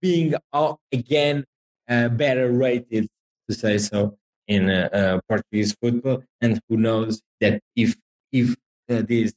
being 0.00 0.34
again 0.92 1.44
better 1.88 2.50
rated, 2.50 3.08
to 3.48 3.54
say 3.54 3.78
so 3.78 4.16
in 4.46 4.70
uh, 4.70 4.88
uh, 4.92 5.20
Portuguese 5.28 5.74
football, 5.80 6.22
and 6.40 6.60
who 6.68 6.76
knows 6.76 7.22
that 7.40 7.60
if 7.76 7.96
if 8.32 8.56
uh, 8.90 9.02
this 9.02 9.32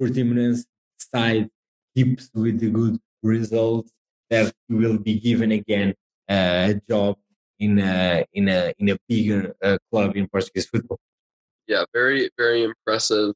Portimonense 0.00 0.64
side 0.98 1.48
keeps 1.94 2.30
with 2.34 2.60
the 2.60 2.70
good 2.70 2.98
results, 3.22 3.92
that 4.30 4.52
he 4.68 4.74
will 4.74 4.98
be 4.98 5.18
given 5.20 5.52
again 5.52 5.94
uh, 6.28 6.72
a 6.72 6.80
job 6.88 7.16
in 7.58 7.78
a 7.78 8.24
in 8.32 8.48
a 8.48 8.72
in 8.78 8.90
a 8.90 8.96
bigger 9.08 9.54
uh, 9.62 9.78
club 9.90 10.16
in 10.16 10.28
Portuguese 10.28 10.66
football. 10.66 10.98
Yeah, 11.66 11.84
very 11.92 12.30
very 12.36 12.62
impressive 12.64 13.34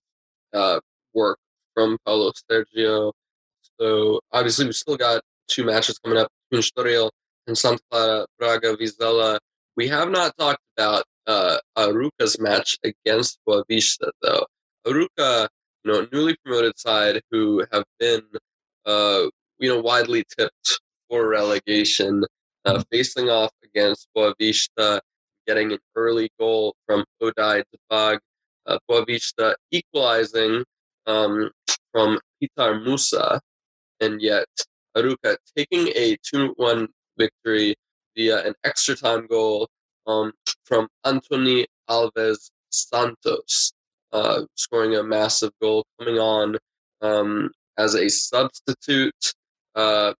uh, 0.53 0.81
work 1.15 1.39
from 1.75 1.99
Paulo 2.05 2.33
Sergio. 2.51 3.13
So 3.81 4.21
obviously 4.33 4.67
we 4.67 4.73
still 4.73 4.97
got 4.97 5.23
two 5.49 5.65
matches 5.65 5.99
coming 5.99 6.19
up 6.19 6.29
between 6.51 6.63
Estoril 6.63 7.11
and 7.47 7.57
Santa 7.57 7.81
Clara 7.91 8.27
Braga 8.39 8.77
Vizela 8.77 9.39
we 9.79 9.87
have 9.87 10.11
not 10.11 10.37
talked 10.37 10.65
about 10.77 11.05
uh, 11.29 11.59
Arouca's 11.79 12.41
match 12.41 12.77
against 12.83 13.39
Boavista, 13.49 14.11
though. 14.21 14.45
Arouca, 14.85 15.47
you 15.85 15.93
know, 15.93 16.07
newly 16.13 16.37
promoted 16.45 16.77
side 16.77 17.21
who 17.31 17.65
have 17.73 17.85
been, 18.01 18.23
uh, 18.85 19.27
you 19.61 19.69
know, 19.69 19.81
widely 19.81 20.25
tipped 20.37 20.81
for 21.09 21.29
relegation, 21.29 22.25
uh, 22.69 22.83
facing 22.93 23.31
off 23.31 23.53
against 23.65 24.09
Boavista, 24.17 25.01
getting 25.47 25.73
an 25.73 25.79
early 25.97 26.31
goal 26.39 26.75
from 26.87 27.05
Oday 27.23 27.63
Dabbagh. 27.73 28.19
Uh, 28.67 28.79
Boavista 28.91 29.55
equalizing 29.71 30.63
um, 31.07 31.51
from 31.91 32.19
Petar 32.39 32.81
Musa, 32.81 33.41
and 34.01 34.21
yet 34.21 34.47
Arouca 34.95 35.39
taking 35.57 35.89
a 35.97 36.19
2 36.23 36.53
1 36.57 36.89
victory 37.17 37.75
via 38.15 38.47
an 38.47 38.55
extra 38.65 38.95
time 38.95 39.27
goal 39.27 39.69
um, 40.07 40.33
from 40.65 40.87
Antony 41.07 41.67
Alves 41.89 42.51
Santos, 42.69 43.73
uh, 44.13 44.43
scoring 44.55 44.97
a 44.97 45.03
massive 45.03 45.53
goal, 45.63 45.87
coming 45.99 46.19
on 46.19 46.59
um, 47.01 47.51
as 47.79 47.95
a 47.95 48.11
substitute 48.11 49.33
uh, 49.75 50.13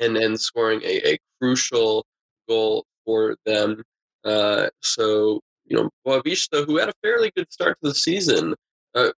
and 0.00 0.16
then 0.16 0.36
scoring 0.36 0.80
a, 0.82 1.12
a, 1.12 1.18
crucial 1.40 2.04
goal 2.48 2.84
for 3.04 3.36
them. 3.44 3.82
Uh, 4.24 4.68
so, 4.82 5.40
you 5.64 5.76
know, 5.76 5.90
Boavista, 6.06 6.66
who 6.66 6.78
had 6.78 6.88
a 6.88 6.94
fairly 7.02 7.30
good 7.36 7.52
start 7.52 7.78
to 7.82 7.88
the 7.90 7.94
season 7.94 8.54
uh, 8.94 9.10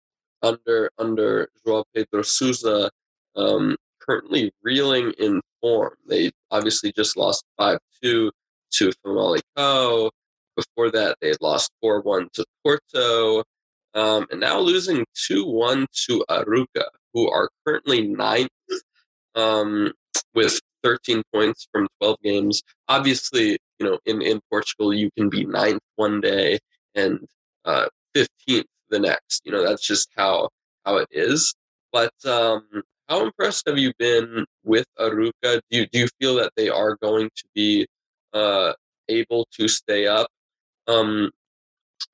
under 0.42 0.90
under 0.98 1.50
João 1.66 1.84
Pedro 1.94 2.22
Sousa, 2.22 2.90
um, 3.36 3.76
currently 4.08 4.52
reeling 4.64 5.14
in 5.20 5.42
form. 5.62 5.94
They 6.08 6.32
obviously 6.52 6.92
just 6.96 7.18
lost 7.18 7.44
5 7.58 7.78
2 8.04 8.32
to 8.74 8.92
Famalicão. 9.06 10.10
Before 10.56 10.90
that, 10.92 11.18
they 11.22 11.30
had 11.30 11.42
lost 11.42 11.72
4 11.82 12.02
1 12.02 12.30
to 12.34 12.46
Porto. 12.64 13.44
Um, 13.94 14.28
and 14.30 14.40
now 14.40 14.60
losing 14.60 15.06
2 15.28 15.46
1 15.46 15.88
to 16.08 16.26
Arouca, 16.30 16.86
who 17.14 17.30
are 17.30 17.50
currently 17.66 18.08
ninth 18.08 18.50
um, 19.36 19.94
with 20.34 20.60
13 20.84 21.24
points 21.34 21.68
from 21.72 21.88
12 22.02 22.18
games. 22.24 22.62
Obviously, 22.88 23.58
you 23.80 23.86
know, 23.86 24.00
in, 24.06 24.22
in 24.22 24.40
Portugal, 24.50 24.94
you 24.94 25.10
can 25.18 25.30
be 25.30 25.46
ninth 25.46 25.82
one 25.96 26.22
day 26.22 26.60
and 26.96 27.26
uh, 27.66 27.88
15th 28.16 28.66
the 28.90 29.00
next. 29.00 29.42
You 29.46 29.52
know, 29.52 29.64
that's 29.64 29.86
just 29.86 30.10
how 30.16 30.50
how 30.86 30.98
it 30.98 31.10
is. 31.12 31.54
But 31.92 32.14
um, 32.26 32.84
how 33.10 33.26
impressed 33.26 33.68
have 33.68 33.78
you 33.78 33.94
been 33.98 34.46
with 34.64 34.86
Arouca? 35.00 35.32
Do 35.70 35.78
you, 35.78 35.88
do 35.88 36.00
you 36.00 36.08
feel 36.20 36.36
that 36.36 36.52
they 36.56 36.70
are 36.70 36.98
going 37.02 37.30
to 37.36 37.44
be 37.54 37.88
uh, 38.34 38.74
able 39.08 39.48
to 39.54 39.68
stay 39.68 40.08
up? 40.08 40.28
Um, 40.88 41.32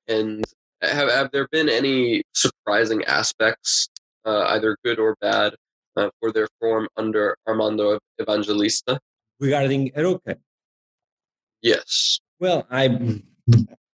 and 0.08 0.44
have, 0.80 1.10
have 1.10 1.30
there 1.32 1.48
been 1.50 1.68
any 1.68 2.22
surprising 2.34 3.04
aspects, 3.04 3.88
uh, 4.24 4.44
either 4.48 4.76
good 4.84 4.98
or 4.98 5.16
bad, 5.20 5.54
uh, 5.96 6.10
for 6.20 6.32
their 6.32 6.48
form 6.60 6.88
under 6.96 7.36
Armando 7.46 7.98
Evangelista? 8.20 8.98
Regarding 9.40 9.90
Arouca? 9.92 10.36
Yes. 11.62 12.20
Well, 12.40 12.66
I 12.70 12.88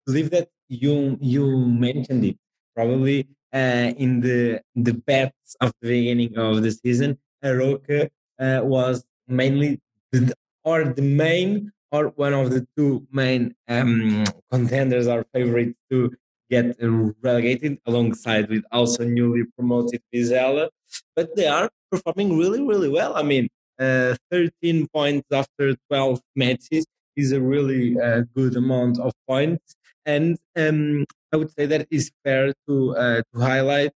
believe 0.06 0.32
that 0.32 0.50
you 0.70 1.18
you 1.22 1.45
mentioned 1.66 2.26
it 2.26 2.38
probably 2.76 3.28
uh, 3.54 3.93
in 3.97 4.22
the 4.22 4.62
the 4.76 4.93
bets 4.93 5.56
of 5.62 5.72
the 5.82 5.89
beginning 5.89 6.38
of 6.38 6.62
the 6.64 6.72
season, 6.72 7.18
Arouca 7.43 8.10
uh, 8.39 8.62
was 8.64 9.04
mainly 9.28 9.80
the, 10.12 10.34
or 10.64 10.86
the 10.86 11.02
main 11.02 11.72
or 11.91 12.10
one 12.16 12.34
of 12.34 12.52
the 12.52 12.68
two 12.78 13.06
main 13.12 13.56
um, 13.68 14.24
contenders 14.52 15.08
or 15.08 15.26
favorites 15.34 15.78
to 15.89 16.12
get 16.50 16.76
relegated 17.22 17.80
alongside 17.86 18.50
with 18.50 18.64
also 18.72 19.04
newly 19.04 19.43
promoted 19.56 20.02
Vizela. 20.14 20.70
But 21.16 21.36
they 21.36 21.48
are 21.48 21.70
performing 21.92 22.38
really, 22.38 22.62
really 22.62 22.90
well. 22.90 23.16
I 23.16 23.24
mean, 23.24 23.50
uh, 23.80 24.16
13 24.32 24.88
points 24.94 25.28
after 25.32 25.76
12 25.90 26.20
matches 26.36 26.86
is 27.16 27.32
a 27.32 27.42
really 27.42 28.00
uh, 28.00 28.24
good 28.36 28.56
amount 28.56 29.00
of 29.00 29.14
points. 29.28 29.76
And 30.06 30.38
um, 30.56 31.06
I 31.32 31.38
would 31.38 31.52
say 31.52 31.66
that 31.68 31.88
is 31.92 32.12
fair 32.24 32.54
to 32.68 32.96
uh, 32.96 33.22
to 33.34 33.40
highlight 33.40 33.92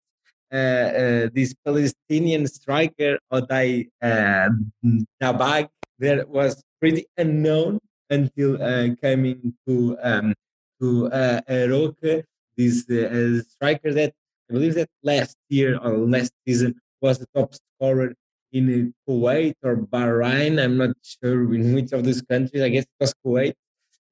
uh, 0.53 0.57
uh, 0.57 1.29
this 1.33 1.55
Palestinian 1.65 2.47
striker 2.47 3.19
Oday 3.33 3.89
uh, 4.03 4.51
Dabbagh 5.19 5.69
that 5.99 6.29
was 6.29 6.63
pretty 6.79 7.07
unknown 7.17 7.79
until 8.11 8.59
coming 9.01 9.55
to 9.67 9.97
um, 10.03 10.35
to 10.79 11.07
uh, 11.11 11.41
Arouca, 11.49 12.25
this 12.57 12.85
striker 13.49 13.95
that 13.95 14.13
I 14.53 14.55
believe 14.55 14.75
that 14.75 14.91
last 15.03 15.35
year 15.49 15.79
or 15.79 15.97
last 15.97 16.31
season 16.47 16.79
was 17.01 17.19
the 17.19 17.27
top 17.35 17.55
scorer 17.55 18.13
in 18.53 18.93
Kuwait 19.09 19.55
or 19.63 19.77
Bahrain. 19.77 20.63
I'm 20.63 20.77
not 20.77 20.91
sure 21.03 21.55
in 21.55 21.73
which 21.73 21.93
of 21.93 22.05
these 22.05 22.21
countries. 22.21 22.63
I 22.63 22.69
guess 22.69 22.85
it 22.85 23.01
was 23.01 23.15
Kuwait. 23.25 23.55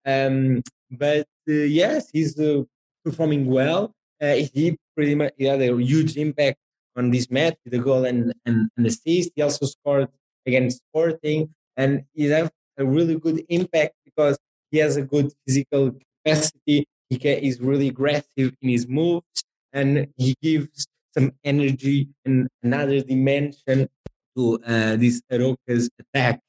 Um, 0.06 0.62
but 0.90 1.26
uh, 1.46 1.52
yes, 1.52 2.08
he's 2.10 2.40
uh, 2.40 2.62
performing 3.04 3.44
well. 3.44 3.92
Uh, 4.18 4.36
he 4.54 4.78
pretty 4.96 5.14
much 5.14 5.34
he 5.36 5.44
had 5.44 5.60
a 5.60 5.76
huge 5.76 6.16
impact 6.16 6.56
on 6.96 7.10
this 7.10 7.30
match 7.30 7.56
with 7.66 7.74
a 7.74 7.78
goal 7.78 8.06
and, 8.06 8.32
and 8.46 8.70
an 8.78 8.86
assist. 8.86 9.32
He 9.36 9.42
also 9.42 9.66
scored 9.66 10.08
against 10.46 10.78
Sporting, 10.88 11.54
and 11.76 12.04
he 12.14 12.30
has 12.30 12.48
a 12.78 12.86
really 12.86 13.16
good 13.16 13.44
impact 13.50 13.92
because 14.06 14.38
he 14.70 14.78
has 14.78 14.96
a 14.96 15.02
good 15.02 15.34
physical 15.46 15.92
capacity. 16.24 16.86
He 17.10 17.18
can, 17.18 17.40
is 17.40 17.60
really 17.60 17.88
aggressive 17.88 18.54
in 18.62 18.68
his 18.70 18.88
moves, 18.88 19.44
and 19.72 20.08
he 20.16 20.34
gives 20.42 20.86
some 21.16 21.32
energy 21.44 22.08
and 22.24 22.48
another 22.62 23.00
dimension 23.00 23.88
to 24.36 24.60
uh, 24.66 24.96
this 24.96 25.22
Arouca's 25.30 25.90
attack. 25.98 26.40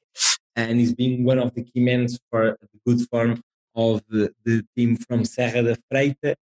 And 0.54 0.78
he's 0.78 0.94
being 0.94 1.24
one 1.24 1.38
of 1.38 1.54
the 1.54 1.64
key 1.64 1.80
men 1.80 2.06
for 2.30 2.58
the 2.60 2.78
good 2.86 3.08
form 3.08 3.42
of 3.74 4.02
the, 4.08 4.32
the 4.44 4.62
team 4.76 4.96
from 4.96 5.24
Serra 5.24 5.62
da 5.62 5.74
Freita. 5.90 6.34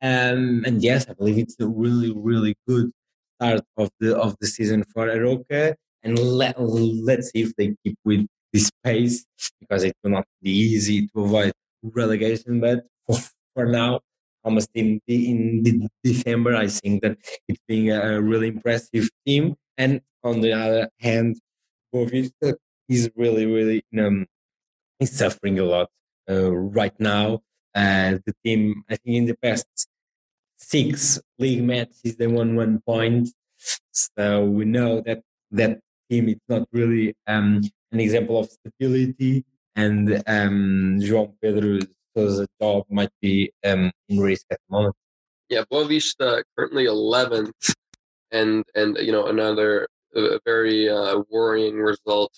Um, 0.00 0.62
and 0.66 0.82
yes, 0.82 1.06
I 1.08 1.14
believe 1.14 1.38
it's 1.38 1.56
a 1.58 1.66
really, 1.66 2.12
really 2.14 2.54
good 2.68 2.92
start 3.34 3.60
of 3.76 3.90
the 3.98 4.16
of 4.16 4.36
the 4.40 4.46
season 4.46 4.84
for 4.84 5.08
Arouca. 5.08 5.74
And 6.02 6.18
let, 6.18 6.60
let's 6.60 7.30
see 7.30 7.42
if 7.42 7.56
they 7.56 7.74
keep 7.84 7.98
with 8.04 8.26
this 8.52 8.70
pace 8.84 9.24
because 9.60 9.82
it 9.82 9.94
will 10.02 10.12
not 10.12 10.26
be 10.40 10.50
easy 10.50 11.08
to 11.08 11.24
avoid 11.24 11.52
relegation. 11.82 12.60
But 12.60 12.86
for, 13.06 13.18
for 13.54 13.66
now, 13.66 14.00
almost 14.46 14.70
in 14.74 15.00
in 15.08 15.88
December, 16.04 16.54
I 16.56 16.68
think 16.68 17.02
that 17.02 17.18
it's 17.48 17.60
being 17.66 17.90
a 17.90 18.22
really 18.22 18.48
impressive 18.48 19.10
team. 19.26 19.56
And 19.76 20.00
on 20.22 20.40
the 20.40 20.52
other 20.52 20.88
hand, 21.00 21.36
Boavista 21.92 22.54
is 22.88 23.10
really, 23.16 23.46
really 23.46 23.84
um, 23.98 24.26
is 25.00 25.10
suffering 25.10 25.58
a 25.58 25.64
lot 25.64 25.88
uh, 26.30 26.52
right 26.52 26.98
now. 26.98 27.42
Uh, 27.74 28.18
the 28.24 28.34
team, 28.44 28.84
I 28.88 28.96
think, 28.96 29.16
in 29.16 29.26
the 29.26 29.36
past 29.36 29.66
six 30.56 31.20
league 31.38 31.64
matches, 31.64 32.16
they 32.16 32.26
won 32.26 32.56
one 32.56 32.80
point. 32.86 33.28
So 33.92 34.44
we 34.44 34.64
know 34.64 35.00
that 35.02 35.22
that 35.50 35.80
team 36.08 36.28
is 36.28 36.40
not 36.48 36.68
really 36.72 37.14
um, 37.26 37.62
an 37.92 38.00
example 38.00 38.38
of 38.38 38.48
stability, 38.48 39.44
and 39.74 40.22
um, 40.26 40.98
João 41.00 41.34
Pedro's 41.42 41.86
job 42.60 42.84
might 42.90 43.10
be 43.20 43.50
um, 43.64 43.90
in 44.08 44.18
risk 44.18 44.46
at 44.50 44.58
the 44.68 44.76
moment. 44.76 44.94
Yeah, 45.48 45.62
Boavista 45.70 46.42
currently 46.56 46.86
11th, 46.86 47.74
and 48.32 48.64
and 48.74 48.96
you 48.98 49.12
know 49.12 49.26
another 49.26 49.86
a 50.14 50.40
very 50.44 50.88
uh, 50.88 51.22
worrying 51.30 51.76
result 51.76 52.32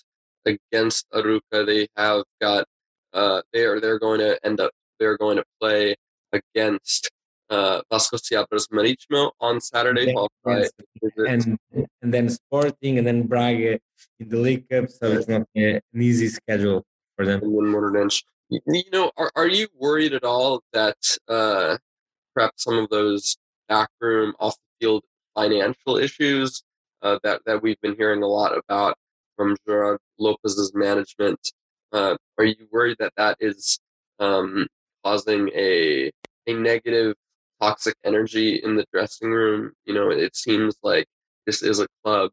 against 0.45 1.09
Arouca. 1.11 1.65
They 1.65 1.87
have 1.95 2.23
got 2.41 2.65
uh, 3.13 3.41
they 3.53 3.63
are 3.63 3.79
they're 3.79 3.99
going 3.99 4.19
to 4.19 4.39
end 4.45 4.59
up 4.59 4.71
they're 4.99 5.17
going 5.17 5.37
to 5.37 5.43
play 5.59 5.95
against 6.33 7.09
uh, 7.49 7.81
Vasco 7.91 8.17
Seabra's 8.17 8.67
Marítimo 8.67 9.31
on 9.39 9.59
Saturday, 9.59 10.13
yes, 10.45 10.71
and 11.17 11.57
and 11.73 12.13
then 12.13 12.29
Sporting, 12.29 12.97
and 12.99 13.07
then 13.07 13.23
Braga 13.23 13.79
in 14.19 14.29
the 14.29 14.37
League 14.37 14.69
Cup. 14.69 14.89
So 14.89 15.07
it's 15.07 15.27
not 15.27 15.47
an 15.55 15.81
easy 15.95 16.27
schedule 16.27 16.85
for 17.15 17.25
them. 17.25 17.41
And 17.41 17.51
You, 17.51 18.21
you 18.49 18.83
know, 18.91 19.11
are 19.17 19.31
are 19.35 19.47
you 19.47 19.67
worried 19.79 20.13
at 20.13 20.23
all 20.23 20.63
that 20.73 20.97
uh, 21.27 21.77
perhaps 22.35 22.63
some 22.63 22.77
of 22.79 22.89
those 22.89 23.37
backroom 23.67 24.33
off 24.39 24.55
the 24.55 24.85
field 24.85 25.03
financial 25.35 25.97
issues 25.97 26.63
uh, 27.01 27.19
that 27.23 27.41
that 27.45 27.61
we've 27.61 27.79
been 27.81 27.95
hearing 27.95 28.23
a 28.23 28.27
lot 28.27 28.57
about 28.57 28.97
from 29.37 29.55
Gerard 29.67 29.99
Lopez's 30.19 30.73
management? 30.75 31.39
Uh, 31.93 32.17
are 32.37 32.45
you 32.45 32.67
worried 32.71 32.97
that 32.99 33.13
that 33.17 33.37
is 33.39 33.79
um, 34.19 34.67
causing 35.03 35.49
a 35.55 36.11
a 36.47 36.53
negative 36.53 37.15
toxic 37.61 37.95
energy 38.03 38.55
in 38.63 38.75
the 38.75 38.85
dressing 38.93 39.31
room. 39.31 39.71
You 39.85 39.93
know, 39.93 40.09
it 40.09 40.35
seems 40.35 40.75
like 40.83 41.07
this 41.45 41.61
is 41.61 41.79
a 41.79 41.87
club 42.03 42.31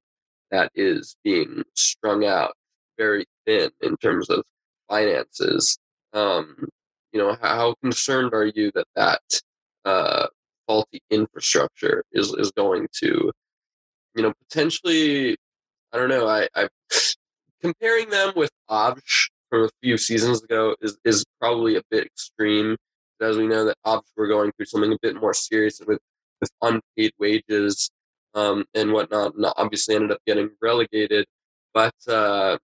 that 0.51 0.71
is 0.75 1.17
being 1.25 1.63
strung 1.75 2.25
out 2.25 2.55
very 2.99 3.27
thin 3.47 3.71
in 3.83 3.97
terms 3.99 4.31
of 4.31 4.45
finances. 4.89 5.79
Um, 6.17 6.69
you 7.13 7.21
know, 7.21 7.37
how 7.41 7.75
concerned 7.83 8.33
are 8.33 8.47
you 8.47 8.73
that 8.75 8.87
that 8.97 9.41
uh, 9.85 10.27
faulty 10.67 11.01
infrastructure 11.11 12.05
is 12.13 12.33
is 12.35 12.51
going 12.53 12.89
to, 13.03 13.31
you 14.15 14.23
know, 14.23 14.33
potentially? 14.49 15.37
I 15.93 15.99
don't 15.99 16.09
know. 16.09 16.27
I, 16.27 16.49
I 16.55 16.69
comparing 17.63 18.11
them 18.11 18.33
with 18.35 18.51
Aves 18.71 19.31
from 19.51 19.65
a 19.65 19.71
few 19.83 19.99
seasons 19.99 20.43
ago 20.43 20.75
is 20.81 20.99
is 21.05 21.25
probably 21.41 21.77
a 21.77 21.83
bit 21.91 22.07
extreme 22.07 22.77
as 23.21 23.37
we 23.37 23.47
know 23.47 23.65
that 23.65 23.77
ops 23.85 24.11
were 24.17 24.27
going 24.27 24.53
through 24.53 24.67
something 24.67 24.93
a 24.93 24.99
bit 25.03 25.21
more 25.21 25.35
serious 25.35 25.81
with 25.87 26.01
with 26.41 26.51
unpaid 26.63 27.13
wages 27.19 27.91
um, 28.35 28.65
and 28.75 28.93
whatnot, 28.93 29.35
and 29.35 29.47
obviously 29.57 29.95
ended 29.95 30.13
up 30.13 30.21
getting 30.27 30.51
relegated. 30.61 31.27
But 31.73 31.95
uh, 32.09 32.59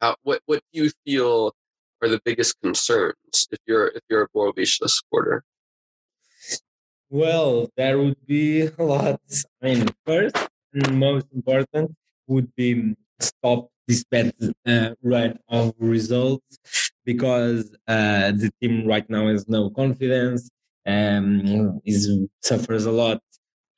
how, 0.00 0.16
what 0.22 0.40
what 0.46 0.60
do 0.72 0.82
you 0.82 0.90
feel 1.06 1.52
are 2.04 2.08
the 2.08 2.20
biggest 2.24 2.60
concerns 2.62 3.48
if 3.50 3.58
you're 3.66 3.88
if 3.88 4.02
you're 4.08 4.22
a 4.22 4.28
Boavista 4.28 4.88
supporter? 4.88 5.44
Well, 7.10 7.70
there 7.76 7.98
would 7.98 8.26
be 8.26 8.62
a 8.78 8.82
lot. 8.82 9.20
I 9.62 9.66
mean, 9.66 9.88
first 10.04 10.36
and 10.72 10.98
most 10.98 11.26
important 11.34 11.94
would 12.26 12.54
be 12.56 12.94
stop 13.20 13.68
this 13.86 14.04
bad 14.04 14.32
uh, 14.66 14.90
run 15.02 15.38
of 15.48 15.74
results 15.78 16.58
because 17.04 17.74
uh, 17.86 18.32
the 18.32 18.50
team 18.60 18.86
right 18.86 19.08
now 19.08 19.28
has 19.28 19.48
no 19.48 19.70
confidence 19.70 20.48
um, 20.86 21.80
is 21.84 22.10
suffers 22.42 22.86
a 22.86 22.92
lot 22.92 23.20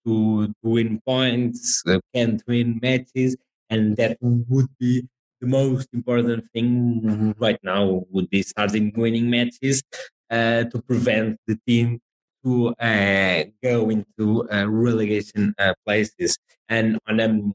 to, 0.05 0.47
to 0.47 0.55
win 0.63 1.01
points 1.05 1.83
uh, 1.89 1.99
can't 2.15 2.43
win 2.47 2.79
matches 2.81 3.37
and 3.69 3.97
that 3.97 4.17
would 4.21 4.69
be 4.79 5.03
the 5.41 5.47
most 5.47 5.89
important 5.93 6.45
thing 6.53 7.35
right 7.39 7.59
now 7.63 8.05
would 8.11 8.29
be 8.31 8.43
starting 8.43 8.93
winning 8.97 9.29
matches 9.31 9.83
uh, 10.31 10.65
to 10.65 10.83
prevent 10.83 11.39
the 11.47 11.59
team 11.67 12.01
to 12.45 12.75
uh, 12.81 13.45
go 13.63 13.91
into 13.91 14.49
uh, 14.51 14.67
relegation 14.67 15.55
uh, 15.59 15.75
places 15.85 16.39
and 16.69 16.99
on 17.09 17.21
um, 17.21 17.55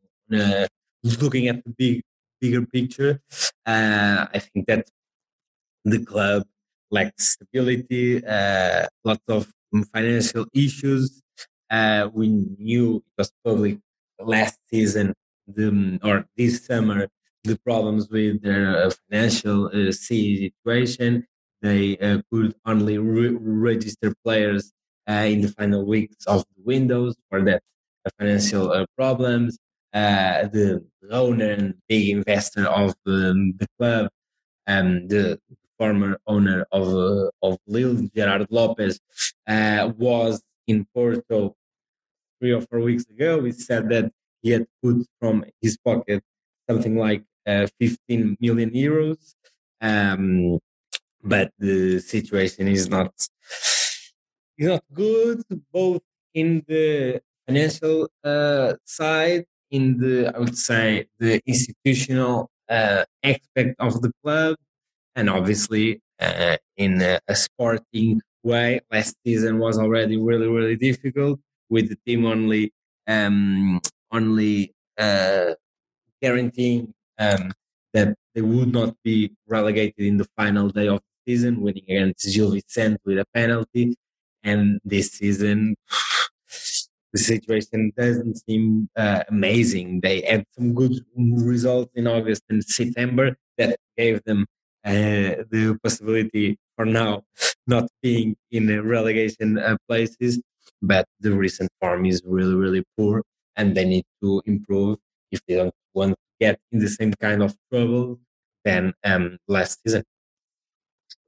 looking 1.04 1.48
at 1.48 1.64
the 1.64 1.74
big 1.78 2.02
bigger 2.40 2.66
picture, 2.66 3.22
uh, 3.66 4.26
I 4.34 4.40
think 4.40 4.66
that 4.68 4.90
the 5.86 6.04
club 6.04 6.44
lacks 6.90 7.38
stability, 7.38 8.26
uh, 8.26 8.88
lots 9.06 9.24
of 9.30 9.52
financial 9.94 10.46
issues. 10.54 11.22
Uh, 11.70 12.10
we 12.14 12.28
knew 12.60 12.98
it 12.98 13.14
was 13.18 13.32
public 13.46 13.78
last 14.20 14.60
season 14.70 15.14
the, 15.48 16.00
or 16.04 16.26
this 16.36 16.66
summer 16.66 17.08
the 17.44 17.58
problems 17.58 18.10
with 18.10 18.42
their 18.42 18.86
uh, 18.86 18.92
financial 19.10 19.68
uh, 19.68 19.92
situation. 19.92 21.26
They 21.62 21.98
uh, 21.98 22.22
could 22.32 22.56
only 22.66 22.98
re- 22.98 23.38
register 23.40 24.14
players 24.24 24.72
in 25.08 25.42
the 25.42 25.50
final 25.50 25.86
weeks 25.86 26.26
of 26.26 26.46
the 26.56 26.64
windows 26.64 27.16
for 27.30 27.44
that 27.44 27.62
financial 28.18 28.86
problems 28.98 29.58
the 29.94 30.84
owner 31.10 31.52
and 31.52 31.76
big 31.88 32.10
investor 32.10 32.66
of 32.68 32.96
um, 33.08 33.54
the 33.58 33.68
club, 33.78 34.10
and 34.68 35.10
the 35.10 35.40
former 35.78 36.18
owner 36.28 36.66
of 36.72 36.88
uh, 36.94 37.30
of 37.42 37.58
Lille, 37.68 38.08
Gerard 38.16 38.48
Lopez, 38.50 39.00
uh, 39.48 39.92
was 39.98 40.42
in 40.68 40.86
Porto 40.94 41.56
three 42.40 42.52
or 42.54 42.62
four 42.62 42.80
weeks 42.80 43.06
ago. 43.10 43.44
He 43.44 43.52
said 43.52 43.90
that 43.90 44.12
he 44.42 44.52
had 44.52 44.66
put 44.84 45.06
from 45.20 45.46
his 45.62 45.78
pocket 45.78 46.24
something 46.70 46.98
like 46.98 47.24
15 47.80 48.38
million 48.40 48.70
euros. 48.72 49.36
Um, 49.82 50.60
but 51.24 51.52
the 51.58 52.00
situation 52.00 52.68
is 52.68 52.90
not 52.90 53.14
is 54.58 54.68
not 54.68 54.84
good 54.94 55.44
both 55.72 56.02
in 56.34 56.64
the 56.68 57.22
financial 57.46 58.10
uh, 58.24 58.74
side 58.86 59.46
in 59.72 59.98
the, 59.98 60.32
I 60.36 60.40
would 60.40 60.58
say, 60.58 61.08
the 61.20 61.42
institutional 61.46 62.50
uh, 62.70 63.06
aspect 63.24 63.76
of 63.80 64.02
the 64.02 64.12
club, 64.22 64.56
and 65.16 65.30
obviously 65.30 66.02
uh, 66.20 66.58
in 66.78 67.02
a, 67.02 67.20
a, 67.28 67.36
sporting 67.36 68.22
way. 68.44 68.82
Last 68.92 69.16
season 69.26 69.60
was 69.60 69.80
already 69.80 70.18
really, 70.18 70.48
really 70.48 70.76
difficult 70.76 71.40
with 71.70 71.90
the 71.90 71.98
team 72.06 72.26
only 72.26 72.74
um, 73.08 73.80
only 74.12 74.74
uh, 74.98 75.54
guaranteeing 76.22 76.94
um, 77.20 77.52
that 77.94 78.16
they 78.34 78.42
would 78.42 78.72
not 78.72 78.96
be 79.04 79.32
relegated 79.48 80.06
in 80.06 80.18
the 80.18 80.28
final 80.38 80.70
day 80.70 80.88
of 80.88 81.00
the 81.00 81.34
season, 81.34 81.62
winning 81.62 81.84
against 81.84 82.34
Gil 82.34 82.52
Vicente 82.52 83.02
with 83.06 83.20
a 83.20 83.26
penalty. 83.34 83.96
And 84.44 84.80
this 84.84 85.12
season, 85.12 85.76
the 87.14 87.20
situation 87.20 87.92
doesn't 87.98 88.38
seem 88.46 88.90
uh, 88.96 89.24
amazing. 89.30 90.02
They 90.02 90.22
had 90.22 90.46
some 90.58 90.74
good 90.74 91.06
results 91.16 91.92
in 91.96 92.08
August 92.08 92.44
and 92.50 92.64
September 92.64 93.36
that 93.58 93.78
gave 93.98 94.24
them 94.24 94.46
uh, 94.84 95.46
the 95.52 95.78
possibility 95.84 96.58
for 96.76 96.86
now 96.86 97.24
not 97.68 97.88
being 98.02 98.36
in 98.52 98.66
the 98.68 98.82
relegation 98.82 99.60
uh, 99.60 99.78
places. 99.88 100.42
But 100.82 101.06
the 101.20 101.32
recent 101.34 101.70
form 101.80 102.06
is 102.06 102.24
really, 102.26 102.56
really 102.56 102.84
poor, 102.98 103.22
and 103.56 103.78
they 103.78 103.86
need 103.86 104.06
to 104.24 104.42
improve 104.48 104.98
if 105.32 105.40
they 105.48 105.56
don't 105.56 105.74
want 105.94 106.16
get 106.42 106.60
in 106.72 106.80
the 106.80 106.90
same 106.90 107.14
kind 107.22 107.44
of 107.44 107.56
trouble 107.72 108.20
than 108.66 108.94
um, 109.06 109.38
last 109.48 109.80
season. 109.84 110.04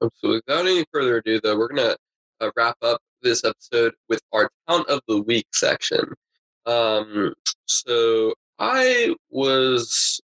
Absolutely. 0.04 0.42
Without 0.48 0.66
any 0.66 0.84
further 0.92 1.18
ado, 1.18 1.40
though, 1.42 1.58
we're 1.58 1.70
going 1.70 1.90
to 1.90 1.98
uh, 2.42 2.52
wrap 2.58 2.76
up 2.82 3.00
this 3.22 3.46
episode 3.46 3.94
with 4.10 4.22
our 4.34 4.50
town 4.68 4.84
of 4.90 5.00
the 5.08 5.22
week 5.22 5.46
section. 5.54 6.14
Um, 6.66 7.34
so 7.66 8.34
I 8.60 9.16
was, 9.30 10.20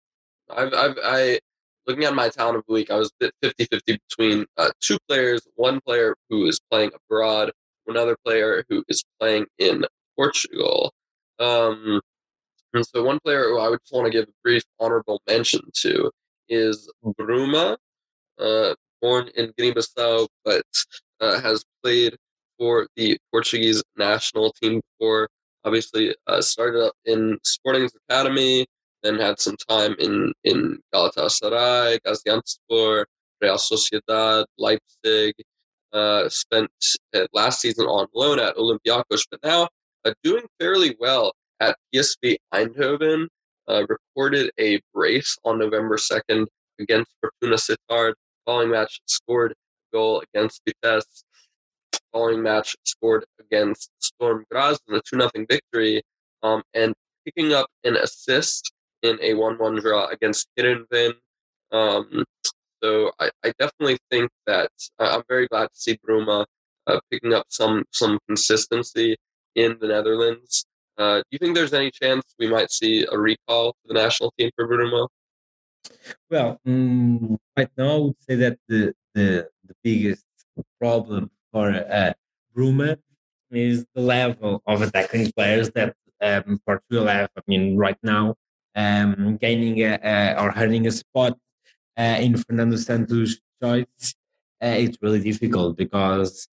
I've, 0.49 0.73
I've, 0.73 0.97
I, 1.03 1.39
looking 1.85 2.05
at 2.05 2.15
my 2.15 2.29
town 2.29 2.55
of 2.55 2.63
the 2.67 2.73
week, 2.73 2.89
I 2.89 2.95
was 2.95 3.11
50 3.21 3.65
50 3.65 3.99
between 4.09 4.45
uh, 4.57 4.69
two 4.79 4.97
players, 5.07 5.41
one 5.55 5.79
player 5.81 6.15
who 6.29 6.47
is 6.47 6.59
playing 6.71 6.91
abroad, 6.95 7.51
another 7.87 8.17
player 8.25 8.63
who 8.69 8.83
is 8.87 9.03
playing 9.19 9.45
in 9.59 9.85
Portugal. 10.17 10.93
Um, 11.39 12.01
and 12.73 12.85
so 12.85 13.03
one 13.03 13.19
player 13.23 13.43
who 13.43 13.59
I 13.59 13.69
would 13.69 13.79
just 13.81 13.93
want 13.93 14.05
to 14.05 14.11
give 14.11 14.27
a 14.27 14.33
brief 14.43 14.63
honorable 14.79 15.21
mention 15.27 15.61
to 15.81 16.11
is 16.49 16.91
Bruma, 17.03 17.77
uh, 18.39 18.75
born 19.01 19.29
in 19.35 19.53
Guinea-Bissau, 19.57 20.27
but 20.43 20.65
uh, 21.19 21.39
has 21.41 21.63
played 21.83 22.15
for 22.57 22.87
the 22.95 23.17
Portuguese 23.31 23.83
national 23.97 24.53
team 24.61 24.81
before. 24.99 25.29
Obviously, 25.63 26.15
uh, 26.27 26.41
started 26.41 26.85
up 26.85 26.93
in 27.05 27.37
Sporting's 27.43 27.91
academy, 28.09 28.65
then 29.03 29.19
had 29.19 29.39
some 29.39 29.55
time 29.69 29.95
in 29.99 30.33
in 30.43 30.79
Galatasaray, 30.93 31.99
Gaziantepspor, 32.05 33.05
Real 33.41 33.57
Sociedad, 33.57 34.45
Leipzig, 34.57 35.35
uh, 35.93 36.29
spent 36.29 36.69
last 37.33 37.61
season 37.61 37.85
on 37.85 38.07
loan 38.13 38.39
at 38.39 38.55
Olympiacos, 38.55 39.25
but 39.29 39.39
now 39.43 39.67
uh, 40.05 40.13
doing 40.23 40.43
fairly 40.59 40.95
well 40.99 41.33
at 41.59 41.77
PSV 41.93 42.37
Eindhoven. 42.53 43.27
Uh, 43.67 43.83
recorded 43.89 44.49
a 44.59 44.79
brace 44.93 45.37
on 45.43 45.59
November 45.59 45.97
2nd 45.97 46.47
against 46.79 47.11
Fortuna 47.19 47.57
Sittard. 47.57 48.13
Following 48.45 48.71
match, 48.71 49.01
scored 49.07 49.51
a 49.51 49.55
goal 49.95 50.23
against 50.33 50.61
Vitesse. 50.65 51.23
Following 52.13 52.41
match, 52.41 52.75
scored 52.85 53.25
against 53.39 53.91
Sturm 53.99 54.45
Graz 54.49 54.79
in 54.87 54.95
a 54.95 55.01
2 55.01 55.19
0 55.19 55.29
victory. 55.49 56.01
Um, 56.43 56.63
and 56.73 56.93
picking 57.25 57.53
up 57.53 57.67
an 57.83 57.97
assist 57.97 58.71
in 59.03 59.19
a 59.21 59.33
1 59.33 59.57
1 59.57 59.75
draw 59.81 60.07
against 60.07 60.47
Heerenveen. 60.57 61.13
Um, 61.71 62.23
so 62.81 63.11
I, 63.19 63.29
I, 63.43 63.51
definitely 63.59 63.97
think 64.09 64.29
that 64.45 64.71
uh, 64.99 65.17
I'm 65.17 65.23
very 65.27 65.47
glad 65.47 65.65
to 65.65 65.75
see 65.75 65.97
Bruma 66.07 66.45
uh, 66.85 66.99
picking 67.11 67.33
up 67.33 67.45
some 67.49 67.83
some 67.91 68.19
consistency 68.27 69.17
in 69.55 69.77
the 69.81 69.87
Netherlands. 69.87 70.65
Uh, 70.97 71.17
do 71.17 71.23
you 71.31 71.37
think 71.39 71.55
there's 71.55 71.73
any 71.73 71.91
chance 71.91 72.23
we 72.39 72.47
might 72.47 72.71
see 72.71 73.05
a 73.11 73.17
recall 73.17 73.73
to 73.73 73.87
the 73.87 73.93
national 73.93 74.33
team 74.37 74.49
for 74.55 74.67
Bruma? 74.67 75.07
Well, 76.29 76.59
um, 76.65 77.37
right 77.55 77.69
now 77.77 77.95
I 77.95 77.97
would 77.99 78.15
say 78.27 78.35
that 78.35 78.57
the 78.67 78.93
the, 79.13 79.47
the 79.65 79.75
biggest 79.83 80.25
problem 80.79 81.29
for 81.51 81.69
uh, 81.69 82.13
Bruma 82.55 82.97
is 83.51 83.85
the 83.93 84.01
level 84.01 84.61
of 84.65 84.81
attacking 84.81 85.31
players 85.31 85.69
that 85.71 85.95
um, 86.21 86.59
Portugal 86.65 87.07
have. 87.07 87.29
I 87.37 87.41
mean, 87.47 87.77
right 87.77 87.97
now, 88.03 88.35
um, 88.75 89.37
gaining 89.37 89.79
a, 89.81 89.99
a, 90.03 90.41
or 90.41 90.53
earning 90.55 90.87
a 90.87 90.91
spot 90.91 91.37
uh, 91.97 92.17
in 92.19 92.37
Fernando 92.37 92.75
Santos' 92.75 93.39
choice, 93.61 94.15
uh, 94.61 94.75
it's 94.77 94.97
really 95.01 95.21
difficult 95.21 95.77
because 95.77 96.47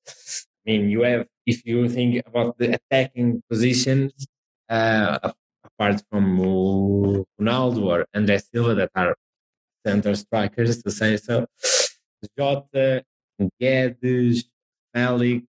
I 0.66 0.70
mean, 0.70 0.88
you 0.88 1.03
have 1.03 1.26
if 1.47 1.64
you 1.66 1.88
think 1.88 2.22
about 2.26 2.57
the 2.59 2.78
attacking 2.78 3.42
positions, 3.51 4.26
uh, 4.69 5.33
apart 5.65 6.03
from 6.11 6.39
Ronaldo 6.39 7.85
or 7.85 8.07
André 8.15 8.43
Silva 8.43 8.75
that 8.75 8.91
are 8.95 9.17
center 9.87 10.15
strikers, 10.15 10.83
to 10.83 10.91
say 10.91 11.17
so, 11.17 11.47
Jota, 12.39 13.05
Guedes, 13.61 14.45
Félix, 14.95 15.45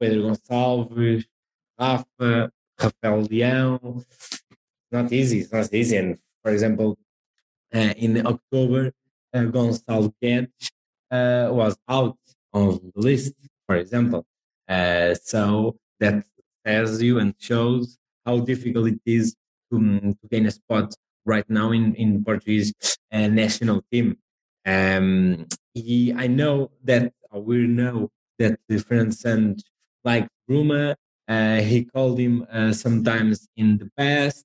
Pedro 0.00 0.30
Gonçalves, 0.30 1.24
Rafa, 1.78 2.50
Rafael 2.80 3.22
Leão. 3.28 4.04
Not 4.90 5.12
easy. 5.12 5.40
It's 5.40 5.52
not 5.52 5.72
easy. 5.72 5.96
And 5.96 6.18
for 6.42 6.52
example, 6.52 6.98
uh, 7.74 7.94
in 7.96 8.26
October, 8.26 8.92
uh, 9.32 9.38
Gonçalo 9.38 10.12
Guedes 10.22 10.70
uh, 11.10 11.52
was 11.52 11.76
out 11.88 12.16
of 12.52 12.80
the 12.80 13.00
list, 13.00 13.34
for 13.66 13.76
example. 13.76 14.24
Uh, 14.68 15.14
so 15.14 15.76
that 16.00 16.24
tells 16.64 17.02
you 17.02 17.18
and 17.18 17.34
shows 17.38 17.98
how 18.26 18.40
difficult 18.40 18.88
it 18.88 19.00
is 19.06 19.34
to, 19.70 19.76
um, 19.76 20.16
to 20.20 20.28
gain 20.30 20.46
a 20.46 20.50
spot 20.50 20.94
right 21.24 21.48
now 21.48 21.72
in, 21.72 21.94
in 21.94 22.24
Portuguese 22.24 22.72
uh, 23.12 23.28
national 23.28 23.82
team. 23.90 24.16
Um, 24.66 25.46
he, 25.74 26.12
I 26.12 26.26
know 26.26 26.70
that 26.84 27.12
we 27.32 27.66
know 27.66 28.10
that 28.38 28.58
the 28.68 28.78
French 28.78 29.16
and 29.24 29.62
like 30.04 30.28
Bruma, 30.48 30.94
uh, 31.28 31.56
he 31.56 31.84
called 31.84 32.18
him 32.18 32.46
uh, 32.50 32.72
sometimes 32.72 33.48
in 33.56 33.78
the 33.78 33.90
past, 33.96 34.44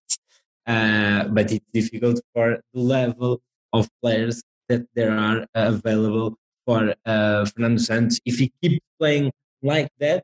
uh, 0.66 1.26
but 1.28 1.52
it's 1.52 1.66
difficult 1.74 2.22
for 2.34 2.60
the 2.74 2.80
level 2.80 3.42
of 3.74 3.90
players 4.02 4.42
that 4.70 4.86
there 4.96 5.18
are 5.18 5.46
available 5.56 6.38
for 6.66 6.94
uh, 7.06 7.46
Fernando 7.46 7.82
Santos. 7.82 8.20
If 8.26 8.40
he 8.40 8.52
keeps 8.62 8.86
playing 9.00 9.32
like 9.62 9.90
that, 10.00 10.24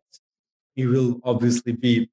he 0.75 0.85
will 0.85 1.19
obviously 1.23 1.73
be 1.73 2.09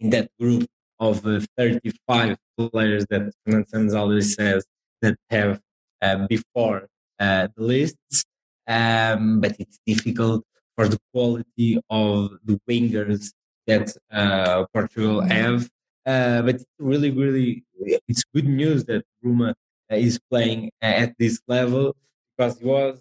in 0.00 0.10
that 0.10 0.30
group 0.40 0.66
of 0.98 1.24
uh, 1.26 1.40
35 1.56 2.36
players 2.72 3.06
that 3.10 3.32
Fernando 3.44 3.98
always 3.98 4.34
says 4.34 4.64
that 5.02 5.16
have 5.30 5.60
uh, 6.02 6.26
before 6.26 6.88
uh, 7.20 7.48
the 7.56 7.62
lists. 7.62 8.24
Um, 8.68 9.40
but 9.40 9.54
it's 9.58 9.78
difficult 9.86 10.44
for 10.76 10.88
the 10.88 10.98
quality 11.12 11.80
of 11.88 12.32
the 12.44 12.60
wingers 12.68 13.32
that 13.66 13.96
uh, 14.10 14.64
Portugal 14.72 15.20
have. 15.20 15.68
Uh, 16.04 16.42
but 16.42 16.62
really, 16.78 17.10
really, 17.10 17.64
it's 18.08 18.24
good 18.34 18.46
news 18.46 18.84
that 18.84 19.04
Bruma 19.22 19.50
uh, 19.50 19.96
is 19.96 20.18
playing 20.30 20.70
at 20.80 21.14
this 21.18 21.40
level 21.48 21.96
because 22.36 22.58
he 22.58 22.64
was 22.64 23.00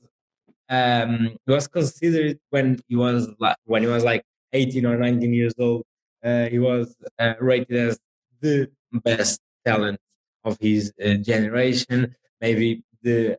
um, 0.70 1.38
he 1.46 1.52
was 1.52 1.68
considered 1.68 2.40
when 2.50 2.80
he 2.88 2.96
was 2.96 3.30
when 3.66 3.84
he 3.84 3.88
was 3.88 4.04
like 4.04 4.24
18 4.54 4.86
or 4.86 4.98
19 4.98 5.34
years 5.34 5.54
old. 5.60 5.84
Uh, 6.24 6.46
he 6.48 6.60
was 6.60 6.96
uh, 7.20 7.34
rated 7.40 7.78
as 7.78 8.00
the 8.42 8.70
best 9.04 9.40
talent 9.66 10.00
of 10.44 10.58
his 10.60 10.92
uh, 11.04 11.16
generation. 11.16 12.16
Maybe 12.42 12.84
the 13.04 13.38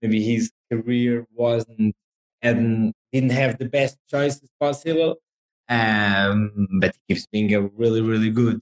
maybe 0.00 0.22
his 0.22 0.50
career 0.70 1.26
wasn't 1.34 1.94
and 2.42 2.92
didn't 3.12 3.30
have 3.30 3.58
the 3.58 3.68
best 3.68 3.98
choices 4.08 4.48
possible. 4.60 5.16
Um, 5.68 6.68
but 6.80 6.94
he 7.06 7.14
keeps 7.14 7.26
being 7.26 7.54
a 7.54 7.62
really, 7.62 8.00
really 8.02 8.30
good 8.30 8.60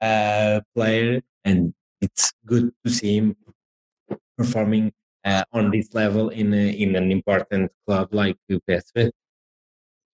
uh, 0.00 0.60
player, 0.74 1.20
and 1.44 1.74
it's 2.00 2.32
good 2.46 2.72
to 2.84 2.90
see 2.92 3.16
him 3.16 3.36
performing 4.36 4.92
uh, 5.24 5.44
on 5.52 5.70
this 5.70 5.94
level 5.94 6.28
in 6.30 6.52
a, 6.54 6.70
in 6.70 6.96
an 6.96 7.10
important 7.10 7.70
club 7.86 8.08
like 8.12 8.36
PSV. 8.50 9.10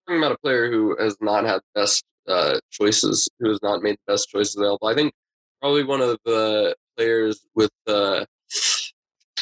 Talking 0.09 0.23
about 0.23 0.33
a 0.33 0.39
player 0.39 0.71
who 0.71 0.97
has 0.99 1.19
not 1.21 1.45
had 1.45 1.57
the 1.57 1.81
best 1.83 2.03
uh, 2.27 2.61
choices, 2.71 3.29
who 3.39 3.51
has 3.51 3.61
not 3.63 3.83
made 3.83 3.97
the 3.97 4.15
best 4.15 4.31
choices 4.31 4.57
available. 4.57 4.89
I 4.89 4.95
think 4.95 5.13
probably 5.61 5.85
one 5.85 6.01
of 6.01 6.19
the 6.25 6.75
players 6.97 7.45
with 7.55 7.73
uh, 7.87 8.25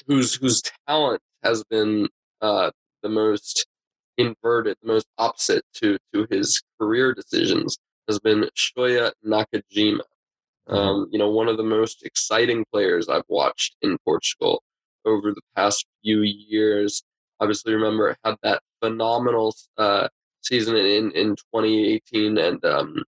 whose 0.09 0.35
whose 0.35 0.63
talent 0.89 1.23
has 1.45 1.63
been 1.71 2.09
uh, 2.41 2.73
the 3.05 3.09
most 3.09 3.69
inverted, 4.19 4.77
the 4.83 4.89
most 4.89 5.07
opposite 5.19 5.63
to 5.75 5.99
to 6.13 6.27
his 6.33 6.61
career 6.81 7.15
decisions 7.15 7.79
has 8.09 8.19
been 8.19 8.49
Shoya 8.57 9.13
Nakajima. 9.25 10.01
Um, 10.67 11.07
you 11.13 11.19
know, 11.21 11.31
one 11.31 11.47
of 11.47 11.59
the 11.59 11.63
most 11.63 12.05
exciting 12.05 12.65
players 12.73 13.09
I've 13.09 13.23
watched 13.29 13.77
in 13.83 13.99
Portugal 14.05 14.65
over 15.05 15.31
the 15.31 15.43
past 15.55 15.87
few 16.03 16.23
years. 16.23 17.05
Obviously, 17.39 17.73
remember 17.73 18.17
had 18.25 18.35
that 18.43 18.63
phenomenal 18.81 19.55
uh, 19.79 20.09
season 20.47 20.77
in 20.77 21.11
in 21.13 21.37
2018 21.55 22.39
and 22.39 22.65
um, 22.65 23.03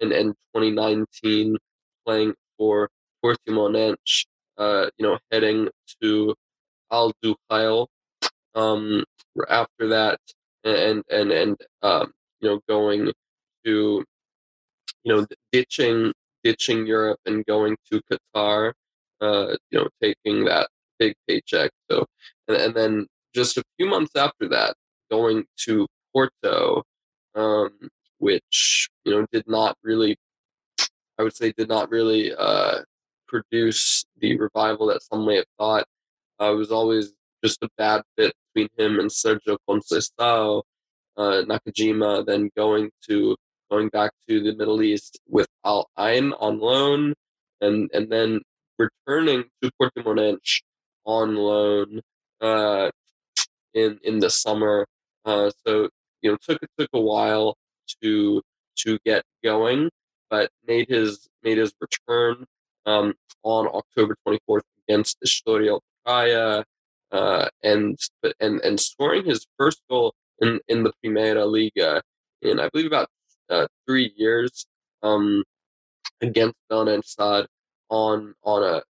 and 0.00 0.12
and 0.12 0.34
2019 0.54 1.56
playing 2.04 2.34
for 2.58 2.88
Portimonense. 3.24 4.26
Uh, 4.58 4.88
you 4.96 5.06
know, 5.06 5.18
heading 5.30 5.68
to 6.00 6.34
Al 6.90 7.12
Duhail 7.22 7.86
um, 8.54 9.04
after 9.50 9.88
that, 9.88 10.18
and 10.64 11.02
and 11.10 11.30
and 11.30 11.56
um, 11.82 12.12
you 12.40 12.48
know 12.48 12.60
going 12.68 13.12
to 13.64 14.04
you 15.04 15.14
know 15.14 15.26
ditching 15.52 16.12
ditching 16.42 16.86
Europe 16.86 17.20
and 17.26 17.44
going 17.46 17.76
to 17.92 18.00
Qatar. 18.10 18.72
Uh, 19.20 19.56
you 19.70 19.78
know, 19.78 19.88
taking 20.02 20.44
that 20.44 20.68
big 20.98 21.14
paycheck. 21.26 21.70
So, 21.90 22.04
and, 22.48 22.56
and 22.58 22.74
then 22.74 23.06
just 23.34 23.56
a 23.56 23.62
few 23.78 23.86
months 23.86 24.12
after 24.14 24.46
that, 24.48 24.74
going 25.10 25.46
to 25.64 25.86
Porto, 26.16 26.82
um, 27.34 27.70
which 28.18 28.88
you 29.04 29.12
know 29.12 29.26
did 29.30 29.44
not 29.46 29.76
really, 29.82 30.16
I 31.18 31.22
would 31.22 31.36
say, 31.36 31.52
did 31.52 31.68
not 31.68 31.90
really 31.90 32.34
uh, 32.34 32.78
produce 33.28 34.06
the 34.18 34.38
revival 34.38 34.86
that 34.86 35.02
some 35.02 35.26
may 35.26 35.36
have 35.36 35.52
thought. 35.58 35.84
Uh, 36.40 36.52
it 36.52 36.56
was 36.56 36.72
always 36.72 37.12
just 37.44 37.62
a 37.62 37.68
bad 37.76 38.02
fit 38.16 38.32
between 38.54 38.68
him 38.78 38.98
and 38.98 39.10
Sergio 39.10 39.58
Conceição, 39.68 40.62
uh, 41.18 41.42
Nakajima, 41.46 42.24
then 42.24 42.50
going 42.56 42.90
to 43.08 43.36
going 43.70 43.88
back 43.88 44.12
to 44.26 44.42
the 44.42 44.54
Middle 44.54 44.80
East 44.82 45.20
with 45.28 45.48
Al 45.66 45.90
Ain 45.98 46.32
on 46.40 46.60
loan, 46.60 47.12
and 47.60 47.90
and 47.92 48.10
then 48.10 48.40
returning 48.78 49.44
to 49.62 49.70
Portimonense 49.78 50.62
on 51.04 51.34
loan 51.34 52.00
uh, 52.40 52.90
in 53.74 53.98
in 54.02 54.18
the 54.20 54.30
summer. 54.30 54.86
Uh, 55.26 55.50
so 55.66 55.90
you 56.22 56.30
know, 56.30 56.36
took 56.40 56.60
took 56.78 56.90
a 56.92 57.00
while 57.00 57.56
to 58.02 58.42
to 58.78 58.98
get 59.04 59.24
going, 59.42 59.90
but 60.30 60.50
made 60.66 60.88
his 60.88 61.28
made 61.42 61.58
his 61.58 61.72
return 61.80 62.44
um, 62.86 63.14
on 63.42 63.66
October 63.68 64.16
24th 64.26 64.62
against 64.88 65.18
Estoril 65.24 65.80
Praia, 66.04 66.64
uh, 67.12 67.48
and 67.62 67.98
and 68.40 68.60
and 68.60 68.80
scoring 68.80 69.24
his 69.24 69.46
first 69.58 69.82
goal 69.88 70.14
in 70.40 70.60
in 70.68 70.84
the 70.84 70.92
Primeira 71.02 71.44
Liga 71.44 72.02
in 72.42 72.60
I 72.60 72.68
believe 72.68 72.86
about 72.86 73.08
uh, 73.50 73.66
three 73.86 74.12
years 74.16 74.66
um, 75.02 75.44
against 76.20 76.56
Belenenses 76.70 77.46
on 77.88 78.34
on 78.42 78.62
a 78.62 78.82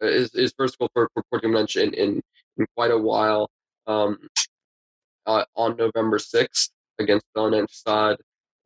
his, 0.00 0.32
his 0.32 0.54
first 0.56 0.78
goal 0.78 0.90
for, 0.92 1.08
for 1.14 1.22
Portimonense 1.32 1.80
in, 1.80 1.94
in 1.94 2.20
in 2.58 2.66
quite 2.76 2.90
a 2.90 2.98
while. 2.98 3.50
Um, 3.86 4.18
uh, 5.26 5.44
on 5.56 5.76
November 5.76 6.18
6th 6.18 6.70
against 6.98 7.26
Belenenses 7.36 7.82
SAD 7.86 8.16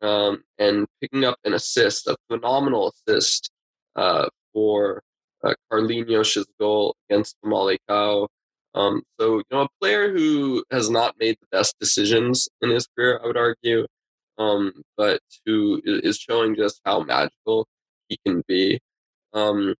um, 0.02 0.42
and 0.58 0.86
picking 1.00 1.24
up 1.24 1.38
an 1.44 1.54
assist, 1.54 2.06
a 2.06 2.16
phenomenal 2.30 2.92
assist 2.92 3.50
uh, 3.96 4.28
for 4.52 5.02
uh, 5.44 5.54
Carlinhos' 5.70 6.44
goal 6.60 6.96
against 7.08 7.36
Famalicão. 7.44 8.28
Um, 8.74 9.02
so, 9.18 9.38
you 9.38 9.44
know, 9.50 9.62
a 9.62 9.68
player 9.80 10.12
who 10.12 10.64
has 10.70 10.90
not 10.90 11.14
made 11.18 11.36
the 11.40 11.56
best 11.56 11.74
decisions 11.80 12.48
in 12.60 12.70
his 12.70 12.86
career, 12.86 13.20
I 13.22 13.26
would 13.26 13.36
argue, 13.36 13.86
um, 14.36 14.72
but 14.96 15.20
who 15.46 15.80
is 15.84 16.18
showing 16.18 16.54
just 16.54 16.80
how 16.84 17.02
magical 17.02 17.66
he 18.08 18.18
can 18.24 18.42
be. 18.46 18.80
Um, 19.32 19.74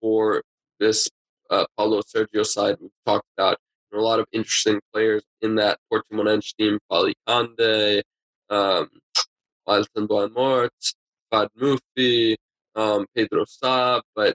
for 0.00 0.42
this 0.78 1.08
uh, 1.50 1.66
Paulo 1.76 2.02
Sergio 2.02 2.44
side, 2.44 2.76
we've 2.80 2.90
talked 3.06 3.26
about 3.36 3.58
you 3.90 3.98
know, 3.98 4.04
a 4.04 4.06
lot 4.06 4.20
of 4.20 4.26
interesting 4.32 4.80
players 4.92 5.22
in 5.42 5.56
that 5.56 5.78
Portimonense 5.92 6.54
team, 6.56 6.78
Fally 6.90 7.12
Candé, 7.28 8.02
um, 8.48 8.88
Alton 9.66 10.08
Fahd 10.08 11.48
Moufi, 11.60 12.36
um, 12.74 13.06
Pedro 13.14 13.44
Sá, 13.46 14.00
but 14.14 14.34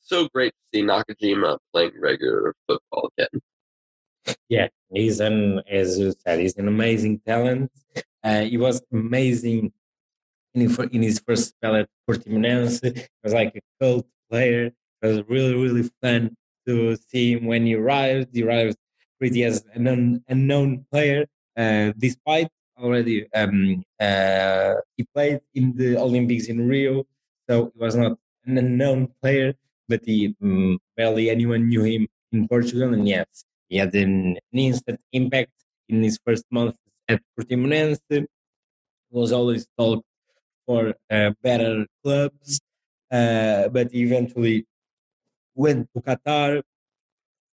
so 0.00 0.28
great 0.34 0.52
to 0.52 0.78
see 0.78 0.84
Nakajima 0.84 1.58
playing 1.72 1.92
regular 2.00 2.54
football 2.68 3.10
again. 3.18 4.36
Yeah, 4.48 4.68
he's 4.92 5.20
an, 5.20 5.62
as 5.68 5.98
you 5.98 6.14
said, 6.24 6.38
he's 6.38 6.56
an 6.56 6.68
amazing 6.68 7.20
talent. 7.26 7.72
Uh, 8.22 8.42
he 8.42 8.56
was 8.56 8.82
amazing 8.92 9.72
in, 10.54 10.88
in 10.92 11.02
his 11.02 11.20
first 11.26 11.48
spell 11.48 11.74
at 11.74 11.88
Portimonense. 12.08 12.84
He 12.84 13.02
was 13.24 13.32
like 13.32 13.56
a 13.56 13.60
cult 13.80 14.06
player. 14.30 14.70
It 15.02 15.06
was 15.06 15.22
really, 15.28 15.54
really 15.54 15.90
fun 16.00 16.36
to 16.66 16.96
see 17.08 17.32
him 17.32 17.46
when 17.46 17.66
he 17.66 17.74
arrived. 17.74 18.30
He 18.32 18.42
arrived 18.42 18.76
pretty 19.18 19.44
as 19.44 19.64
an 19.74 19.86
un, 19.86 20.24
unknown 20.28 20.86
player, 20.90 21.26
uh, 21.56 21.92
despite 21.98 22.48
already 22.78 23.26
um, 23.34 23.84
uh, 24.00 24.74
he 24.96 25.04
played 25.14 25.40
in 25.54 25.76
the 25.76 25.96
Olympics 25.96 26.46
in 26.48 26.66
Rio, 26.66 27.06
so 27.48 27.70
he 27.74 27.78
was 27.78 27.94
not 27.94 28.18
an 28.46 28.58
unknown 28.58 29.08
player, 29.22 29.54
but 29.88 30.00
he 30.04 30.34
um, 30.42 30.78
barely 30.96 31.30
anyone 31.30 31.68
knew 31.68 31.84
him 31.84 32.08
in 32.32 32.48
Portugal. 32.48 32.92
And 32.92 33.06
yes, 33.06 33.44
he 33.68 33.76
had 33.78 33.94
an, 33.94 34.38
an 34.52 34.58
instant 34.58 35.00
impact 35.12 35.52
in 35.88 36.02
his 36.02 36.18
first 36.24 36.44
month 36.50 36.76
at 37.08 37.20
Portimonense. 37.38 38.26
Was 39.10 39.30
always 39.30 39.66
talked 39.76 40.06
for 40.66 40.94
uh, 41.10 41.32
better 41.42 41.86
clubs, 42.02 42.60
uh, 43.10 43.68
but 43.68 43.94
eventually 43.94 44.64
went 45.54 45.88
to 45.94 46.02
Qatar. 46.02 46.62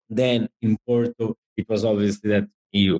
Then 0.09 0.49
in 0.61 0.77
Porto, 0.85 1.35
it 1.55 1.67
was 1.69 1.85
obviously 1.85 2.31
that 2.31 2.47
he 2.71 2.97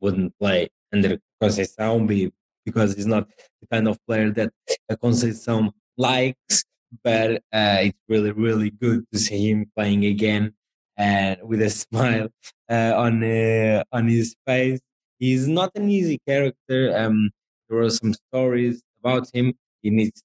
wouldn't 0.00 0.36
play 0.38 0.68
under 0.92 1.18
Conceição 1.42 2.32
because 2.64 2.94
he's 2.94 3.06
not 3.06 3.28
the 3.60 3.66
kind 3.70 3.88
of 3.88 3.98
player 4.06 4.30
that 4.32 4.52
Conceição 4.90 5.72
likes. 5.96 6.64
But 7.04 7.42
uh, 7.52 7.84
it's 7.84 7.98
really, 8.08 8.32
really 8.32 8.70
good 8.70 9.04
to 9.12 9.18
see 9.18 9.50
him 9.50 9.70
playing 9.76 10.06
again 10.06 10.54
and 10.96 11.38
with 11.42 11.62
a 11.62 11.70
smile 11.84 12.28
uh, 12.70 12.92
on 12.96 13.22
uh, 13.22 13.84
on 13.92 14.08
his 14.08 14.34
face. 14.46 14.80
He's 15.18 15.46
not 15.48 15.70
an 15.74 15.90
easy 15.90 16.18
character. 16.26 16.96
Um, 16.96 17.30
there 17.68 17.80
are 17.80 17.90
some 17.90 18.14
stories 18.14 18.82
about 19.00 19.28
him. 19.32 19.54
He 19.82 19.90
needs 19.90 20.22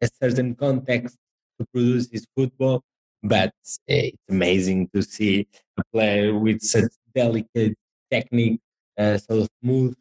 a 0.00 0.08
certain 0.20 0.54
context 0.54 1.16
to 1.58 1.66
produce 1.72 2.10
his 2.10 2.26
football, 2.36 2.82
but 3.22 3.52
it's 3.86 4.18
amazing 4.28 4.88
to 4.94 5.02
see 5.02 5.46
a 5.78 5.82
player 5.92 6.38
with 6.38 6.60
such 6.60 6.92
delicate 7.14 7.76
technique, 8.10 8.60
uh, 8.98 9.18
so 9.18 9.46
smooth, 9.62 9.94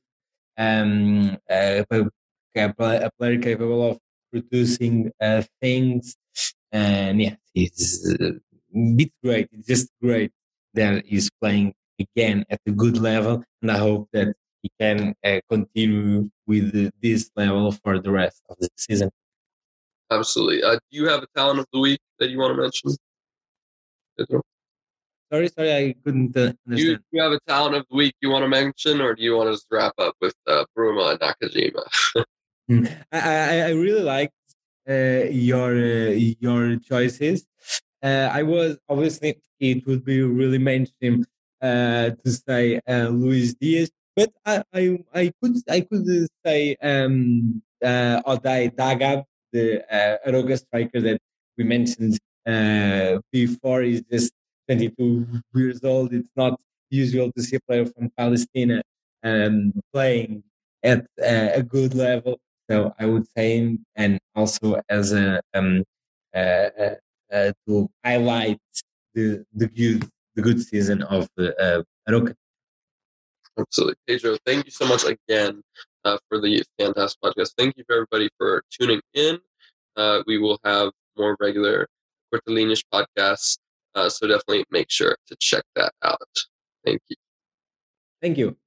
um, 0.58 1.38
uh, 1.50 1.84
a 2.56 3.12
player 3.18 3.40
capable 3.40 3.92
of 3.92 4.00
producing 4.32 5.12
uh, 5.22 5.44
things. 5.62 6.16
And 6.72 7.22
yeah, 7.22 7.36
it's, 7.54 8.10
uh, 8.20 8.32
great. 9.24 9.50
It's 9.52 9.68
just 9.68 9.90
great 10.02 10.32
that 10.74 11.06
he's 11.06 11.30
playing 11.42 11.74
again 12.00 12.46
at 12.50 12.60
a 12.66 12.72
good 12.72 12.98
level. 12.98 13.44
And 13.62 13.72
I 13.72 13.78
hope 13.78 14.10
that 14.14 14.34
he 14.62 14.72
can 14.80 15.14
uh, 15.24 15.40
continue 15.50 16.30
with 16.48 16.92
this 17.02 17.30
level 17.36 17.72
for 17.72 18.00
the 18.00 18.12
rest 18.12 18.42
of 18.50 18.58
the 18.60 18.70
season. 18.78 19.10
Absolutely. 20.10 20.64
Uh, 20.64 20.74
do 20.74 20.80
you 20.92 21.08
have 21.08 21.24
a 21.24 21.28
talent 21.36 21.60
of 21.60 21.66
the 21.72 21.80
week 21.80 22.00
that 22.20 22.30
you 22.30 22.38
want 22.40 22.56
to 22.56 22.62
mention? 22.62 22.96
Sorry, 25.32 25.48
sorry, 25.48 25.74
I 25.74 25.96
couldn't 26.04 26.36
uh, 26.36 26.52
understand. 26.68 26.76
Do 26.76 26.82
you, 26.82 26.98
do 26.98 27.04
you, 27.14 27.22
have 27.22 27.32
a 27.32 27.40
talent 27.48 27.76
of 27.76 27.86
the 27.90 27.96
week 27.96 28.16
you 28.22 28.30
want 28.30 28.44
to 28.44 28.50
mention, 28.50 29.00
or 29.00 29.16
do 29.16 29.24
you 29.24 29.38
want 29.38 29.48
to 29.48 29.54
just 29.54 29.68
wrap 29.72 29.94
up 29.98 30.14
with 30.20 30.36
uh, 30.46 30.66
Bruma 30.78 31.12
and 31.12 31.20
Nakajima? 31.20 31.84
Hmm. 32.70 32.86
I, 33.12 33.62
I, 33.62 33.70
really 33.72 34.04
liked 34.04 34.34
uh, 34.88 35.26
your 35.30 35.74
uh, 35.74 36.12
your 36.40 36.78
choices. 36.78 37.46
Uh, 38.02 38.30
I 38.32 38.44
was 38.44 38.78
obviously 38.88 39.42
it 39.60 39.86
would 39.88 40.06
be 40.06 40.22
really 40.22 40.60
mainstream 40.60 41.26
uh, 41.62 42.12
to 42.12 42.32
say 42.32 42.80
uh, 42.88 43.10
Luis 43.10 43.56
Diaz, 43.56 43.92
but 44.16 44.32
I, 44.46 44.64
I, 44.74 45.00
I 45.14 45.34
could 45.42 45.58
I 45.70 45.82
could 45.82 46.06
say 46.46 46.76
um, 46.82 47.62
uh, 47.84 48.22
Oday 48.26 48.74
Dabbagh, 48.74 49.26
the 49.52 49.84
uh, 49.94 50.30
Arouca 50.30 50.58
striker 50.58 51.02
that 51.02 51.20
we 51.58 51.64
mentioned 51.66 52.20
uh, 52.46 53.20
before. 53.32 53.82
He's 53.82 54.04
just 54.04 54.34
22 54.68 55.28
years 55.54 55.84
old. 55.84 56.14
It's 56.14 56.30
not 56.36 56.60
usual 56.90 57.32
to 57.32 57.42
see 57.44 57.56
a 57.56 57.60
player 57.62 57.86
from 57.86 58.12
Palestine 58.18 58.82
um, 59.24 59.74
playing 59.94 60.44
at 60.84 61.02
uh, 61.22 61.50
a 61.56 61.64
good 61.64 61.94
level. 61.94 62.40
So 62.70 62.94
I 63.00 63.06
would 63.06 63.28
say, 63.36 63.78
and 63.96 64.20
also 64.36 64.82
as 64.90 65.14
a 65.14 65.42
um, 65.54 65.84
uh, 66.34 66.38
uh, 66.38 66.96
uh 67.32 67.52
to 67.68 67.90
highlight 68.04 68.60
the 69.14 69.46
the 69.54 69.68
good 69.68 70.10
the 70.36 70.42
good 70.42 70.62
season 70.62 71.04
of 71.04 71.28
uh, 71.38 71.82
Arouca. 72.08 72.34
Absolutely, 73.60 73.96
Pedro. 74.08 74.38
Thank 74.46 74.66
you 74.66 74.72
so 74.72 74.88
much 74.88 75.04
again 75.04 75.62
uh, 76.06 76.18
for 76.30 76.40
the 76.40 76.64
fantastic 76.80 77.20
podcast. 77.22 77.54
Thank 77.58 77.78
you 77.78 77.84
for 77.86 77.94
everybody 77.94 78.30
for 78.38 78.64
tuning 78.72 79.02
in. 79.14 79.40
Uh, 79.98 80.24
we 80.26 80.38
will 80.38 80.60
have 80.64 80.92
more 81.18 81.36
regular 81.40 81.88
Cortelinish 82.34 82.84
podcasts, 82.94 83.58
uh, 83.96 84.10
so 84.10 84.28
definitely 84.28 84.66
make 84.72 84.90
sure 84.90 85.18
to 85.28 85.36
check 85.40 85.64
that 85.76 85.94
out. 86.04 86.18
Thank 86.86 87.02
you. 87.10 87.16
Thank 88.22 88.38
you. 88.38 88.58